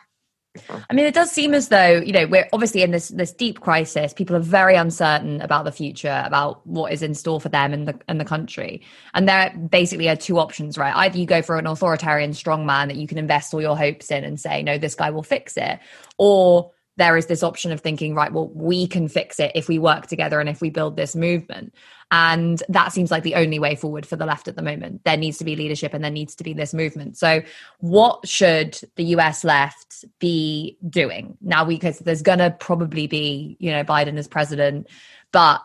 I 0.91 0.95
mean, 0.95 1.07
it 1.07 1.15
does 1.15 1.31
seem 1.31 1.55
as 1.55 1.69
though 1.69 1.99
you 1.99 2.13
know 2.13 2.27
we're 2.27 2.49
obviously 2.53 2.83
in 2.83 2.91
this 2.91 3.09
this 3.09 3.33
deep 3.33 3.61
crisis. 3.61 4.13
People 4.13 4.37
are 4.37 4.41
very 4.41 4.77
uncertain 4.77 5.41
about 5.41 5.65
the 5.65 5.73
future, 5.73 6.23
about 6.25 6.67
what 6.67 6.93
is 6.93 7.03
in 7.03 7.15
store 7.15 7.41
for 7.41 7.49
them 7.49 7.73
and 7.73 7.89
the 7.89 7.99
and 8.09 8.21
the 8.21 8.25
country. 8.25 8.83
And 9.15 9.29
there 9.29 9.55
basically 9.71 10.09
are 10.09 10.17
two 10.17 10.39
options, 10.39 10.79
right? 10.79 10.95
Either 10.95 11.19
you 11.19 11.27
go 11.27 11.43
for 11.43 11.59
an 11.59 11.67
authoritarian 11.67 12.33
strongman 12.33 12.89
that 12.89 12.97
you 12.97 13.07
can 13.07 13.19
invest 13.19 13.53
all 13.55 13.61
your 13.61 13.77
hopes 13.77 14.11
in 14.11 14.25
and 14.25 14.39
say, 14.39 14.63
no, 14.63 14.79
this 14.79 14.95
guy 14.95 15.11
will 15.11 15.23
fix 15.23 15.57
it, 15.57 15.79
or 16.19 16.73
there 16.97 17.17
is 17.17 17.27
this 17.27 17.43
option 17.43 17.73
of 17.73 17.81
thinking, 17.81 18.15
right, 18.15 18.33
well, 18.33 18.49
we 18.49 18.87
can 18.87 19.09
fix 19.09 19.39
it 19.39 19.53
if 19.55 19.69
we 19.69 19.79
work 19.79 20.07
together 20.07 20.41
and 20.41 20.49
if 20.49 20.61
we 20.61 20.71
build 20.71 20.97
this 20.97 21.15
movement. 21.15 21.75
And 22.11 22.63
that 22.69 22.93
seems 22.93 23.11
like 23.11 23.25
the 23.25 23.35
only 23.35 23.59
way 23.59 23.75
forward 23.75 24.07
for 24.07 24.15
the 24.15 24.27
left 24.27 24.47
at 24.47 24.55
the 24.55 24.63
moment. 24.63 25.03
There 25.05 25.17
needs 25.17 25.39
to 25.39 25.45
be 25.45 25.57
leadership 25.57 25.93
and 25.93 26.05
there 26.05 26.11
needs 26.11 26.37
to 26.37 26.45
be 26.45 26.53
this 26.53 26.73
movement. 26.73 27.19
So, 27.19 27.43
what 27.79 28.29
should 28.29 28.79
the 28.95 29.05
US 29.17 29.43
left 29.43 30.05
be 30.21 30.79
doing 30.89 31.37
now? 31.41 31.65
Because 31.65 31.99
there's 31.99 32.23
going 32.23 32.39
to 32.39 32.51
probably 32.51 33.09
be, 33.09 33.57
you 33.59 33.73
know, 33.73 33.83
Biden 33.83 34.17
as 34.19 34.29
president, 34.29 34.87
but 35.33 35.63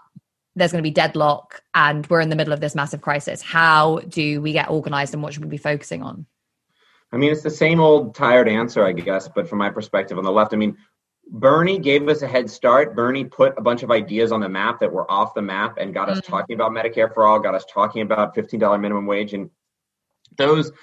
there's 0.55 0.71
going 0.71 0.83
to 0.83 0.87
be 0.87 0.93
deadlock 0.93 1.61
and 1.73 2.07
we're 2.07 2.21
in 2.21 2.29
the 2.29 2.35
middle 2.35 2.53
of 2.53 2.59
this 2.59 2.75
massive 2.75 3.01
crisis. 3.01 3.41
How 3.41 3.99
do 3.99 4.41
we 4.41 4.51
get 4.51 4.69
organized 4.69 5.13
and 5.13 5.23
what 5.23 5.33
should 5.33 5.43
we 5.43 5.49
be 5.49 5.57
focusing 5.57 6.01
on? 6.01 6.25
I 7.13 7.17
mean, 7.17 7.31
it's 7.31 7.43
the 7.43 7.49
same 7.49 7.79
old 7.79 8.15
tired 8.15 8.47
answer, 8.47 8.85
I 8.85 8.93
guess, 8.93 9.27
but 9.27 9.47
from 9.47 9.59
my 9.59 9.69
perspective 9.69 10.17
on 10.17 10.23
the 10.23 10.31
left, 10.31 10.53
I 10.53 10.57
mean, 10.57 10.77
Bernie 11.31 11.79
gave 11.79 12.07
us 12.09 12.21
a 12.21 12.27
head 12.27 12.49
start. 12.49 12.93
Bernie 12.93 13.23
put 13.23 13.57
a 13.57 13.61
bunch 13.61 13.83
of 13.83 13.89
ideas 13.89 14.33
on 14.33 14.41
the 14.41 14.49
map 14.49 14.81
that 14.81 14.91
were 14.91 15.09
off 15.09 15.33
the 15.33 15.41
map 15.41 15.77
and 15.77 15.93
got 15.93 16.09
mm-hmm. 16.09 16.19
us 16.19 16.25
talking 16.25 16.55
about 16.55 16.71
Medicare 16.71 17.11
for 17.13 17.25
all, 17.25 17.39
got 17.39 17.55
us 17.55 17.65
talking 17.71 18.01
about 18.01 18.35
$15 18.35 18.79
minimum 18.79 19.05
wage. 19.05 19.33
And 19.33 19.49
those 20.37 20.73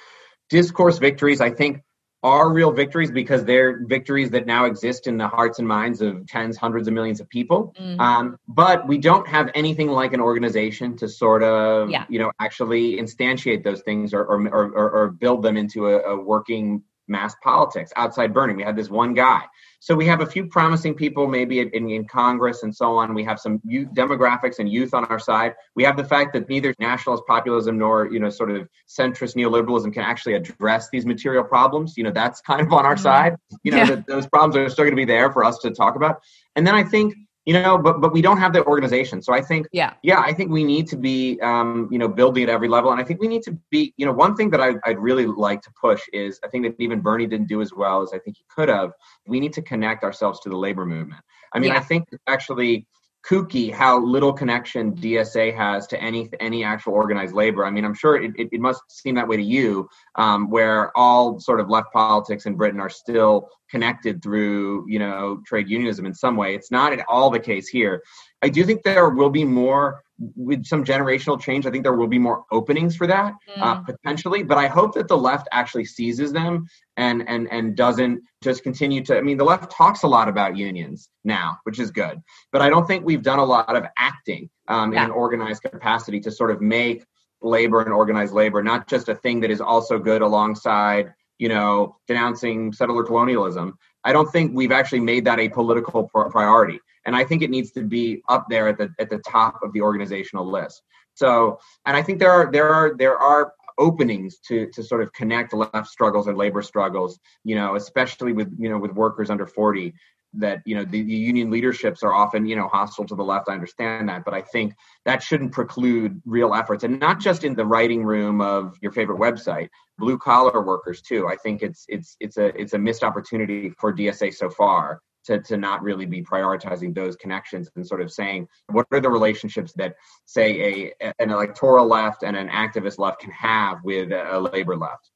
discourse 0.49 0.97
victories, 0.99 1.43
I 1.43 1.51
think, 1.51 1.83
are 2.23 2.51
real 2.51 2.73
victories 2.73 3.11
because 3.11 3.45
they're 3.45 3.87
victories 3.87 4.31
that 4.31 4.47
now 4.47 4.65
exist 4.65 5.07
in 5.07 5.19
the 5.19 5.29
hearts 5.29 5.59
and 5.59 5.69
minds 5.69 6.01
of 6.01 6.27
tens, 6.27 6.57
hundreds 6.57 6.89
of 6.89 6.95
millions 6.95 7.21
of 7.21 7.29
people. 7.29 7.75
Mm-hmm. 7.79 8.01
Um, 8.01 8.39
but 8.49 8.89
we 8.89 8.97
don't 8.97 9.29
have 9.29 9.51
anything 9.55 9.89
like 9.89 10.15
an 10.15 10.21
organization 10.21 10.97
to 10.97 11.09
sort 11.09 11.43
of, 11.43 11.91
yeah. 11.91 12.07
you 12.09 12.19
know, 12.19 12.33
actually 12.41 12.97
instantiate 12.97 13.63
those 13.63 13.83
things 13.83 14.15
or, 14.15 14.25
or, 14.25 14.49
or, 14.49 14.91
or 14.91 15.11
build 15.11 15.43
them 15.43 15.59
into 15.59 15.89
a, 15.89 15.99
a 15.99 16.21
working 16.21 16.83
mass 17.09 17.35
politics 17.43 17.93
outside 17.97 18.33
Bernie. 18.35 18.55
We 18.55 18.63
had 18.63 18.77
this 18.77 18.91
one 18.91 19.15
guy. 19.15 19.43
So 19.81 19.95
we 19.95 20.07
have 20.07 20.21
a 20.21 20.27
few 20.27 20.47
promising 20.47 20.95
people, 20.95 21.29
maybe 21.29 21.61
in, 21.61 21.71
in 21.71 22.05
Congress 22.07 22.65
and 22.65 22.75
so 22.75 22.97
on. 22.97 23.15
We 23.15 23.25
have 23.25 23.39
some 23.39 23.61
youth 23.65 23.89
demographics 23.95 24.59
and 24.59 24.69
youth 24.69 24.93
on 24.93 25.05
our 25.05 25.21
side. 25.21 25.55
We 25.77 25.85
have 25.85 25.97
the 25.97 26.05
fact 26.05 26.33
that 26.33 26.49
neither 26.49 26.75
nationalist 26.81 27.25
populism 27.29 27.79
nor 27.79 28.13
you 28.13 28.19
know 28.19 28.29
sort 28.29 28.51
of 28.51 28.69
centrist 28.89 29.37
neoliberalism 29.37 29.93
can 29.93 30.03
actually 30.03 30.35
address 30.35 30.89
these 30.91 31.07
material 31.07 31.45
problems. 31.45 31.97
You 31.97 32.05
know 32.05 32.11
that's 32.11 32.41
kind 32.41 32.61
of 32.61 32.73
on 32.73 32.85
our 32.85 32.95
mm-hmm. 32.95 33.03
side. 33.03 33.37
You 33.63 33.73
know 33.73 33.79
yeah. 33.79 33.87
that 33.87 34.07
those 34.07 34.27
problems 34.27 34.57
are 34.57 34.69
still 34.69 34.85
going 34.85 34.97
to 34.97 34.97
be 34.97 35.05
there 35.05 35.33
for 35.33 35.45
us 35.45 35.59
to 35.59 35.71
talk 35.71 35.95
about. 35.95 36.23
And 36.57 36.67
then 36.67 36.75
I 36.75 36.83
think 36.83 37.15
you 37.49 37.55
know 37.55 37.79
but 37.79 37.95
but 38.03 38.13
we 38.13 38.21
don't 38.21 38.41
have 38.45 38.53
the 38.53 38.63
organization. 38.73 39.23
So 39.23 39.33
i 39.33 39.41
think 39.41 39.63
yeah. 39.73 39.95
yeah 40.03 40.21
i 40.31 40.33
think 40.37 40.51
we 40.59 40.65
need 40.65 40.87
to 40.89 40.97
be 40.97 41.41
um, 41.41 41.89
you 41.91 41.99
know 41.99 42.09
building 42.21 42.43
at 42.45 42.51
every 42.51 42.69
level. 42.77 42.91
And 42.93 43.01
i 43.01 43.05
think 43.05 43.19
we 43.25 43.29
need 43.35 43.43
to 43.49 43.53
be 43.71 43.95
you 43.97 44.05
know 44.07 44.13
one 44.25 44.37
thing 44.37 44.51
that 44.51 44.61
I, 44.61 44.71
i'd 44.87 45.01
really 45.09 45.27
like 45.47 45.63
to 45.63 45.71
push 45.85 46.03
is 46.13 46.39
i 46.45 46.49
think 46.49 46.65
that 46.65 46.75
even 46.85 47.01
bernie 47.01 47.27
didn't 47.27 47.49
do 47.55 47.63
as 47.67 47.73
well 47.73 48.03
as 48.03 48.11
i 48.13 48.19
think 48.19 48.37
he 48.37 48.45
could 48.55 48.69
have 48.69 48.91
we 49.27 49.41
need 49.41 49.55
to 49.55 49.63
connect 49.63 50.05
ourselves 50.05 50.41
to 50.41 50.49
the 50.51 50.59
labor 50.67 50.85
movement. 50.85 51.23
I 51.55 51.59
mean 51.59 51.73
yeah. 51.73 51.81
i 51.81 51.85
think 51.91 52.03
actually 52.27 52.87
kooky 53.29 53.73
how 53.73 54.03
little 54.03 54.33
connection 54.33 54.95
DSA 54.95 55.55
has 55.55 55.87
to 55.89 56.01
any 56.01 56.31
any 56.41 56.65
actual 56.65 56.95
organized 56.95 57.35
labor. 57.35 57.65
I 57.65 57.71
mean, 57.71 57.85
I'm 57.85 57.95
sure 57.95 58.17
it, 58.17 58.33
it, 58.37 58.49
it 58.53 58.61
must 58.61 58.81
seem 58.89 59.15
that 59.17 59.29
way 59.29 59.37
to 59.37 59.43
you, 59.43 59.89
um, 60.15 60.51
where 60.51 60.97
all 60.97 61.39
sort 61.39 61.61
of 61.61 61.69
left 61.69 61.93
politics 61.93 62.47
in 62.47 62.55
Britain 62.55 62.81
are 62.81 62.89
still 62.89 63.49
connected 63.71 64.23
through 64.23 64.87
you 64.89 64.99
know 64.99 65.41
trade 65.47 65.69
unionism 65.69 66.07
in 66.07 66.15
some 66.15 66.37
way. 66.37 66.55
It's 66.55 66.71
not 66.71 66.93
at 66.93 67.05
all 67.09 67.31
the 67.31 67.41
case 67.41 67.69
here. 67.69 68.03
I 68.43 68.49
do 68.49 68.65
think 68.65 68.83
there 68.83 69.11
will 69.11 69.31
be 69.31 69.45
more 69.45 70.03
with 70.19 70.65
some 70.67 70.85
generational 70.85 71.41
change, 71.41 71.67
I 71.67 71.71
think 71.71 71.85
there 71.85 71.95
will 71.95 72.09
be 72.09 72.19
more 72.19 72.45
openings 72.51 72.97
for 72.97 73.07
that 73.07 73.35
uh, 73.57 73.61
mm. 73.61 73.63
uh, 73.63 73.81
potentially. 73.83 74.43
But 74.43 74.59
I 74.59 74.67
hope 74.67 74.95
that 74.95 75.09
the 75.09 75.17
left 75.17 75.49
actually 75.53 75.85
seizes 75.85 76.33
them 76.33 76.67
and 76.97 77.29
and 77.29 77.49
and 77.51 77.77
doesn't 77.77 78.23
just 78.43 78.63
continue 78.63 79.03
to. 79.05 79.17
I 79.17 79.21
mean, 79.21 79.39
the 79.39 79.45
left 79.45 79.71
talks 79.71 80.03
a 80.03 80.09
lot 80.09 80.29
about 80.29 80.57
unions 80.57 81.09
now, 81.25 81.59
which 81.65 81.79
is 81.79 81.91
good, 81.91 82.21
but 82.53 82.63
I 82.63 82.69
don't 82.69 82.87
think 82.87 83.05
we've 83.05 83.23
done 83.23 83.39
a 83.39 83.45
lot 83.45 83.77
of 83.77 83.85
acting 83.97 84.51
um, 84.67 84.93
yeah. 84.93 85.05
in 85.05 85.11
an 85.11 85.11
organized 85.13 85.63
capacity 85.63 86.21
to 86.21 86.31
sort 86.31 86.51
of 86.51 86.61
make 86.61 87.05
labor 87.41 87.81
and 87.83 87.93
organized 87.93 88.35
labor 88.35 88.65
not 88.65 88.89
just 88.89 89.09
a 89.09 89.15
thing 89.15 89.39
that 89.39 89.51
is 89.51 89.61
also 89.61 89.97
good 89.97 90.23
alongside 90.23 91.15
you 91.39 91.49
know 91.49 91.97
denouncing 92.09 92.73
settler 92.73 93.05
colonialism. 93.05 93.79
I 94.05 94.13
don't 94.13 94.31
think 94.31 94.53
we've 94.55 94.73
actually 94.73 95.01
made 95.01 95.25
that 95.27 95.39
a 95.39 95.49
political 95.49 96.09
priority 96.09 96.81
and 97.09 97.17
I 97.17 97.25
think 97.25 97.41
it 97.41 97.49
needs 97.49 97.71
to 97.73 97.83
be 97.83 98.23
up 98.29 98.45
there 98.51 98.69
at 98.69 98.77
the 98.77 98.91
at 98.99 99.09
the 99.09 99.17
top 99.27 99.61
of 99.63 99.73
the 99.73 99.81
organizational 99.81 100.47
list. 100.47 100.83
So, 101.15 101.59
and 101.87 101.97
I 101.97 102.03
think 102.03 102.19
there 102.19 102.31
are 102.31 102.53
there 102.53 102.69
are 102.69 102.95
there 102.99 103.17
are 103.17 103.55
openings 103.79 104.41
to 104.49 104.67
to 104.75 104.83
sort 104.83 105.03
of 105.03 105.11
connect 105.15 105.55
left 105.55 105.87
struggles 105.87 106.27
and 106.27 106.37
labor 106.37 106.61
struggles. 106.61 107.19
You 107.45 107.55
know, 107.57 107.77
especially 107.77 108.35
with 108.35 108.55
you 108.59 108.69
know 108.69 108.77
with 108.77 108.93
workers 108.93 109.31
under 109.31 109.47
forty 109.47 109.95
that 110.35 110.61
you 110.67 110.75
know 110.75 110.85
the, 110.85 111.03
the, 111.03 111.15
union 111.15 111.51
leaderships 111.51 112.03
are 112.03 112.13
often 112.13 112.45
you 112.45 112.55
know 112.55 112.69
hostile 112.69 113.07
to 113.07 113.15
the 113.15 113.25
left 113.25 113.49
i 113.49 113.55
understand 113.55 114.07
that 114.11 114.27
but 114.27 114.35
i 114.35 114.43
think 114.43 114.75
that 115.07 115.23
shouldn't 115.23 115.53
preclude 115.53 116.21
real 116.27 116.53
efforts 116.55 116.85
and 116.85 117.01
not 117.01 117.19
just 117.19 117.45
in 117.45 117.55
the 117.55 117.65
writing 117.65 118.05
room 118.05 118.43
of 118.43 118.77
your 118.83 118.93
favorite 118.93 119.19
website 119.19 119.71
blue 119.97 120.19
collar 120.19 120.61
workers 120.61 121.01
too 121.01 121.27
i 121.27 121.37
think 121.37 121.63
it's 121.63 121.87
it's 121.89 122.15
it's 122.21 122.37
a 122.37 122.49
it's 122.61 122.75
a 122.75 122.79
missed 122.79 123.03
opportunity 123.03 123.71
for 123.81 123.91
dsa 123.91 124.31
so 124.35 124.51
far 124.51 125.01
to, 125.29 125.41
to 125.43 125.57
not 125.59 125.83
really 125.83 126.07
be 126.07 126.23
prioritizing 126.23 126.95
those 126.95 127.15
connections 127.17 127.71
and 127.77 127.87
sort 127.87 128.01
of 128.01 128.11
saying 128.11 128.49
what 128.69 128.87
are 128.91 129.01
the 129.01 129.11
relationships 129.11 129.73
that 129.75 129.95
say 130.25 130.93
a 131.01 131.13
an 131.19 131.31
electoral 131.31 131.87
left 131.87 132.23
and 132.23 132.37
an 132.37 132.49
activist 132.49 132.99
left 132.99 133.21
can 133.21 133.31
have 133.31 133.79
with 133.85 134.11
a 134.11 134.41
labor 134.53 134.77
left? 134.77 135.11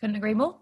Couldn't 0.00 0.16
agree 0.16 0.34
more. 0.34 0.56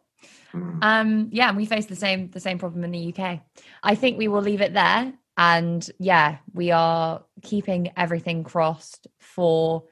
Mm. 0.54 0.78
um 0.82 1.28
yeah 1.30 1.48
and 1.48 1.57
we 1.59 1.66
face 1.66 1.84
the 1.86 1.94
same 1.94 2.30
the 2.30 2.40
same 2.40 2.59
problem 2.59 2.82
in 2.84 2.90
the 2.90 3.12
uk 3.12 3.40
i 3.82 3.94
think 3.94 4.16
we 4.16 4.28
will 4.28 4.40
leave 4.40 4.62
it 4.62 4.72
there 4.72 5.12
and 5.36 5.90
yeah 5.98 6.38
we 6.54 6.70
are 6.70 7.22
keeping 7.42 7.92
everything 7.98 8.42
crossed 8.42 9.07
for 9.18 9.84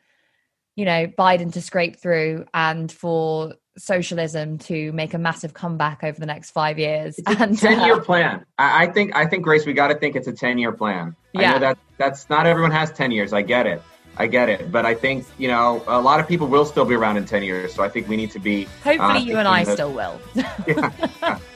you 0.77 0.87
know 0.87 1.07
biden 1.07 1.53
to 1.53 1.61
scrape 1.61 1.97
through 2.01 2.47
and 2.55 2.91
for 2.91 3.53
socialism 3.77 4.59
to 4.59 4.93
make 4.93 5.15
a 5.15 5.19
massive 5.19 5.55
comeback 5.55 6.05
over 6.05 6.19
the 6.19 6.27
next 6.27 6.51
five 6.51 6.79
years. 6.79 7.19
It's 7.19 7.41
and, 7.41 7.59
ten-year 7.59 7.97
uh, 7.97 8.01
plan. 8.01 8.45
I, 8.59 8.85
I, 8.85 8.87
think. 8.93 9.15
I 9.17 9.27
think 9.27 9.45
Grace, 9.45 9.67
we 9.67 9.73
got 9.73 9.89
to 9.89 9.95
think 9.95 10.17
it's 10.17 10.29
a 10.29 10.33
ten-year 10.33 10.73
plan. 10.73 11.17
Yeah. 11.33 11.51
I 11.51 11.53
know 11.53 11.59
that 11.61 11.79
that's 11.99 12.31
not 12.31 12.47
everyone 12.47 12.71
has 12.71 12.93
ten 12.93 13.11
years. 13.11 13.33
I 13.33 13.43
get 13.43 13.67
it. 13.67 13.83
I 14.17 14.27
get 14.27 14.49
it. 14.49 14.71
But 14.71 14.87
I 14.87 14.95
think 14.95 15.27
you 15.39 15.49
know 15.49 15.83
a 15.87 16.01
lot 16.01 16.21
of 16.21 16.29
people 16.29 16.47
will 16.47 16.65
still 16.65 16.85
be 16.85 16.95
around 16.95 17.17
in 17.17 17.25
ten 17.25 17.43
years. 17.43 17.75
So 17.75 17.83
I 17.83 17.89
think 17.89 18.09
we 18.09 18.17
need 18.17 18.31
to 18.33 18.39
be. 18.39 18.65
Hopefully, 18.83 18.99
uh, 19.01 19.19
you 19.19 19.39
and 19.39 19.49
I 19.49 19.65
still 19.65 19.93
will. 19.93 20.21
yeah. 20.67 21.39